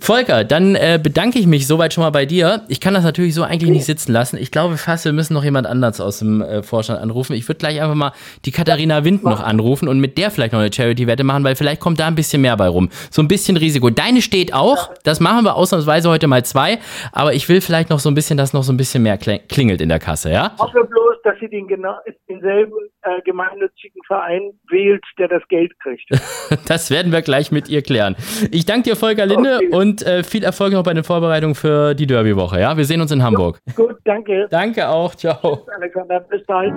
Volker, 0.00 0.44
dann 0.44 0.74
äh, 0.74 0.98
bedanke 1.02 1.38
ich 1.38 1.46
mich 1.46 1.66
soweit 1.66 1.92
schon 1.92 2.02
mal 2.02 2.10
bei 2.10 2.24
dir. 2.24 2.62
Ich 2.68 2.80
kann 2.80 2.94
das 2.94 3.04
natürlich 3.04 3.34
so 3.34 3.42
eigentlich 3.42 3.70
nicht 3.70 3.84
sitzen 3.84 4.12
lassen. 4.12 4.38
Ich 4.38 4.50
glaube 4.50 4.76
fast, 4.76 5.04
wir 5.04 5.12
müssen 5.12 5.34
noch 5.34 5.44
jemand 5.44 5.66
anders 5.66 6.00
aus 6.00 6.20
dem 6.20 6.40
äh, 6.40 6.62
Vorstand 6.62 7.00
anrufen. 7.00 7.34
Ich 7.34 7.46
würde 7.48 7.58
gleich 7.58 7.82
einfach 7.82 7.94
mal 7.94 8.12
die 8.44 8.50
Katharina 8.50 9.04
Wind 9.04 9.24
noch 9.24 9.42
anrufen 9.42 9.88
und 9.88 10.00
mit 10.00 10.16
der 10.16 10.30
vielleicht 10.30 10.52
noch 10.52 10.60
eine 10.60 10.72
Charity-Wette 10.72 11.24
machen, 11.24 11.44
weil 11.44 11.56
vielleicht 11.56 11.80
kommt 11.80 12.00
da 12.00 12.06
ein 12.06 12.14
bisschen 12.14 12.40
mehr 12.40 12.56
bei 12.56 12.68
rum. 12.68 12.88
So 13.10 13.20
ein 13.20 13.28
bisschen 13.28 13.56
Risiko. 13.56 13.90
Deine 13.90 14.22
steht 14.22 14.54
auch. 14.54 14.94
Das 15.02 15.20
machen 15.20 15.44
wir 15.44 15.54
ausnahmsweise 15.54 16.08
heute 16.08 16.26
mal 16.26 16.44
zwei. 16.44 16.78
Aber 17.12 17.34
ich 17.34 17.48
will 17.48 17.60
vielleicht 17.60 17.90
noch 17.90 17.98
so 17.98 18.08
ein 18.08 18.14
bisschen, 18.14 18.38
dass 18.38 18.52
noch 18.52 18.62
so 18.62 18.72
ein 18.72 18.76
bisschen 18.76 19.02
mehr 19.02 19.18
klingelt 19.18 19.80
in 19.80 19.88
der 19.88 19.98
Kasse, 19.98 20.30
ja? 20.30 20.52
Ich 20.54 20.62
hoffe 20.62 20.84
bloß, 20.84 21.16
dass 21.24 21.38
sie 21.40 21.48
den 21.48 21.66
genau, 21.68 21.96
denselben 22.28 22.72
äh, 23.02 23.20
gemeinnützigen 23.34 24.00
Verein 24.06 24.52
wählt, 24.70 25.02
der 25.18 25.28
das 25.28 25.42
Geld 25.48 25.72
kriegt. 25.80 26.08
das 26.68 26.90
werden 26.90 27.10
wir 27.10 27.22
gleich 27.22 27.50
mit 27.50 27.68
ihr 27.68 27.82
klären. 27.82 28.14
Ich 28.52 28.64
danke 28.64 28.90
dir, 28.90 28.96
Volker 28.96 29.26
Linde, 29.26 29.56
okay. 29.56 29.68
und 29.74 30.06
äh, 30.06 30.22
viel 30.22 30.44
Erfolg 30.44 30.72
noch 30.72 30.84
bei 30.84 30.94
den 30.94 31.04
Vorbereitungen 31.04 31.54
für 31.54 31.94
die 31.94 32.06
Derby-Woche. 32.06 32.60
Ja? 32.60 32.76
Wir 32.76 32.84
sehen 32.84 33.00
uns 33.00 33.10
in 33.10 33.22
Hamburg. 33.22 33.58
Gut, 33.74 33.88
gut 33.88 33.96
danke. 34.04 34.46
Danke 34.50 34.88
auch. 34.88 35.14
Ciao. 35.14 35.56
Bis, 35.56 35.74
Alexander, 35.74 36.20
bis 36.20 36.46
bald. 36.46 36.72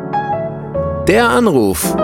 Der 1.08 1.30
Anruf. 1.30 1.96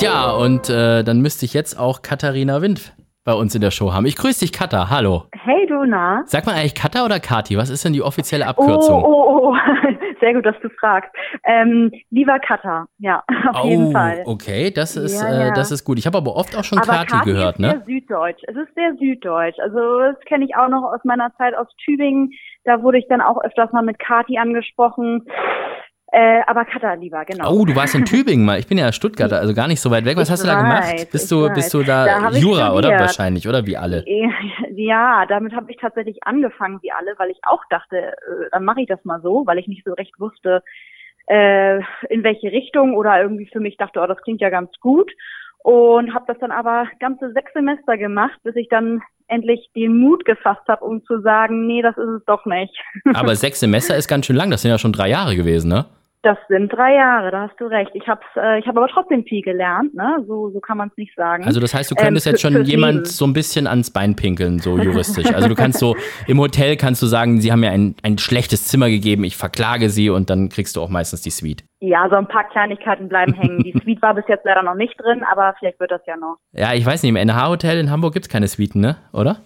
Ja, 0.00 0.30
und 0.30 0.70
äh, 0.70 1.04
dann 1.04 1.20
müsste 1.20 1.44
ich 1.44 1.52
jetzt 1.52 1.78
auch 1.78 2.02
Katharina 2.02 2.62
Wind 2.62 2.94
bei 3.24 3.34
uns 3.34 3.54
in 3.54 3.60
der 3.60 3.70
Show 3.70 3.92
haben. 3.92 4.06
Ich 4.06 4.16
grüße 4.16 4.40
dich, 4.40 4.52
Katha. 4.52 4.90
Hallo. 4.90 5.24
Hey, 5.32 5.66
du, 5.68 5.84
na? 5.84 6.22
Sag 6.26 6.46
mal 6.46 6.54
eigentlich 6.54 6.74
Katha 6.74 7.04
oder 7.04 7.20
Kati? 7.20 7.56
Was 7.56 7.70
ist 7.70 7.84
denn 7.84 7.92
die 7.92 8.02
offizielle 8.02 8.46
Abkürzung? 8.46 9.04
Oh, 9.04 9.06
oh, 9.06 9.52
oh. 9.52 9.56
Sehr 10.22 10.34
gut, 10.34 10.46
dass 10.46 10.54
du 10.60 10.68
fragst. 10.78 11.10
Ähm, 11.44 11.90
lieber 12.10 12.38
Katha, 12.38 12.86
ja, 12.98 13.24
auf 13.52 13.64
oh, 13.64 13.68
jeden 13.68 13.90
Fall. 13.90 14.22
Okay, 14.24 14.70
das 14.70 14.94
ist, 14.94 15.20
ja, 15.20 15.34
ja. 15.34 15.48
Äh, 15.48 15.52
das 15.52 15.72
ist 15.72 15.84
gut. 15.84 15.98
Ich 15.98 16.06
habe 16.06 16.18
aber 16.18 16.36
oft 16.36 16.56
auch 16.56 16.62
schon 16.62 16.78
aber 16.78 16.92
Kati, 16.92 17.06
Kati 17.10 17.24
gehört, 17.24 17.56
ist 17.56 17.58
ne? 17.58 17.70
Sehr 17.70 17.84
süddeutsch. 17.86 18.42
Es 18.46 18.54
ist 18.54 18.72
sehr 18.76 18.94
süddeutsch. 19.00 19.58
Also 19.58 19.98
das 19.98 20.20
kenne 20.26 20.44
ich 20.44 20.54
auch 20.54 20.68
noch 20.68 20.84
aus 20.84 21.00
meiner 21.02 21.34
Zeit 21.38 21.56
aus 21.56 21.66
Tübingen. 21.84 22.30
Da 22.62 22.84
wurde 22.84 22.98
ich 22.98 23.08
dann 23.08 23.20
auch 23.20 23.42
öfters 23.42 23.72
mal 23.72 23.82
mit 23.82 23.98
Kati 23.98 24.38
angesprochen. 24.38 25.26
Äh, 26.14 26.42
aber 26.46 26.66
Katar 26.66 26.96
lieber, 26.96 27.24
genau. 27.24 27.50
Oh, 27.50 27.64
du 27.64 27.74
warst 27.74 27.94
in 27.94 28.04
Tübingen 28.04 28.44
mal. 28.44 28.58
Ich 28.58 28.66
bin 28.66 28.76
ja 28.76 28.92
Stuttgarter, 28.92 29.38
also 29.38 29.54
gar 29.54 29.66
nicht 29.66 29.80
so 29.80 29.90
weit 29.90 30.04
weg. 30.04 30.18
Was 30.18 30.28
ich 30.28 30.32
hast 30.32 30.42
du 30.42 30.46
da 30.46 30.60
gemacht? 30.60 31.10
Bist 31.10 31.32
du, 31.32 31.48
bist 31.54 31.72
du 31.72 31.82
da, 31.82 32.04
da 32.04 32.30
Jura, 32.32 32.74
oder? 32.74 32.90
Wahrscheinlich, 32.90 33.48
oder 33.48 33.64
wie 33.64 33.78
alle? 33.78 34.04
Ja, 34.74 35.24
damit 35.26 35.54
habe 35.54 35.70
ich 35.70 35.78
tatsächlich 35.78 36.18
angefangen, 36.24 36.80
wie 36.82 36.92
alle, 36.92 37.14
weil 37.16 37.30
ich 37.30 37.38
auch 37.44 37.62
dachte, 37.70 37.96
äh, 37.96 38.50
dann 38.50 38.64
mache 38.64 38.82
ich 38.82 38.88
das 38.88 39.02
mal 39.04 39.22
so, 39.22 39.46
weil 39.46 39.58
ich 39.58 39.68
nicht 39.68 39.84
so 39.86 39.94
recht 39.94 40.12
wusste, 40.20 40.62
äh, 41.28 41.78
in 42.10 42.22
welche 42.22 42.52
Richtung 42.52 42.94
oder 42.94 43.22
irgendwie 43.22 43.48
für 43.50 43.60
mich 43.60 43.78
dachte, 43.78 44.00
oh, 44.02 44.06
das 44.06 44.20
klingt 44.20 44.42
ja 44.42 44.50
ganz 44.50 44.70
gut. 44.80 45.10
Und 45.64 46.12
habe 46.12 46.24
das 46.26 46.38
dann 46.40 46.50
aber 46.50 46.88
ganze 47.00 47.32
sechs 47.32 47.54
Semester 47.54 47.96
gemacht, 47.96 48.38
bis 48.42 48.56
ich 48.56 48.68
dann 48.68 49.00
endlich 49.28 49.70
den 49.74 49.96
Mut 49.98 50.26
gefasst 50.26 50.68
habe, 50.68 50.84
um 50.84 51.02
zu 51.06 51.22
sagen, 51.22 51.66
nee, 51.66 51.80
das 51.80 51.96
ist 51.96 52.08
es 52.18 52.24
doch 52.26 52.44
nicht. 52.44 52.76
Aber 53.14 53.34
sechs 53.34 53.60
Semester 53.60 53.96
ist 53.96 54.08
ganz 54.08 54.26
schön 54.26 54.36
lang, 54.36 54.50
das 54.50 54.60
sind 54.60 54.70
ja 54.70 54.78
schon 54.78 54.92
drei 54.92 55.08
Jahre 55.08 55.36
gewesen, 55.36 55.68
ne? 55.68 55.86
Das 56.22 56.38
sind 56.48 56.72
drei 56.72 56.94
Jahre, 56.94 57.32
da 57.32 57.48
hast 57.48 57.60
du 57.60 57.66
recht. 57.66 57.90
Ich 57.94 58.06
habe 58.06 58.20
äh, 58.36 58.60
ich 58.60 58.66
hab 58.68 58.76
aber 58.76 58.86
trotzdem 58.86 59.24
viel 59.24 59.42
gelernt, 59.42 59.92
ne? 59.94 60.24
So, 60.28 60.50
so 60.50 60.60
kann 60.60 60.78
man 60.78 60.88
es 60.88 60.96
nicht 60.96 61.12
sagen. 61.16 61.44
Also 61.44 61.58
das 61.58 61.74
heißt, 61.74 61.90
du 61.90 61.96
könntest 61.96 62.28
ähm, 62.28 62.32
jetzt 62.32 62.40
schon 62.40 62.64
jemand 62.64 62.94
Leben. 62.94 63.04
so 63.06 63.24
ein 63.24 63.32
bisschen 63.32 63.66
ans 63.66 63.90
Bein 63.90 64.14
pinkeln, 64.14 64.60
so 64.60 64.78
juristisch. 64.78 65.34
Also 65.34 65.48
du 65.48 65.56
kannst 65.56 65.80
so, 65.80 65.96
im 66.28 66.38
Hotel 66.38 66.76
kannst 66.76 67.02
du 67.02 67.06
sagen, 67.06 67.40
sie 67.40 67.50
haben 67.50 67.58
mir 67.58 67.72
ein, 67.72 67.96
ein 68.04 68.18
schlechtes 68.18 68.68
Zimmer 68.68 68.88
gegeben, 68.88 69.24
ich 69.24 69.36
verklage 69.36 69.88
sie 69.88 70.10
und 70.10 70.30
dann 70.30 70.48
kriegst 70.48 70.76
du 70.76 70.80
auch 70.80 70.88
meistens 70.88 71.22
die 71.22 71.30
Suite. 71.30 71.64
Ja, 71.80 72.08
so 72.08 72.14
ein 72.14 72.28
paar 72.28 72.48
Kleinigkeiten 72.50 73.08
bleiben 73.08 73.32
hängen. 73.32 73.64
Die 73.64 73.72
Suite 73.82 74.00
war 74.00 74.14
bis 74.14 74.24
jetzt 74.28 74.44
leider 74.44 74.62
noch 74.62 74.76
nicht 74.76 74.94
drin, 75.00 75.24
aber 75.24 75.56
vielleicht 75.58 75.80
wird 75.80 75.90
das 75.90 76.02
ja 76.06 76.16
noch. 76.16 76.36
Ja, 76.52 76.72
ich 76.72 76.86
weiß 76.86 77.02
nicht, 77.02 77.10
im 77.10 77.16
NH-Hotel 77.16 77.78
in 77.78 77.90
Hamburg 77.90 78.14
gibt's 78.14 78.28
keine 78.28 78.46
Suiten, 78.46 78.80
ne? 78.80 78.96
Oder? 79.12 79.38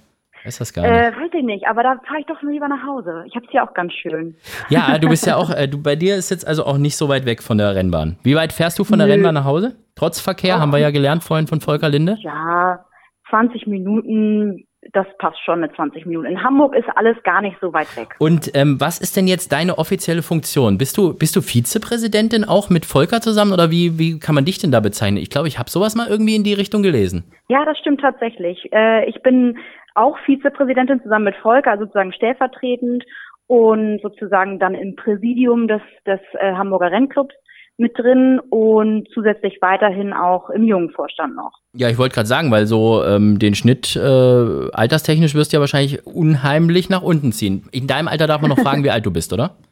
Ist 0.46 0.60
das 0.60 0.72
gar 0.72 0.82
nicht? 0.82 0.92
Äh, 0.92 1.12
weiß 1.12 1.30
ich 1.34 1.42
nicht, 1.42 1.66
aber 1.66 1.82
da 1.82 2.00
fahre 2.06 2.20
ich 2.20 2.26
doch 2.26 2.40
lieber 2.42 2.68
nach 2.68 2.86
Hause. 2.86 3.24
Ich 3.26 3.34
habe 3.34 3.44
es 3.46 3.50
hier 3.50 3.64
auch 3.64 3.74
ganz 3.74 3.92
schön. 3.92 4.36
Ja, 4.68 4.98
du 4.98 5.08
bist 5.08 5.26
ja 5.26 5.36
auch, 5.38 5.50
äh, 5.50 5.66
du, 5.66 5.82
bei 5.82 5.96
dir 5.96 6.16
ist 6.16 6.30
jetzt 6.30 6.46
also 6.46 6.64
auch 6.64 6.78
nicht 6.78 6.96
so 6.96 7.08
weit 7.08 7.26
weg 7.26 7.42
von 7.42 7.58
der 7.58 7.74
Rennbahn. 7.74 8.16
Wie 8.22 8.36
weit 8.36 8.52
fährst 8.52 8.78
du 8.78 8.84
von 8.84 8.98
der 8.98 9.08
Nö. 9.08 9.14
Rennbahn 9.14 9.34
nach 9.34 9.44
Hause? 9.44 9.76
Trotz 9.96 10.20
Verkehr, 10.20 10.56
oh. 10.56 10.60
haben 10.60 10.72
wir 10.72 10.78
ja 10.78 10.90
gelernt 10.90 11.24
vorhin 11.24 11.46
von 11.46 11.60
Volker 11.60 11.88
Linde. 11.88 12.16
Ja, 12.20 12.84
20 13.30 13.66
Minuten, 13.66 14.66
das 14.92 15.06
passt 15.18 15.38
schon 15.44 15.60
mit 15.60 15.74
20 15.74 16.06
Minuten. 16.06 16.26
In 16.26 16.42
Hamburg 16.44 16.76
ist 16.76 16.88
alles 16.94 17.16
gar 17.24 17.42
nicht 17.42 17.56
so 17.60 17.72
weit 17.72 17.96
weg. 17.96 18.14
Und 18.18 18.50
ähm, 18.54 18.80
was 18.80 19.00
ist 19.00 19.16
denn 19.16 19.26
jetzt 19.26 19.52
deine 19.52 19.78
offizielle 19.78 20.22
Funktion? 20.22 20.78
Bist 20.78 20.96
du, 20.96 21.14
bist 21.14 21.34
du 21.34 21.40
Vizepräsidentin 21.40 22.44
auch 22.44 22.70
mit 22.70 22.86
Volker 22.86 23.20
zusammen 23.20 23.52
oder 23.52 23.70
wie, 23.70 23.98
wie 23.98 24.20
kann 24.20 24.34
man 24.34 24.44
dich 24.44 24.58
denn 24.58 24.70
da 24.70 24.80
bezeichnen? 24.80 25.18
Ich 25.18 25.30
glaube, 25.30 25.48
ich 25.48 25.58
habe 25.58 25.70
sowas 25.70 25.96
mal 25.96 26.06
irgendwie 26.06 26.36
in 26.36 26.44
die 26.44 26.54
Richtung 26.54 26.82
gelesen. 26.82 27.24
Ja, 27.48 27.64
das 27.64 27.78
stimmt 27.78 28.00
tatsächlich. 28.00 28.70
Äh, 28.72 29.08
ich 29.08 29.22
bin 29.22 29.58
auch 29.96 30.18
Vizepräsidentin 30.24 31.02
zusammen 31.02 31.26
mit 31.26 31.36
Volker, 31.36 31.72
also 31.72 31.84
sozusagen 31.84 32.12
stellvertretend 32.12 33.04
und 33.46 34.00
sozusagen 34.02 34.58
dann 34.58 34.74
im 34.74 34.96
Präsidium 34.96 35.68
des, 35.68 35.82
des 36.06 36.20
äh, 36.34 36.52
Hamburger 36.52 36.90
Rennclubs 36.90 37.34
mit 37.78 37.98
drin 37.98 38.40
und 38.50 39.06
zusätzlich 39.12 39.58
weiterhin 39.60 40.12
auch 40.12 40.48
im 40.50 40.64
jungen 40.64 40.90
Vorstand 40.90 41.36
noch. 41.36 41.52
Ja, 41.74 41.90
ich 41.90 41.98
wollte 41.98 42.14
gerade 42.14 42.26
sagen, 42.26 42.50
weil 42.50 42.66
so 42.66 43.04
ähm, 43.04 43.38
den 43.38 43.54
Schnitt 43.54 43.94
äh, 43.96 44.70
alterstechnisch 44.72 45.34
wirst 45.34 45.52
du 45.52 45.58
ja 45.58 45.60
wahrscheinlich 45.60 46.06
unheimlich 46.06 46.88
nach 46.88 47.02
unten 47.02 47.32
ziehen. 47.32 47.68
In 47.72 47.86
deinem 47.86 48.08
Alter 48.08 48.26
darf 48.26 48.40
man 48.40 48.50
noch 48.50 48.58
fragen, 48.58 48.82
wie 48.82 48.90
alt 48.90 49.04
du 49.04 49.12
bist, 49.12 49.32
oder? 49.32 49.56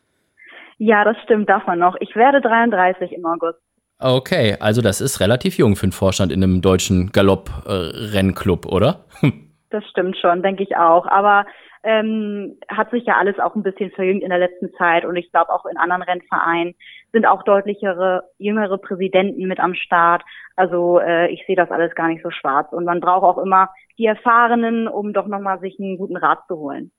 Ja, 0.76 1.04
das 1.04 1.16
stimmt, 1.22 1.48
darf 1.48 1.64
man 1.68 1.78
noch. 1.78 1.94
Ich 2.00 2.16
werde 2.16 2.40
33 2.40 3.12
im 3.12 3.24
August. 3.24 3.60
Okay, 4.00 4.56
also 4.58 4.82
das 4.82 5.00
ist 5.00 5.20
relativ 5.20 5.56
jung 5.56 5.76
für 5.76 5.84
einen 5.84 5.92
Vorstand 5.92 6.32
in 6.32 6.42
einem 6.42 6.62
deutschen 6.62 7.12
Galopp-Rennclub, 7.12 8.66
äh, 8.66 8.68
oder? 8.68 9.04
das 9.74 9.84
stimmt 9.90 10.16
schon, 10.16 10.42
denke 10.42 10.62
ich 10.62 10.76
auch. 10.76 11.06
Aber 11.06 11.46
ähm, 11.82 12.58
hat 12.68 12.90
sich 12.90 13.04
ja 13.04 13.16
alles 13.18 13.38
auch 13.38 13.54
ein 13.54 13.62
bisschen 13.62 13.90
verjüngt 13.90 14.22
in 14.22 14.30
der 14.30 14.38
letzten 14.38 14.72
Zeit 14.74 15.04
und 15.04 15.16
ich 15.16 15.30
glaube 15.30 15.52
auch 15.52 15.66
in 15.66 15.76
anderen 15.76 16.02
Rennvereinen 16.02 16.74
sind 17.12 17.26
auch 17.26 17.42
deutlichere, 17.42 18.30
jüngere 18.38 18.78
Präsidenten 18.78 19.46
mit 19.46 19.60
am 19.60 19.74
Start. 19.74 20.22
Also 20.56 20.98
äh, 20.98 21.28
ich 21.28 21.44
sehe 21.46 21.56
das 21.56 21.70
alles 21.70 21.94
gar 21.94 22.08
nicht 22.08 22.22
so 22.22 22.30
schwarz. 22.30 22.72
Und 22.72 22.84
man 22.84 23.00
braucht 23.00 23.24
auch 23.24 23.42
immer 23.42 23.68
die 23.98 24.06
Erfahrenen, 24.06 24.88
um 24.88 25.12
doch 25.12 25.26
nochmal 25.26 25.60
sich 25.60 25.78
einen 25.78 25.98
guten 25.98 26.16
Rat 26.16 26.40
zu 26.48 26.56
holen. 26.56 26.90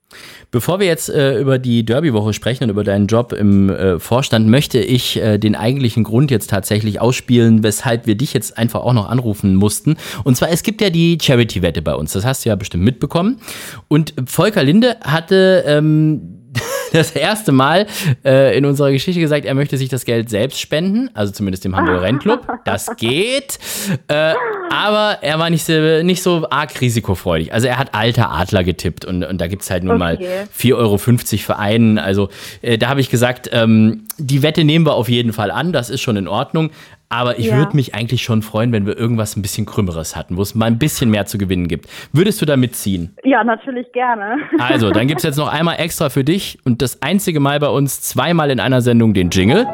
Bevor 0.51 0.79
wir 0.79 0.87
jetzt 0.87 1.09
äh, 1.09 1.39
über 1.39 1.59
die 1.59 1.85
Derby-Woche 1.85 2.33
sprechen 2.33 2.65
und 2.65 2.69
über 2.69 2.83
deinen 2.83 3.07
Job 3.07 3.33
im 3.33 3.69
äh, 3.69 3.99
Vorstand, 3.99 4.47
möchte 4.47 4.79
ich 4.79 5.17
äh, 5.17 5.37
den 5.37 5.55
eigentlichen 5.55 6.03
Grund 6.03 6.31
jetzt 6.31 6.49
tatsächlich 6.49 7.01
ausspielen, 7.01 7.63
weshalb 7.63 8.07
wir 8.07 8.15
dich 8.15 8.33
jetzt 8.33 8.57
einfach 8.57 8.81
auch 8.81 8.93
noch 8.93 9.09
anrufen 9.09 9.55
mussten. 9.55 9.97
Und 10.23 10.37
zwar, 10.37 10.49
es 10.49 10.63
gibt 10.63 10.81
ja 10.81 10.89
die 10.89 11.17
Charity-Wette 11.21 11.81
bei 11.81 11.95
uns. 11.95 12.13
Das 12.13 12.25
hast 12.25 12.45
du 12.45 12.49
ja 12.49 12.55
bestimmt 12.55 12.83
mitbekommen. 12.83 13.39
Und 13.87 14.13
Volker 14.25 14.63
Linde 14.63 14.97
hatte 15.01 15.63
ähm, 15.67 16.44
das 16.93 17.11
erste 17.11 17.51
Mal 17.51 17.87
äh, 18.23 18.57
in 18.57 18.65
unserer 18.65 18.91
Geschichte 18.91 19.19
gesagt, 19.19 19.45
er 19.45 19.53
möchte 19.53 19.77
sich 19.77 19.89
das 19.89 20.05
Geld 20.05 20.29
selbst 20.29 20.59
spenden, 20.59 21.09
also 21.13 21.31
zumindest 21.31 21.65
dem 21.65 21.75
Hamburger 21.75 22.01
Rennclub. 22.01 22.47
Das 22.65 22.95
geht. 22.97 23.59
Äh, 24.07 24.33
aber 24.69 25.19
er 25.21 25.39
war 25.39 25.49
nicht 25.49 25.63
so, 25.63 26.03
nicht 26.03 26.21
so 26.21 26.47
arg 26.49 26.79
risikofreudig. 26.81 27.53
Also 27.53 27.67
er 27.67 27.77
hat 27.77 27.93
alter 27.93 28.31
Adler 28.31 28.63
getippt 28.63 29.05
und, 29.05 29.23
und 29.23 29.39
da 29.39 29.47
gibt 29.47 29.63
es 29.63 29.69
halt 29.69 29.83
nun 29.83 30.01
okay. 30.01 30.17
mal 30.17 30.47
4,50 30.57 30.73
Euro 30.75 30.97
für 30.97 31.59
einen. 31.59 31.97
Also 31.97 32.29
äh, 32.61 32.77
da 32.77 32.89
habe 32.89 33.01
ich 33.01 33.09
gesagt, 33.09 33.49
ähm, 33.51 34.05
die 34.17 34.41
Wette 34.41 34.63
nehmen 34.63 34.85
wir 34.85 34.93
auf 34.93 35.09
jeden 35.09 35.33
Fall 35.33 35.51
an, 35.51 35.71
das 35.71 35.89
ist 35.89 36.01
schon 36.01 36.17
in 36.17 36.27
Ordnung. 36.27 36.71
Aber 37.09 37.37
ich 37.39 37.47
ja. 37.47 37.57
würde 37.57 37.75
mich 37.75 37.93
eigentlich 37.93 38.23
schon 38.23 38.41
freuen, 38.41 38.71
wenn 38.71 38.85
wir 38.85 38.97
irgendwas 38.97 39.35
ein 39.35 39.41
bisschen 39.41 39.65
Krümmeres 39.65 40.15
hatten, 40.15 40.37
wo 40.37 40.41
es 40.41 40.55
mal 40.55 40.65
ein 40.65 40.79
bisschen 40.79 41.09
mehr 41.09 41.25
zu 41.25 41.37
gewinnen 41.37 41.67
gibt. 41.67 41.87
Würdest 42.11 42.41
du 42.41 42.45
da 42.45 42.57
mitziehen? 42.57 43.15
Ja, 43.23 43.43
natürlich 43.43 43.91
gerne. 43.91 44.37
Also, 44.59 44.89
dann 44.91 45.07
gibt 45.07 45.19
es 45.19 45.23
jetzt 45.23 45.37
noch 45.37 45.51
einmal 45.51 45.79
extra 45.79 46.09
für 46.09 46.23
dich 46.23 46.59
und 46.65 46.81
das 46.81 47.01
einzige 47.01 47.39
Mal 47.39 47.59
bei 47.59 47.69
uns 47.69 48.01
zweimal 48.01 48.49
in 48.49 48.59
einer 48.59 48.81
Sendung 48.81 49.13
den 49.13 49.29
Jingle. 49.29 49.67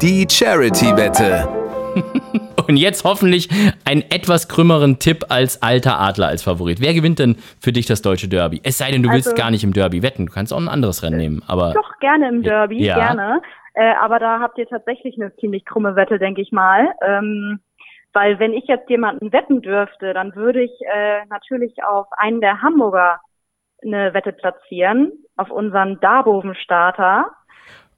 Die 0.00 0.26
Charity-Wette. 0.30 1.48
und 2.68 2.76
jetzt 2.76 3.04
hoffentlich 3.04 3.48
einen 3.84 4.02
etwas 4.10 4.48
krümmeren 4.48 4.98
Tipp 4.98 5.26
als 5.28 5.62
alter 5.62 6.00
Adler 6.00 6.28
als 6.28 6.42
Favorit. 6.42 6.80
Wer 6.80 6.94
gewinnt 6.94 7.18
denn 7.18 7.36
für 7.60 7.72
dich 7.72 7.86
das 7.86 8.02
deutsche 8.02 8.28
Derby? 8.28 8.60
Es 8.62 8.78
sei 8.78 8.90
denn, 8.90 9.02
du 9.02 9.10
willst 9.10 9.28
also, 9.28 9.40
gar 9.40 9.50
nicht 9.50 9.64
im 9.64 9.72
Derby 9.72 10.02
wetten. 10.02 10.26
Du 10.26 10.32
kannst 10.32 10.52
auch 10.52 10.58
ein 10.58 10.68
anderes 10.68 11.02
Rennen 11.02 11.16
nehmen. 11.16 11.42
Aber 11.46 11.72
doch 11.72 11.98
gerne 12.00 12.28
im 12.28 12.42
Derby, 12.42 12.84
ja. 12.84 12.96
gerne. 12.96 13.40
Äh, 13.76 13.94
aber 14.00 14.18
da 14.18 14.40
habt 14.40 14.56
ihr 14.56 14.66
tatsächlich 14.66 15.16
eine 15.20 15.36
ziemlich 15.36 15.66
krumme 15.66 15.96
Wette, 15.96 16.18
denke 16.18 16.40
ich 16.40 16.50
mal. 16.50 16.94
Ähm, 17.02 17.60
weil 18.14 18.38
wenn 18.38 18.54
ich 18.54 18.64
jetzt 18.64 18.88
jemanden 18.88 19.32
wetten 19.34 19.60
dürfte, 19.60 20.14
dann 20.14 20.34
würde 20.34 20.62
ich 20.62 20.72
äh, 20.80 21.26
natürlich 21.26 21.84
auf 21.84 22.06
einen 22.12 22.40
der 22.40 22.62
Hamburger 22.62 23.20
eine 23.84 24.14
Wette 24.14 24.32
platzieren, 24.32 25.12
auf 25.36 25.50
unseren 25.50 26.00
Darboven-Starter. 26.00 27.30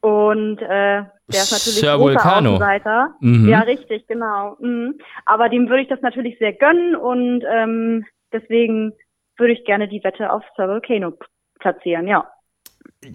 Und 0.01 0.61
äh, 0.61 0.67
der 0.67 1.09
ist 1.29 1.53
natürlich 1.53 1.79
Sir 1.79 1.97
großer 1.97 2.01
Vulcano. 2.01 2.51
Außenseiter. 2.55 3.15
Mhm. 3.21 3.49
Ja, 3.49 3.61
richtig, 3.61 4.09
genau. 4.09 4.57
Mhm. 4.59 4.99
Aber 5.27 5.49
dem 5.49 5.69
würde 5.69 5.83
ich 5.83 5.89
das 5.89 6.03
natürlich 6.03 6.39
sehr 6.41 6.55
gönnen 6.55 6.97
und 6.97 7.45
ähm, 7.49 8.05
deswegen 8.33 8.95
würde 9.37 9.53
ich 9.53 9.65
gerne 9.65 9.87
die 9.87 10.03
Wette 10.03 10.33
auf 10.33 10.43
Sir 10.57 10.67
Volcano 10.67 11.13
platzieren, 11.61 12.09
ja. 12.09 12.29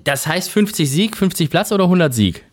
Das 0.06 0.26
heißt 0.26 0.50
50 0.50 0.90
Sieg, 0.90 1.18
50 1.18 1.50
Platz 1.50 1.74
oder 1.74 1.84
100 1.84 2.14
Sieg? 2.14 2.46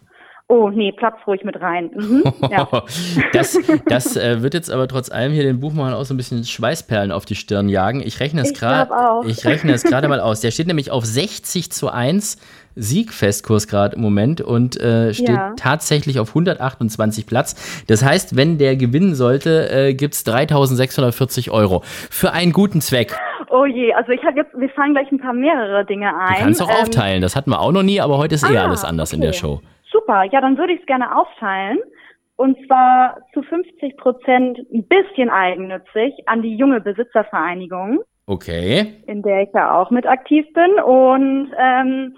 Oh, 0.50 0.68
nee, 0.68 0.90
Platz 0.90 1.14
ruhig 1.28 1.44
mit 1.44 1.60
rein. 1.60 1.92
Mhm, 1.94 2.24
ja. 2.50 2.66
das 3.32 3.56
das 3.86 4.16
äh, 4.16 4.42
wird 4.42 4.54
jetzt 4.54 4.68
aber 4.68 4.88
trotz 4.88 5.08
allem 5.08 5.32
hier 5.32 5.44
den 5.44 5.60
Buchmachern 5.60 5.94
auch 5.94 6.02
so 6.04 6.12
ein 6.12 6.16
bisschen 6.16 6.42
Schweißperlen 6.42 7.12
auf 7.12 7.24
die 7.24 7.36
Stirn 7.36 7.68
jagen. 7.68 8.02
Ich 8.04 8.18
rechne 8.18 8.40
es 8.40 8.52
gerade. 8.52 8.90
Ich 9.28 9.44
rechne 9.46 9.72
es 9.72 9.84
gerade 9.84 10.08
mal 10.08 10.18
aus. 10.18 10.40
Der 10.40 10.50
steht 10.50 10.66
nämlich 10.66 10.90
auf 10.90 11.04
60 11.04 11.70
zu 11.70 11.88
1 11.88 12.36
Siegfestkurs 12.74 13.68
gerade 13.68 13.94
im 13.94 14.02
Moment 14.02 14.40
und 14.40 14.80
äh, 14.80 15.14
steht 15.14 15.28
ja. 15.28 15.52
tatsächlich 15.56 16.18
auf 16.18 16.30
128 16.30 17.26
Platz. 17.26 17.84
Das 17.86 18.04
heißt, 18.04 18.36
wenn 18.36 18.58
der 18.58 18.74
gewinnen 18.74 19.14
sollte, 19.14 19.70
äh, 19.70 19.94
gibt 19.94 20.14
es 20.14 20.24
3640 20.24 21.52
Euro 21.52 21.82
für 21.84 22.32
einen 22.32 22.52
guten 22.52 22.80
Zweck. 22.80 23.16
Oh 23.50 23.66
je, 23.66 23.92
also 23.94 24.10
ich 24.10 24.24
habe 24.24 24.38
jetzt, 24.38 24.52
wir 24.58 24.68
fangen 24.70 24.94
gleich 24.94 25.12
ein 25.12 25.20
paar 25.20 25.32
mehrere 25.32 25.84
Dinge 25.84 26.08
ein. 26.08 26.34
Du 26.34 26.40
kannst 26.40 26.62
auch 26.62 26.70
ähm, 26.70 26.76
aufteilen, 26.82 27.22
das 27.22 27.36
hatten 27.36 27.50
wir 27.50 27.60
auch 27.60 27.72
noch 27.72 27.84
nie, 27.84 28.00
aber 28.00 28.18
heute 28.18 28.34
ist 28.34 28.42
eh 28.42 28.48
ah, 28.48 28.52
eh 28.54 28.58
alles 28.58 28.84
anders 28.84 29.10
okay. 29.10 29.16
in 29.16 29.22
der 29.22 29.32
Show. 29.32 29.60
Super, 30.00 30.24
ja, 30.24 30.40
dann 30.40 30.56
würde 30.56 30.72
ich 30.72 30.80
es 30.80 30.86
gerne 30.86 31.16
aufteilen. 31.16 31.78
Und 32.36 32.56
zwar 32.66 33.18
zu 33.34 33.42
50 33.42 33.98
Prozent 33.98 34.58
ein 34.72 34.84
bisschen 34.84 35.28
eigennützig 35.28 36.14
an 36.26 36.40
die 36.40 36.56
junge 36.56 36.80
Besitzervereinigung. 36.80 38.00
Okay. 38.26 39.02
In 39.06 39.22
der 39.22 39.42
ich 39.42 39.50
ja 39.52 39.78
auch 39.78 39.90
mit 39.90 40.06
aktiv 40.06 40.46
bin. 40.54 40.80
Und 40.82 41.52
ähm, 41.58 42.16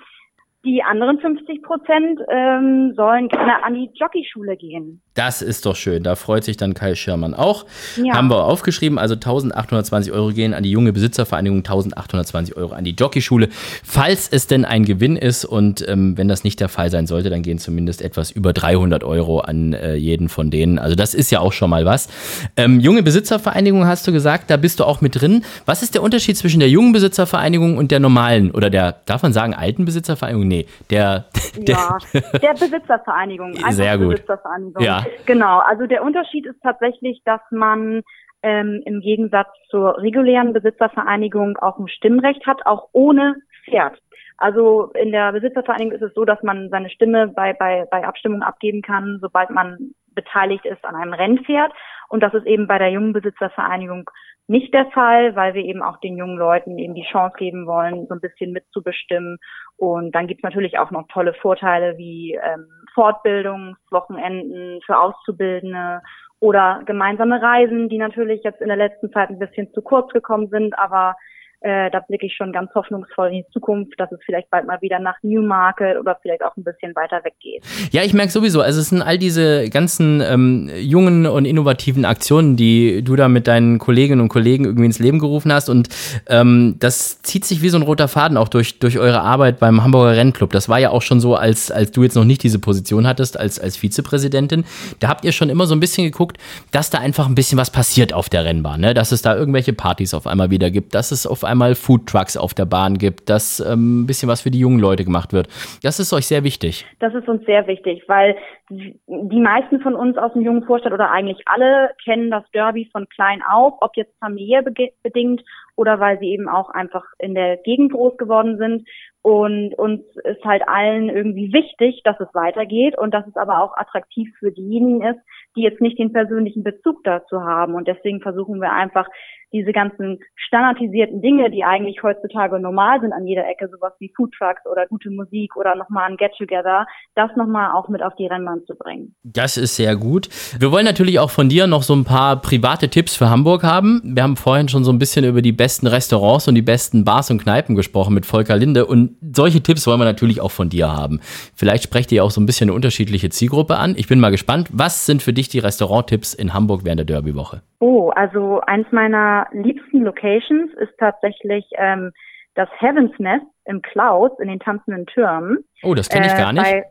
die 0.65 0.83
anderen 0.85 1.19
50 1.19 1.63
Prozent 1.63 2.21
ähm, 2.29 2.93
sollen 2.95 3.29
gerne 3.29 3.65
an 3.65 3.75
die 3.75 3.91
Jockeyschule 3.95 4.57
gehen. 4.57 5.03
Das 5.15 5.43
ist 5.43 5.67
doch 5.67 5.77
schön. 5.77 6.03
Da 6.03 6.15
freut 6.17 6.43
sich 6.45 6.57
dann 6.57 6.73
Kai 6.73 6.95
Schirmann 6.95 7.35
auch. 7.35 7.67
Ja. 8.03 8.15
Haben 8.15 8.29
wir 8.31 8.45
aufgeschrieben. 8.45 8.99
Also 8.99 9.15
1820 9.15 10.11
Euro 10.13 10.29
gehen 10.31 10.55
an 10.55 10.63
die 10.63 10.71
junge 10.71 10.93
Besitzervereinigung, 10.93 11.59
1820 11.59 12.57
Euro 12.57 12.73
an 12.73 12.85
die 12.85 12.93
Jockeyschule. 12.93 13.49
Falls 13.85 14.29
es 14.29 14.47
denn 14.47 14.65
ein 14.65 14.87
Gewinn 14.87 15.17
ist 15.17 15.45
und 15.45 15.87
ähm, 15.87 16.17
wenn 16.17 16.29
das 16.29 16.45
nicht 16.45 16.61
der 16.61 16.71
Fall 16.71 16.91
sein 16.91 17.07
sollte, 17.07 17.29
dann 17.29 17.43
gehen 17.43 17.59
zumindest 17.59 18.01
etwas 18.01 18.31
über 18.31 18.55
300 18.55 19.05
Euro 19.05 19.41
an 19.41 19.75
äh, 19.75 19.97
jeden 19.97 20.31
von 20.31 20.51
denen. 20.51 20.79
Also 20.79 20.97
das 20.97 21.13
ist 21.13 21.31
ja 21.31 21.41
auch 21.41 21.53
schon 21.53 21.69
mal 21.69 21.85
was. 21.85 22.09
Ähm, 22.57 22.81
junge 22.81 23.03
Besitzervereinigung 23.03 23.87
hast 23.87 24.07
du 24.07 24.13
gesagt, 24.13 24.49
da 24.49 24.57
bist 24.57 24.81
du 24.81 24.85
auch 24.85 25.03
mit 25.03 25.21
drin. 25.21 25.45
Was 25.67 25.83
ist 25.83 25.95
der 25.95 26.03
Unterschied 26.03 26.39
zwischen 26.39 26.61
der 26.61 26.71
jungen 26.71 26.93
Besitzervereinigung 26.93 27.77
und 27.77 27.91
der 27.91 28.01
normalen 28.01 28.51
oder 28.51 28.71
der, 28.71 28.97
darf 29.05 29.23
man 29.23 29.35
sagen, 29.35 29.53
alten 29.53 29.85
Besitzervereinigung? 29.85 30.49
Nee, 30.49 30.67
der, 30.89 31.27
der, 31.57 31.77
ja, 31.77 31.99
der 32.41 32.53
Besitzervereinigung. 32.55 33.59
Sehr 33.73 33.99
gut. 33.99 34.13
Besitzervereinigung. 34.13 34.83
Ja. 34.83 35.02
Genau, 35.27 35.59
also 35.59 35.87
der 35.87 36.03
Unterschied 36.03 36.47
ist 36.47 36.61
tatsächlich, 36.63 37.23
dass 37.25 37.41
man 37.51 38.03
ähm, 38.43 38.83
im 38.85 39.01
Gegensatz 39.01 39.49
zur 39.69 39.99
regulären 39.99 40.53
Besitzervereinigung 40.53 41.59
auch 41.59 41.79
ein 41.79 41.89
Stimmrecht 41.89 42.47
hat, 42.47 42.67
auch 42.67 42.89
ohne 42.93 43.37
Pferd. 43.65 43.99
Also 44.39 44.91
in 44.95 45.13
der 45.13 45.33
Besitzervereinigung 45.33 45.93
ist 45.93 46.03
es 46.03 46.15
so, 46.15 46.25
dass 46.25 46.43
man 46.43 46.69
seine 46.71 46.91
Stimme 46.91 47.29
bei, 47.29 47.53
bei, 47.53 47.87
bei 47.91 48.05
Abstimmung 48.05 48.43
abgeben 48.43 48.83
kann, 48.83 49.19
sobald 49.21 49.51
man 49.51 49.95
beteiligt 50.15 50.65
ist 50.67 50.85
an 50.85 50.97
einem 50.97 51.13
Rennpferd. 51.13 51.73
Und 52.09 52.23
das 52.23 52.35
ist 52.35 52.47
eben 52.47 52.67
bei 52.67 52.79
der 52.79 52.91
jungen 52.91 53.13
Besitzervereinigung 53.13 54.11
nicht 54.49 54.75
der 54.75 54.87
Fall, 54.91 55.37
weil 55.37 55.55
wir 55.55 55.65
eben 55.65 55.83
auch 55.83 55.99
den 55.99 56.17
jungen 56.17 56.37
Leuten 56.37 56.79
eben 56.79 56.95
die 56.95 57.07
Chance 57.11 57.37
geben 57.39 57.67
wollen, 57.67 58.07
so 58.07 58.15
ein 58.15 58.21
bisschen 58.21 58.53
mitzubestimmen. 58.53 59.39
Und 59.77 60.15
dann 60.15 60.27
gibt's 60.27 60.43
natürlich 60.43 60.79
auch 60.79 60.91
noch 60.91 61.07
tolle 61.09 61.35
Vorteile 61.35 61.97
wie 61.97 62.35
ähm, 62.35 62.67
Fortbildungswochenenden 62.95 64.81
für 64.85 64.99
Auszubildende 64.99 66.03
oder 66.41 66.83
gemeinsame 66.87 67.41
Reisen, 67.41 67.89
die 67.89 67.99
natürlich 67.99 68.43
jetzt 68.43 68.61
in 68.61 68.69
der 68.69 68.77
letzten 68.77 69.13
Zeit 69.13 69.31
ein 69.31 69.39
bisschen 69.39 69.73
zu 69.73 69.81
kurz 69.81 70.13
gekommen 70.13 70.49
sind, 70.49 70.77
aber 70.79 71.15
äh, 71.63 71.91
da 71.91 72.01
blicke 72.01 72.27
ich 72.27 72.35
schon 72.35 72.53
ganz 72.53 72.75
hoffnungsvoll 72.75 73.29
in 73.29 73.35
die 73.35 73.47
Zukunft, 73.53 73.95
dass 73.99 74.11
es 74.11 74.19
vielleicht 74.27 74.51
bald 74.51 74.67
mal 74.67 74.81
wieder 74.81 74.99
nach 74.99 75.15
Newmarket 75.23 75.97
oder 75.99 76.19
vielleicht 76.21 76.43
auch 76.43 76.57
ein 76.57 76.65
bisschen 76.65 76.95
weiter 76.97 77.23
weg 77.25 77.35
geht. 77.41 77.63
Ja, 77.93 78.03
ich 78.03 78.15
merke 78.15 78.33
sowieso, 78.33 78.61
also 78.61 78.81
es 78.81 78.89
sind 78.89 79.01
all 79.01 79.17
diese 79.17 79.71
ganzen 79.71 80.21
ähm, 80.21 80.71
jungen 80.77 81.27
und 81.27 81.45
innovativen 81.45 82.05
Aktionen, 82.05 82.57
die 82.57 83.03
du 83.05 83.15
da 83.15 83.29
mit 83.29 83.47
deinen 83.47 83.79
Kolleginnen 83.79 84.21
und 84.21 84.29
Kollegen 84.29 84.65
irgendwie 84.65 84.87
ins 84.87 84.99
Leben 84.99 85.21
gerufen 85.21 85.53
hast 85.53 85.69
und 85.69 85.89
ähm, 86.27 86.77
das 86.81 87.23
zieht 87.23 87.45
sich 87.45 87.63
wie 87.63 87.69
so 87.69 87.79
ein 87.79 87.83
roter 87.83 88.09
Faden 88.09 88.37
auch 88.37 88.49
durch, 88.49 88.81
durch 88.81 88.99
eure 88.99 89.21
Arbeit 89.21 89.61
beim 89.61 89.85
Hamburger 89.85 90.17
Rennclub. 90.17 90.51
Das 90.51 90.69
war 90.69 90.81
ja 90.81 90.91
auch 90.91 91.03
schon 91.03 91.21
so, 91.21 91.37
als, 91.37 91.71
als 91.71 91.93
du 91.93 92.03
jetzt 92.03 92.17
noch 92.17 92.25
nicht 92.25 92.43
diese 92.43 92.59
Position 92.59 93.07
hattest 93.07 93.39
als, 93.39 93.61
als 93.61 93.77
Vizepräsidentin. 93.77 94.65
Da 94.99 95.09
habt 95.09 95.25
ihr 95.25 95.33
schon 95.33 95.49
immer 95.49 95.67
so 95.67 95.77
ein 95.77 95.81
bisschen 95.81 96.05
geguckt, 96.05 96.39
dass 96.73 96.91
da 96.91 96.99
einfach 96.99 97.29
ein 97.29 97.37
bisschen 97.37 97.57
was 97.57 97.71
passiert 97.71 98.13
auf 98.13 98.29
der 98.29 98.45
Rennbahn, 98.45 98.81
ne? 98.81 98.95
dass 98.95 99.13
es 99.13 99.23
da 99.23 99.37
irgendwelche 99.37 99.73
Partys 99.73 100.13
auf 100.13 100.27
einmal 100.27 100.51
wieder 100.51 100.71
gibt, 100.71 100.95
dass 100.95 101.13
es 101.13 101.27
auf 101.27 101.45
einmal 101.45 101.52
einmal 101.53 101.75
Foodtrucks 101.77 102.37
auf 102.37 102.55
der 102.55 102.65
Bahn 102.65 102.99
gibt, 102.99 103.31
dass 103.31 103.61
ähm, 103.61 104.03
ein 104.03 104.07
bisschen 104.07 104.29
was 104.29 104.41
für 104.41 104.51
die 104.51 104.59
jungen 104.59 104.81
Leute 104.81 105.05
gemacht 105.05 105.33
wird. 105.33 105.47
Das 105.83 106.01
ist 106.01 106.13
euch 106.13 106.27
sehr 106.27 106.43
wichtig. 106.43 106.85
Das 106.99 107.15
ist 107.15 107.29
uns 107.29 107.45
sehr 107.47 107.67
wichtig, 107.69 108.03
weil 108.09 108.37
die 108.71 109.41
meisten 109.41 109.81
von 109.81 109.95
uns 109.95 110.17
aus 110.17 110.33
dem 110.33 110.43
jungen 110.43 110.65
Vorstand 110.65 110.95
oder 110.95 111.11
eigentlich 111.11 111.43
alle 111.47 111.91
kennen 112.03 112.31
das 112.31 112.45
Derby 112.53 112.89
von 112.91 113.09
klein 113.09 113.43
auf, 113.49 113.75
ob 113.81 113.97
jetzt 113.97 114.19
familiär 114.19 114.63
bedingt 114.63 115.43
oder 115.77 116.01
weil 116.01 116.19
sie 116.19 116.31
eben 116.31 116.49
auch 116.49 116.71
einfach 116.71 117.05
in 117.19 117.35
der 117.35 117.59
Gegend 117.59 117.93
groß 117.93 118.17
geworden 118.17 118.59
sind. 118.59 118.89
Und 119.23 119.75
uns 119.75 120.03
ist 120.25 120.45
halt 120.45 120.67
allen 120.67 121.09
irgendwie 121.09 121.53
wichtig, 121.53 122.03
dass 122.05 122.19
es 122.19 122.35
weitergeht 122.35 122.99
und 122.99 123.15
dass 123.15 123.27
es 123.27 123.37
aber 123.37 123.63
auch 123.63 123.77
attraktiv 123.77 124.29
für 124.39 124.51
diejenigen 124.51 125.03
ist, 125.03 125.21
die 125.55 125.63
jetzt 125.63 125.81
nicht 125.81 125.99
den 125.99 126.13
persönlichen 126.13 126.65
Bezug 126.65 127.05
dazu 127.05 127.43
haben. 127.43 127.75
Und 127.75 127.87
deswegen 127.87 128.21
versuchen 128.21 128.61
wir 128.61 128.73
einfach 128.73 129.07
diese 129.53 129.73
ganzen 129.73 130.19
standardisierten 130.35 131.21
Dinge, 131.23 131.51
die 131.51 131.65
eigentlich 131.65 132.03
heutzutage 132.03 132.59
normal 132.59 133.01
sind 133.01 133.13
an 133.13 133.27
jeder 133.27 133.49
Ecke, 133.49 133.69
sowas 133.69 133.93
wie 133.99 134.13
Foodtrucks 134.17 134.67
oder 134.71 134.87
gute 134.87 135.11
Musik 135.11 135.57
oder 135.57 135.75
nochmal 135.77 136.11
ein 136.11 136.17
Get-Together, 136.17 136.87
das 137.15 137.31
nochmal 137.37 137.73
auch 137.73 137.89
mit 137.89 138.03
auf 138.03 138.15
die 138.17 138.27
Rennbahn 138.27 138.63
zu 138.67 138.75
bringen. 138.75 139.15
Das 139.23 139.57
ist 139.57 139.77
sehr 139.77 139.97
gut. 139.97 140.29
Wir 140.59 140.73
wollen 140.73 140.85
natürlich 140.85 141.19
auch 141.19 141.31
von 141.31 141.49
dir 141.49 141.67
noch 141.67 141.83
so 141.83 141.95
ein 141.95 142.05
paar 142.05 142.41
private 142.41 142.89
Tipps 142.89 143.17
für 143.17 143.31
Hamburg 143.31 143.63
haben. 143.63 144.01
Wir 144.05 144.23
haben 144.23 144.37
vorhin 144.37 144.69
schon 144.69 144.85
so 144.85 144.93
ein 144.93 144.99
bisschen 144.99 145.25
über 145.25 145.43
die 145.43 145.53
besten 145.53 145.87
Restaurants 145.87 146.49
und 146.49 146.55
die 146.55 146.63
besten 146.63 147.05
Bars 147.05 147.31
und 147.31 147.43
Kneipen 147.43 147.77
gesprochen 147.77 148.15
mit 148.15 148.27
Volker 148.27 148.57
Linde 148.57 148.87
und 148.87 149.17
solche 149.35 149.63
Tipps 149.63 149.87
wollen 149.87 150.01
wir 150.01 150.05
natürlich 150.05 150.41
auch 150.41 150.51
von 150.51 150.69
dir 150.69 150.93
haben. 150.93 151.21
Vielleicht 151.55 151.85
sprecht 151.85 152.13
ihr 152.13 152.25
auch 152.25 152.31
so 152.31 152.41
ein 152.41 152.47
bisschen 152.47 152.69
eine 152.69 152.75
unterschiedliche 152.75 153.31
Zielgruppe 153.31 153.77
an. 153.77 153.95
Ich 153.97 154.09
bin 154.09 154.21
mal 154.21 154.31
gespannt. 154.31 154.69
Was 154.73 155.07
sind 155.07 155.23
für 155.23 155.33
dich 155.33 155.49
die 155.49 155.59
Restauranttipps 155.59 156.35
in 156.35 156.55
Hamburg 156.55 156.85
während 156.85 156.99
der 156.99 157.07
Derbywoche? 157.07 157.63
Oh, 157.83 158.11
also 158.11 158.61
eins 158.61 158.87
meiner 158.93 159.49
liebsten 159.51 160.05
Locations 160.05 160.73
ist 160.75 160.97
tatsächlich 160.99 161.69
ähm, 161.75 162.13
das 162.55 162.69
Heaven's 162.79 163.19
Nest 163.19 163.45
im 163.65 163.83
Klaus 163.83 164.31
in 164.39 164.47
den 164.47 164.61
tanzenden 164.61 165.05
Türmen. 165.07 165.65
Oh, 165.83 165.93
das 165.93 166.09
kenne 166.09 166.29
ich 166.29 166.37
gar 166.37 166.53
nicht. 166.53 166.63
Bei, 166.63 166.85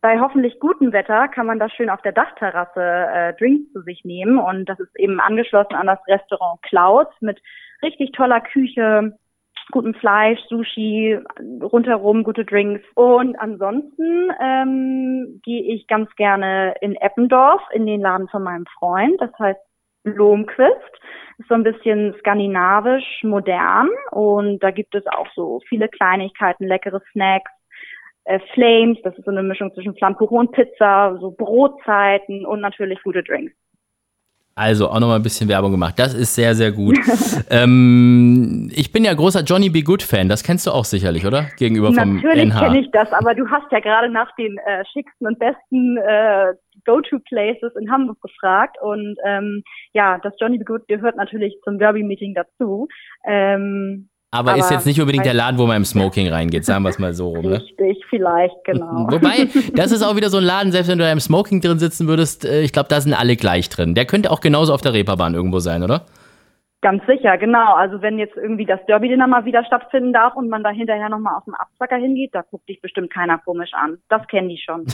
bei, 0.00 0.18
hoffentlich 0.20 0.58
gutem 0.60 0.94
Wetter 0.94 1.28
kann 1.28 1.44
man 1.44 1.58
da 1.58 1.68
schön 1.68 1.90
auf 1.90 2.00
der 2.00 2.12
Dachterrasse 2.12 2.80
äh, 2.80 3.34
Drinks 3.34 3.70
zu 3.74 3.82
sich 3.82 4.02
nehmen 4.06 4.38
und 4.38 4.64
das 4.64 4.80
ist 4.80 4.98
eben 4.98 5.20
angeschlossen 5.20 5.74
an 5.74 5.88
das 5.88 5.98
Restaurant 6.08 6.62
Klaus 6.62 7.08
mit 7.20 7.38
richtig 7.82 8.12
toller 8.12 8.40
Küche, 8.40 9.18
gutem 9.72 9.92
Fleisch, 9.92 10.40
Sushi, 10.48 11.18
rundherum 11.60 12.24
gute 12.24 12.46
Drinks. 12.46 12.82
Und 12.94 13.38
ansonsten 13.38 14.30
ähm, 14.42 15.42
gehe 15.44 15.64
ich 15.64 15.86
ganz 15.86 16.08
gerne 16.16 16.76
in 16.80 16.96
Eppendorf 16.96 17.60
in 17.72 17.84
den 17.84 18.00
Laden 18.00 18.28
von 18.28 18.42
meinem 18.42 18.64
Freund. 18.78 19.20
Das 19.20 19.30
heißt 19.38 19.60
Lohmquist. 20.04 21.00
Ist 21.38 21.48
so 21.48 21.54
ein 21.54 21.64
bisschen 21.64 22.14
skandinavisch, 22.20 23.22
modern 23.24 23.88
und 24.12 24.62
da 24.62 24.70
gibt 24.70 24.94
es 24.94 25.04
auch 25.08 25.26
so 25.34 25.60
viele 25.68 25.88
Kleinigkeiten, 25.88 26.64
leckere 26.64 27.02
Snacks, 27.10 27.50
äh, 28.24 28.38
Flames, 28.52 28.98
das 29.02 29.18
ist 29.18 29.24
so 29.24 29.32
eine 29.32 29.42
Mischung 29.42 29.74
zwischen 29.74 29.96
Flammkuchen 29.96 30.38
und 30.38 30.52
Pizza, 30.52 31.18
so 31.20 31.32
Brotzeiten 31.32 32.46
und 32.46 32.60
natürlich 32.60 33.02
gute 33.02 33.24
Drinks. 33.24 33.52
Also 34.56 34.88
auch 34.88 35.00
nochmal 35.00 35.16
ein 35.16 35.22
bisschen 35.22 35.48
Werbung 35.48 35.72
gemacht. 35.72 35.98
Das 35.98 36.14
ist 36.14 36.32
sehr, 36.32 36.54
sehr 36.54 36.70
gut. 36.70 36.96
ähm, 37.50 38.70
ich 38.72 38.92
bin 38.92 39.04
ja 39.04 39.12
großer 39.12 39.42
Johnny 39.42 39.68
B. 39.68 39.82
Good 39.82 40.02
Fan. 40.02 40.28
Das 40.28 40.44
kennst 40.44 40.68
du 40.68 40.70
auch 40.70 40.84
sicherlich, 40.84 41.26
oder? 41.26 41.48
Gegenüber 41.58 41.92
vom 41.92 42.16
Natürlich 42.22 42.54
kenne 42.54 42.80
ich 42.80 42.90
das, 42.92 43.12
aber 43.12 43.34
du 43.34 43.48
hast 43.50 43.70
ja 43.72 43.80
gerade 43.80 44.08
nach 44.08 44.32
den 44.36 44.56
äh, 44.58 44.84
schicksten 44.92 45.26
und 45.26 45.40
besten 45.40 45.96
äh, 45.96 46.54
Go-To-Places 46.84 47.72
in 47.80 47.90
Hamburg 47.90 48.20
gefragt. 48.20 48.76
Und 48.80 49.16
ähm, 49.26 49.62
ja, 49.92 50.18
das 50.22 50.34
Johnny 50.40 50.58
B. 50.58 50.64
Good 50.64 50.88
gehört 50.88 51.16
natürlich 51.16 51.56
zum 51.64 51.78
Derby-Meeting 51.78 52.34
dazu. 52.34 52.88
Ähm, 53.26 54.08
aber, 54.34 54.50
aber, 54.50 54.60
ist 54.60 54.70
jetzt 54.72 54.84
nicht 54.84 55.00
unbedingt 55.00 55.24
der 55.24 55.34
Laden, 55.34 55.58
wo 55.58 55.66
man 55.66 55.76
im 55.76 55.84
Smoking 55.84 56.28
reingeht, 56.28 56.64
sagen 56.64 56.82
wir 56.82 56.88
es 56.88 56.98
mal 56.98 57.14
so 57.14 57.28
rum. 57.28 57.46
Ne? 57.46 57.62
Richtig, 57.62 58.04
vielleicht, 58.10 58.56
genau. 58.64 59.06
Wobei, 59.10 59.48
das 59.76 59.92
ist 59.92 60.02
auch 60.02 60.16
wieder 60.16 60.28
so 60.28 60.38
ein 60.38 60.42
Laden, 60.42 60.72
selbst 60.72 60.88
wenn 60.90 60.98
du 60.98 61.04
da 61.04 61.12
im 61.12 61.20
Smoking 61.20 61.60
drin 61.60 61.78
sitzen 61.78 62.08
würdest, 62.08 62.44
äh, 62.44 62.62
ich 62.62 62.72
glaube, 62.72 62.88
da 62.88 63.00
sind 63.00 63.12
alle 63.12 63.36
gleich 63.36 63.68
drin. 63.68 63.94
Der 63.94 64.06
könnte 64.06 64.32
auch 64.32 64.40
genauso 64.40 64.74
auf 64.74 64.80
der 64.80 64.92
Reeperbahn 64.92 65.34
irgendwo 65.34 65.60
sein, 65.60 65.84
oder? 65.84 66.04
Ganz 66.84 67.02
sicher, 67.06 67.38
genau. 67.38 67.76
Also 67.76 68.02
wenn 68.02 68.18
jetzt 68.18 68.36
irgendwie 68.36 68.66
das 68.66 68.78
Derby 68.86 69.08
dann 69.16 69.30
mal 69.30 69.46
wieder 69.46 69.64
stattfinden 69.64 70.12
darf 70.12 70.36
und 70.36 70.50
man 70.50 70.62
da 70.62 70.68
hinterher 70.68 71.08
nochmal 71.08 71.34
auf 71.38 71.44
dem 71.44 71.54
Abzacker 71.54 71.96
hingeht, 71.96 72.34
da 72.34 72.42
guckt 72.42 72.68
dich 72.68 72.82
bestimmt 72.82 73.10
keiner 73.10 73.38
komisch 73.38 73.70
an. 73.72 73.96
Das 74.10 74.20
kennen 74.26 74.50
die 74.50 74.58
schon. 74.58 74.84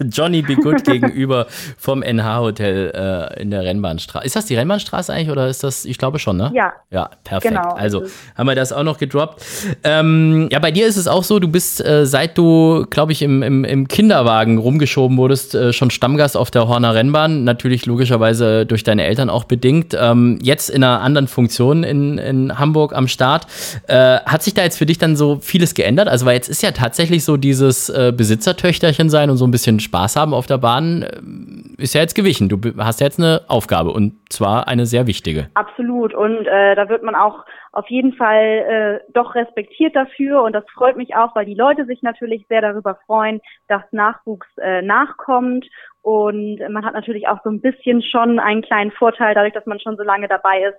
Johnny 0.10 0.42
Be 0.42 0.56
Good 0.56 0.82
gegenüber 0.84 1.46
vom 1.78 2.02
NH-Hotel 2.02 2.90
äh, 2.92 3.40
in 3.40 3.52
der 3.52 3.62
Rennbahnstraße. 3.62 4.26
Ist 4.26 4.34
das 4.34 4.46
die 4.46 4.56
Rennbahnstraße 4.56 5.12
eigentlich 5.12 5.30
oder 5.30 5.46
ist 5.46 5.62
das, 5.62 5.84
ich 5.84 5.96
glaube 5.96 6.18
schon, 6.18 6.38
ne? 6.38 6.50
Ja. 6.54 6.72
Ja, 6.90 7.08
perfekt. 7.22 7.54
Genau, 7.54 7.72
also 7.72 8.02
haben 8.36 8.48
wir 8.48 8.56
das 8.56 8.72
auch 8.72 8.82
noch 8.82 8.98
gedroppt. 8.98 9.46
Ähm, 9.84 10.48
ja, 10.50 10.58
bei 10.58 10.72
dir 10.72 10.88
ist 10.88 10.96
es 10.96 11.06
auch 11.06 11.22
so, 11.22 11.38
du 11.38 11.46
bist, 11.46 11.86
äh, 11.86 12.04
seit 12.04 12.36
du, 12.36 12.84
glaube 12.90 13.12
ich, 13.12 13.22
im, 13.22 13.44
im, 13.44 13.62
im, 13.62 13.86
Kinderwagen 13.86 14.58
rumgeschoben 14.58 15.16
wurdest, 15.18 15.54
äh, 15.54 15.72
schon 15.72 15.92
Stammgast 15.92 16.36
auf 16.36 16.50
der 16.50 16.66
Horner 16.66 16.96
Rennbahn. 16.96 17.44
Natürlich 17.44 17.86
logischerweise 17.86 18.66
durch 18.66 18.82
deine 18.82 19.04
Eltern 19.04 19.30
auch 19.30 19.44
bedingt. 19.44 19.96
Ähm, 19.96 20.40
jetzt 20.42 20.68
in 20.68 20.82
einer 20.82 21.11
anderen 21.12 21.28
Funktionen 21.28 21.84
in, 21.84 22.18
in 22.18 22.58
Hamburg 22.58 22.94
am 22.94 23.06
Start. 23.06 23.46
Äh, 23.86 24.20
hat 24.24 24.42
sich 24.42 24.54
da 24.54 24.62
jetzt 24.62 24.78
für 24.78 24.86
dich 24.86 24.98
dann 24.98 25.16
so 25.16 25.36
vieles 25.36 25.74
geändert? 25.74 26.08
Also, 26.08 26.26
weil 26.26 26.34
jetzt 26.34 26.48
ist 26.48 26.62
ja 26.62 26.70
tatsächlich 26.70 27.24
so 27.24 27.36
dieses 27.36 27.88
äh, 27.88 28.12
Besitzertöchterchen 28.16 29.10
sein 29.10 29.30
und 29.30 29.36
so 29.36 29.46
ein 29.46 29.50
bisschen 29.50 29.80
Spaß 29.80 30.16
haben 30.16 30.34
auf 30.34 30.46
der 30.46 30.58
Bahn, 30.58 31.02
äh, 31.02 31.82
ist 31.82 31.94
ja 31.94 32.00
jetzt 32.00 32.14
gewichen. 32.14 32.48
Du 32.48 32.58
hast 32.78 33.00
ja 33.00 33.06
jetzt 33.06 33.18
eine 33.18 33.42
Aufgabe 33.48 33.90
und 33.90 34.14
zwar 34.30 34.68
eine 34.68 34.86
sehr 34.86 35.06
wichtige. 35.06 35.48
Absolut. 35.54 36.14
Und 36.14 36.46
äh, 36.46 36.74
da 36.74 36.88
wird 36.88 37.02
man 37.02 37.14
auch 37.14 37.44
auf 37.72 37.88
jeden 37.88 38.14
Fall 38.14 39.00
äh, 39.04 39.12
doch 39.12 39.34
respektiert 39.34 39.96
dafür 39.96 40.42
und 40.42 40.52
das 40.52 40.64
freut 40.74 40.96
mich 40.96 41.14
auch, 41.16 41.34
weil 41.34 41.46
die 41.46 41.54
Leute 41.54 41.86
sich 41.86 42.02
natürlich 42.02 42.46
sehr 42.48 42.60
darüber 42.60 42.98
freuen, 43.06 43.40
dass 43.68 43.82
Nachwuchs 43.92 44.46
äh, 44.58 44.82
nachkommt 44.82 45.66
und 46.02 46.58
man 46.68 46.84
hat 46.84 46.94
natürlich 46.94 47.28
auch 47.28 47.38
so 47.44 47.50
ein 47.50 47.60
bisschen 47.60 48.02
schon 48.02 48.40
einen 48.40 48.62
kleinen 48.62 48.90
Vorteil 48.90 49.34
dadurch, 49.34 49.54
dass 49.54 49.66
man 49.66 49.80
schon 49.80 49.96
so 49.96 50.02
lange 50.02 50.28
dabei 50.28 50.64
ist, 50.64 50.78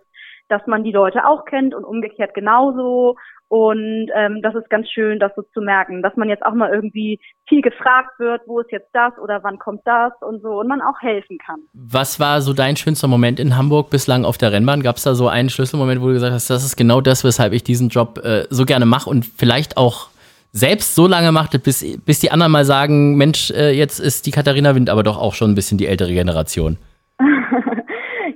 dass 0.49 0.65
man 0.67 0.83
die 0.83 0.91
Leute 0.91 1.25
auch 1.25 1.45
kennt 1.45 1.73
und 1.73 1.83
umgekehrt 1.83 2.33
genauso. 2.33 3.15
Und 3.49 4.09
ähm, 4.15 4.41
das 4.41 4.55
ist 4.55 4.67
ganz 4.71 4.89
schön, 4.89 5.19
das 5.19 5.31
so 5.35 5.43
zu 5.53 5.61
merken, 5.61 6.01
dass 6.01 6.15
man 6.15 6.27
jetzt 6.27 6.43
auch 6.43 6.55
mal 6.55 6.73
irgendwie 6.73 7.19
viel 7.47 7.61
gefragt 7.61 8.17
wird, 8.17 8.41
wo 8.47 8.59
ist 8.59 8.71
jetzt 8.71 8.89
das 8.93 9.13
oder 9.21 9.43
wann 9.43 9.59
kommt 9.59 9.81
das 9.85 10.11
und 10.21 10.41
so 10.41 10.59
und 10.59 10.67
man 10.67 10.81
auch 10.81 10.99
helfen 11.01 11.37
kann. 11.37 11.59
Was 11.73 12.19
war 12.19 12.41
so 12.41 12.53
dein 12.53 12.75
schönster 12.75 13.07
Moment 13.07 13.39
in 13.39 13.55
Hamburg 13.55 13.91
bislang 13.91 14.25
auf 14.25 14.39
der 14.39 14.51
Rennbahn? 14.51 14.81
Gab 14.81 14.95
es 14.95 15.03
da 15.03 15.13
so 15.13 15.27
einen 15.27 15.49
Schlüsselmoment, 15.49 16.01
wo 16.01 16.07
du 16.07 16.13
gesagt 16.13 16.33
hast, 16.33 16.49
das 16.49 16.65
ist 16.65 16.77
genau 16.77 16.99
das, 16.99 17.23
weshalb 17.23 17.53
ich 17.53 17.63
diesen 17.63 17.89
Job 17.89 18.19
äh, 18.23 18.45
so 18.49 18.65
gerne 18.65 18.87
mache 18.87 19.07
und 19.07 19.23
vielleicht 19.23 19.77
auch 19.77 20.09
selbst 20.51 20.95
so 20.95 21.07
lange 21.07 21.31
machte, 21.31 21.59
bis, 21.59 21.85
bis 22.05 22.19
die 22.19 22.31
anderen 22.31 22.51
mal 22.51 22.65
sagen, 22.65 23.17
Mensch, 23.17 23.51
äh, 23.51 23.71
jetzt 23.71 23.99
ist 23.99 24.25
die 24.25 24.31
Katharina 24.31 24.73
Wind 24.75 24.89
aber 24.89 25.03
doch 25.03 25.19
auch 25.19 25.33
schon 25.33 25.51
ein 25.51 25.55
bisschen 25.55 25.77
die 25.77 25.87
ältere 25.87 26.13
Generation. 26.13 26.77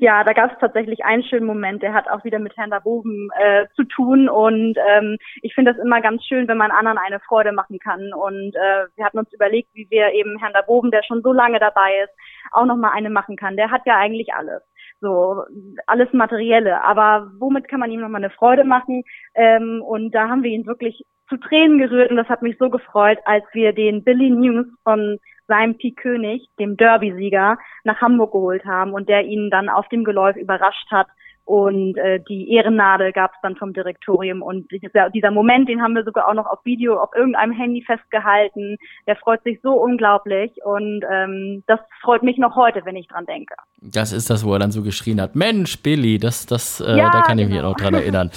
ja, 0.01 0.23
da 0.23 0.33
gab 0.33 0.51
es 0.51 0.59
tatsächlich 0.59 1.03
einen 1.05 1.23
schönen 1.23 1.45
Moment, 1.45 1.81
der 1.83 1.93
hat 1.93 2.09
auch 2.09 2.23
wieder 2.23 2.39
mit 2.39 2.55
Herrn 2.57 2.71
Daboben 2.71 3.29
äh, 3.39 3.65
zu 3.75 3.83
tun 3.83 4.29
und 4.29 4.77
ähm, 4.89 5.17
ich 5.41 5.53
finde 5.53 5.73
das 5.73 5.83
immer 5.83 6.01
ganz 6.01 6.23
schön, 6.25 6.47
wenn 6.47 6.57
man 6.57 6.71
anderen 6.71 6.97
eine 6.97 7.19
Freude 7.19 7.51
machen 7.51 7.79
kann 7.79 8.13
und 8.13 8.55
äh, 8.55 8.85
wir 8.95 9.05
hatten 9.05 9.19
uns 9.19 9.31
überlegt, 9.33 9.69
wie 9.73 9.87
wir 9.89 10.13
eben 10.13 10.39
Herrn 10.39 10.53
Daboben, 10.53 10.91
der 10.91 11.03
schon 11.03 11.21
so 11.21 11.33
lange 11.33 11.59
dabei 11.59 12.03
ist, 12.03 12.13
auch 12.51 12.65
nochmal 12.65 12.91
eine 12.95 13.09
machen 13.09 13.35
kann. 13.35 13.57
Der 13.57 13.71
hat 13.71 13.81
ja 13.85 13.97
eigentlich 13.97 14.33
alles 14.33 14.61
so 14.99 15.43
alles 15.85 16.11
Materielle. 16.13 16.83
Aber 16.83 17.31
womit 17.39 17.67
kann 17.67 17.79
man 17.79 17.91
ihm 17.91 18.01
nochmal 18.01 18.23
eine 18.23 18.31
Freude 18.31 18.63
machen? 18.63 19.03
Ähm, 19.35 19.81
und 19.81 20.11
da 20.11 20.27
haben 20.29 20.43
wir 20.43 20.51
ihn 20.51 20.65
wirklich 20.65 21.03
zu 21.29 21.37
Tränen 21.37 21.77
gerührt 21.77 22.09
und 22.09 22.17
das 22.17 22.29
hat 22.29 22.41
mich 22.41 22.57
so 22.57 22.69
gefreut, 22.69 23.19
als 23.25 23.43
wir 23.51 23.73
den 23.73 24.03
Billy 24.03 24.29
News 24.29 24.65
von 24.83 25.19
seinem 25.47 25.77
Pi 25.77 25.93
König, 25.93 26.49
dem 26.59 26.77
Derby-Sieger, 26.77 27.57
nach 27.83 28.01
Hamburg 28.01 28.31
geholt 28.31 28.65
haben 28.65 28.93
und 28.93 29.09
der 29.09 29.25
ihn 29.25 29.49
dann 29.49 29.69
auf 29.69 29.87
dem 29.89 30.03
Geläuf 30.03 30.35
überrascht 30.35 30.91
hat 30.91 31.07
und 31.47 31.97
äh, 31.97 32.19
die 32.27 32.51
Ehrennadel 32.51 33.13
gab 33.13 33.31
es 33.31 33.37
dann 33.41 33.55
vom 33.55 33.71
Direktorium. 33.71 34.41
Und 34.41 34.69
dieser, 34.69 35.09
dieser 35.09 35.31
Moment, 35.31 35.69
den 35.69 35.81
haben 35.81 35.95
wir 35.95 36.03
sogar 36.03 36.27
auch 36.27 36.33
noch 36.33 36.45
auf 36.45 36.59
Video 36.65 36.99
auf 36.99 37.11
irgendeinem 37.15 37.53
Handy 37.53 37.81
festgehalten. 37.85 38.75
Der 39.07 39.15
freut 39.15 39.41
sich 39.43 39.61
so 39.63 39.71
unglaublich. 39.71 40.51
Und 40.65 41.05
ähm, 41.09 41.63
das 41.65 41.79
freut 42.01 42.21
mich 42.21 42.37
noch 42.37 42.57
heute, 42.57 42.81
wenn 42.83 42.97
ich 42.97 43.07
dran 43.07 43.25
denke. 43.25 43.55
Das 43.79 44.11
ist 44.11 44.29
das, 44.29 44.43
wo 44.43 44.51
er 44.51 44.59
dann 44.59 44.71
so 44.71 44.83
geschrien 44.83 45.21
hat. 45.21 45.37
Mensch, 45.37 45.81
Billy, 45.81 46.17
das, 46.17 46.47
das, 46.47 46.81
äh, 46.81 46.97
ja, 46.97 47.11
da 47.11 47.21
kann 47.21 47.39
ich 47.39 47.47
mich 47.47 47.55
genau. 47.55 47.69
noch 47.69 47.77
dran 47.77 47.93
erinnern. 47.93 48.29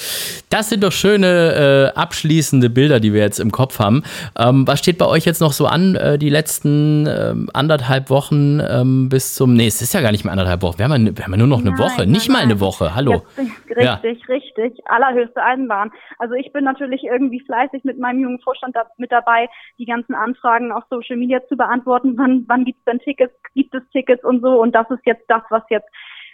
Das 0.48 0.68
sind 0.68 0.84
doch 0.84 0.92
schöne 0.92 1.90
äh, 1.96 1.98
abschließende 1.98 2.70
Bilder, 2.70 3.00
die 3.00 3.12
wir 3.12 3.22
jetzt 3.22 3.40
im 3.40 3.50
Kopf 3.50 3.80
haben. 3.80 4.04
Ähm, 4.38 4.68
was 4.68 4.78
steht 4.78 4.98
bei 4.98 5.06
euch 5.06 5.24
jetzt 5.24 5.40
noch 5.40 5.52
so 5.52 5.66
an, 5.66 5.96
äh, 5.96 6.16
die 6.16 6.30
letzten 6.30 7.08
ähm, 7.08 7.50
anderthalb 7.54 8.08
Wochen 8.08 8.60
ähm, 8.60 9.08
bis 9.08 9.34
zum. 9.34 9.54
Nee, 9.54 9.66
es 9.66 9.82
ist 9.82 9.94
ja 9.94 10.00
gar 10.00 10.12
nicht 10.12 10.22
mehr 10.22 10.30
anderthalb 10.30 10.62
Wochen. 10.62 10.78
Wir 10.78 10.84
haben 10.84 11.06
ja, 11.06 11.16
wir 11.16 11.24
haben 11.24 11.32
ja 11.32 11.38
nur 11.38 11.48
noch 11.48 11.60
eine 11.60 11.70
nein, 11.70 11.78
Woche. 11.80 12.06
Nicht 12.06 12.28
mal 12.28 12.42
eine 12.42 12.60
Woche 12.60 12.94
hallo. 13.06 13.22
Richtig, 13.36 14.24
ja. 14.24 14.34
richtig. 14.34 14.80
Allerhöchste 14.86 15.42
Eisenbahn. 15.42 15.90
Also 16.18 16.34
ich 16.34 16.52
bin 16.52 16.64
natürlich 16.64 17.04
irgendwie 17.04 17.40
fleißig 17.40 17.84
mit 17.84 17.98
meinem 17.98 18.20
jungen 18.20 18.40
Vorstand 18.40 18.76
da, 18.76 18.86
mit 18.96 19.12
dabei, 19.12 19.48
die 19.78 19.86
ganzen 19.86 20.14
Anfragen 20.14 20.72
auf 20.72 20.84
Social 20.90 21.16
Media 21.16 21.40
zu 21.48 21.56
beantworten. 21.56 22.16
Wann, 22.16 22.44
wann 22.48 22.64
gibt 22.64 22.78
es 22.78 22.84
denn 22.84 23.00
Tickets? 23.00 23.34
Gibt 23.54 23.74
es 23.74 23.82
Tickets 23.90 24.24
und 24.24 24.42
so? 24.42 24.60
Und 24.60 24.74
das 24.74 24.90
ist 24.90 25.04
jetzt 25.04 25.24
das, 25.28 25.42
was 25.50 25.62
jetzt 25.70 25.88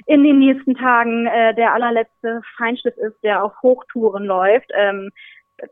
in 0.04 0.22
den 0.22 0.38
nächsten 0.38 0.74
Tagen 0.74 1.26
äh, 1.26 1.54
der 1.54 1.72
allerletzte 1.72 2.42
Feinschliff 2.58 2.96
ist, 2.96 3.22
der 3.22 3.42
auf 3.42 3.54
Hochtouren 3.62 4.24
läuft. 4.24 4.70
Ähm, 4.74 5.10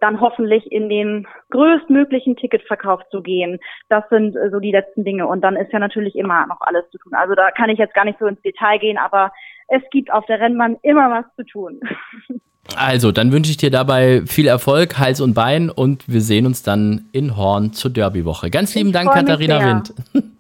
dann 0.00 0.20
hoffentlich 0.20 0.70
in 0.70 0.88
den 0.88 1.26
größtmöglichen 1.50 2.36
Ticketverkauf 2.36 3.02
zu 3.10 3.22
gehen. 3.22 3.58
Das 3.88 4.04
sind 4.10 4.36
äh, 4.36 4.50
so 4.50 4.60
die 4.60 4.72
letzten 4.72 5.04
Dinge. 5.04 5.26
Und 5.26 5.42
dann 5.42 5.56
ist 5.56 5.72
ja 5.72 5.78
natürlich 5.78 6.16
immer 6.16 6.46
noch 6.46 6.60
alles 6.60 6.84
zu 6.90 6.98
tun. 6.98 7.14
Also 7.14 7.34
da 7.34 7.50
kann 7.50 7.70
ich 7.70 7.78
jetzt 7.78 7.94
gar 7.94 8.04
nicht 8.04 8.18
so 8.18 8.26
ins 8.26 8.40
Detail 8.42 8.78
gehen, 8.78 8.98
aber 8.98 9.32
es 9.68 9.82
gibt 9.90 10.12
auf 10.12 10.26
der 10.26 10.40
Rennbahn 10.40 10.76
immer 10.82 11.10
was 11.10 11.24
zu 11.36 11.44
tun. 11.44 11.80
Also, 12.76 13.12
dann 13.12 13.30
wünsche 13.30 13.50
ich 13.50 13.58
dir 13.58 13.70
dabei 13.70 14.22
viel 14.26 14.46
Erfolg, 14.46 14.98
Hals 14.98 15.20
und 15.20 15.34
Bein 15.34 15.68
und 15.68 16.08
wir 16.08 16.22
sehen 16.22 16.46
uns 16.46 16.62
dann 16.62 17.10
in 17.12 17.36
Horn 17.36 17.74
zur 17.74 17.90
Derbywoche. 17.90 18.48
Ganz 18.48 18.74
lieben 18.74 18.88
ich 18.88 18.94
Dank, 18.94 19.12
Katharina 19.12 19.60
Wind. 19.60 19.94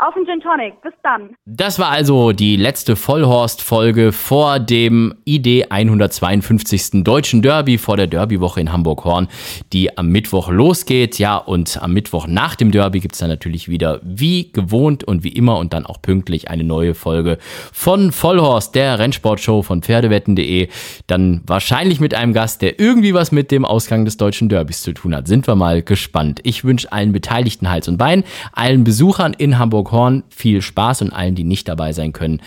Auf 0.00 0.14
den 0.14 0.24
Gin 0.24 0.40
Tonic. 0.40 0.80
Bis 0.80 0.94
dann. 1.02 1.36
Das 1.44 1.78
war 1.78 1.90
also 1.90 2.32
die 2.32 2.56
letzte 2.56 2.96
Vollhorst-Folge 2.96 4.12
vor 4.12 4.58
dem 4.58 5.14
ID 5.26 5.70
152. 5.70 7.04
Deutschen 7.04 7.42
Derby, 7.42 7.76
vor 7.76 7.98
der 7.98 8.06
Derbywoche 8.06 8.62
in 8.62 8.72
Hamburg-Horn, 8.72 9.28
die 9.74 9.98
am 9.98 10.08
Mittwoch 10.08 10.48
losgeht. 10.48 11.18
Ja, 11.18 11.36
und 11.36 11.82
am 11.82 11.92
Mittwoch 11.92 12.26
nach 12.26 12.54
dem 12.54 12.70
Derby 12.70 13.00
gibt 13.00 13.12
es 13.14 13.18
dann 13.18 13.28
natürlich 13.28 13.68
wieder 13.68 14.00
wie 14.02 14.50
gewohnt 14.50 15.04
und 15.04 15.22
wie 15.22 15.34
immer 15.34 15.58
und 15.58 15.74
dann 15.74 15.84
auch 15.84 16.00
pünktlich 16.00 16.48
eine 16.48 16.64
neue 16.64 16.94
Folge 16.94 17.36
von 17.70 18.10
Vollhorst, 18.10 18.74
der 18.74 18.98
Rennsportshow 18.98 19.62
von 19.62 19.82
Pferdewetten.de. 19.82 20.68
Dann 21.08 21.42
wahrscheinlich 21.46 22.00
mit 22.00 22.14
einem 22.14 22.32
Gast, 22.32 22.62
der 22.62 22.80
irgendwie 22.80 23.12
was 23.12 23.32
mit 23.32 23.50
dem 23.50 23.66
Ausgang 23.66 24.06
des 24.06 24.16
Deutschen 24.16 24.48
Derbys 24.48 24.80
zu 24.80 24.94
tun 24.94 25.14
hat. 25.14 25.28
Sind 25.28 25.46
wir 25.46 25.56
mal 25.56 25.82
gespannt. 25.82 26.40
Ich 26.44 26.64
wünsche 26.64 26.90
allen 26.90 27.12
Beteiligten 27.12 27.68
Hals 27.68 27.86
und 27.86 27.98
Bein, 27.98 28.24
allen 28.54 28.82
Besuchern 28.82 29.34
in 29.36 29.58
Hamburg 29.58 29.89
Horn 29.92 30.24
viel 30.30 30.62
Spaß 30.62 31.02
und 31.02 31.12
allen, 31.12 31.34
die 31.34 31.44
nicht 31.44 31.68
dabei 31.68 31.92
sein 31.92 32.12
können, 32.12 32.40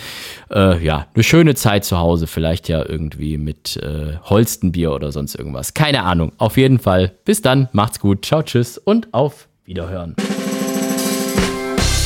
äh, 0.51 0.83
ja, 0.83 1.07
eine 1.13 1.23
schöne 1.23 1.55
Zeit 1.55 1.85
zu 1.85 1.97
Hause. 1.97 2.27
Vielleicht 2.27 2.69
ja 2.69 2.87
irgendwie 2.87 3.37
mit 3.37 3.77
äh, 3.77 4.17
Holstenbier 4.23 4.91
oder 4.93 5.11
sonst 5.11 5.35
irgendwas. 5.35 5.73
Keine 5.73 6.03
Ahnung. 6.03 6.33
Auf 6.37 6.57
jeden 6.57 6.79
Fall. 6.79 7.13
Bis 7.25 7.41
dann. 7.41 7.69
Macht's 7.71 7.99
gut. 7.99 8.25
Ciao, 8.25 8.41
tschüss 8.41 8.77
und 8.77 9.13
auf 9.13 9.47
Wiederhören. 9.65 10.15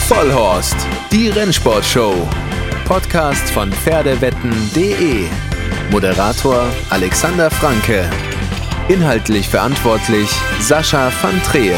Vollhorst, 0.08 0.78
die 1.12 1.30
Rennsportshow. 1.30 2.14
Podcast 2.86 3.50
von 3.50 3.72
Pferdewetten.de. 3.72 5.26
Moderator 5.92 6.66
Alexander 6.90 7.50
Franke. 7.50 8.10
Inhaltlich 8.88 9.50
verantwortlich 9.50 10.30
Sascha 10.62 11.12
van 11.22 11.42
Treel. 11.44 11.76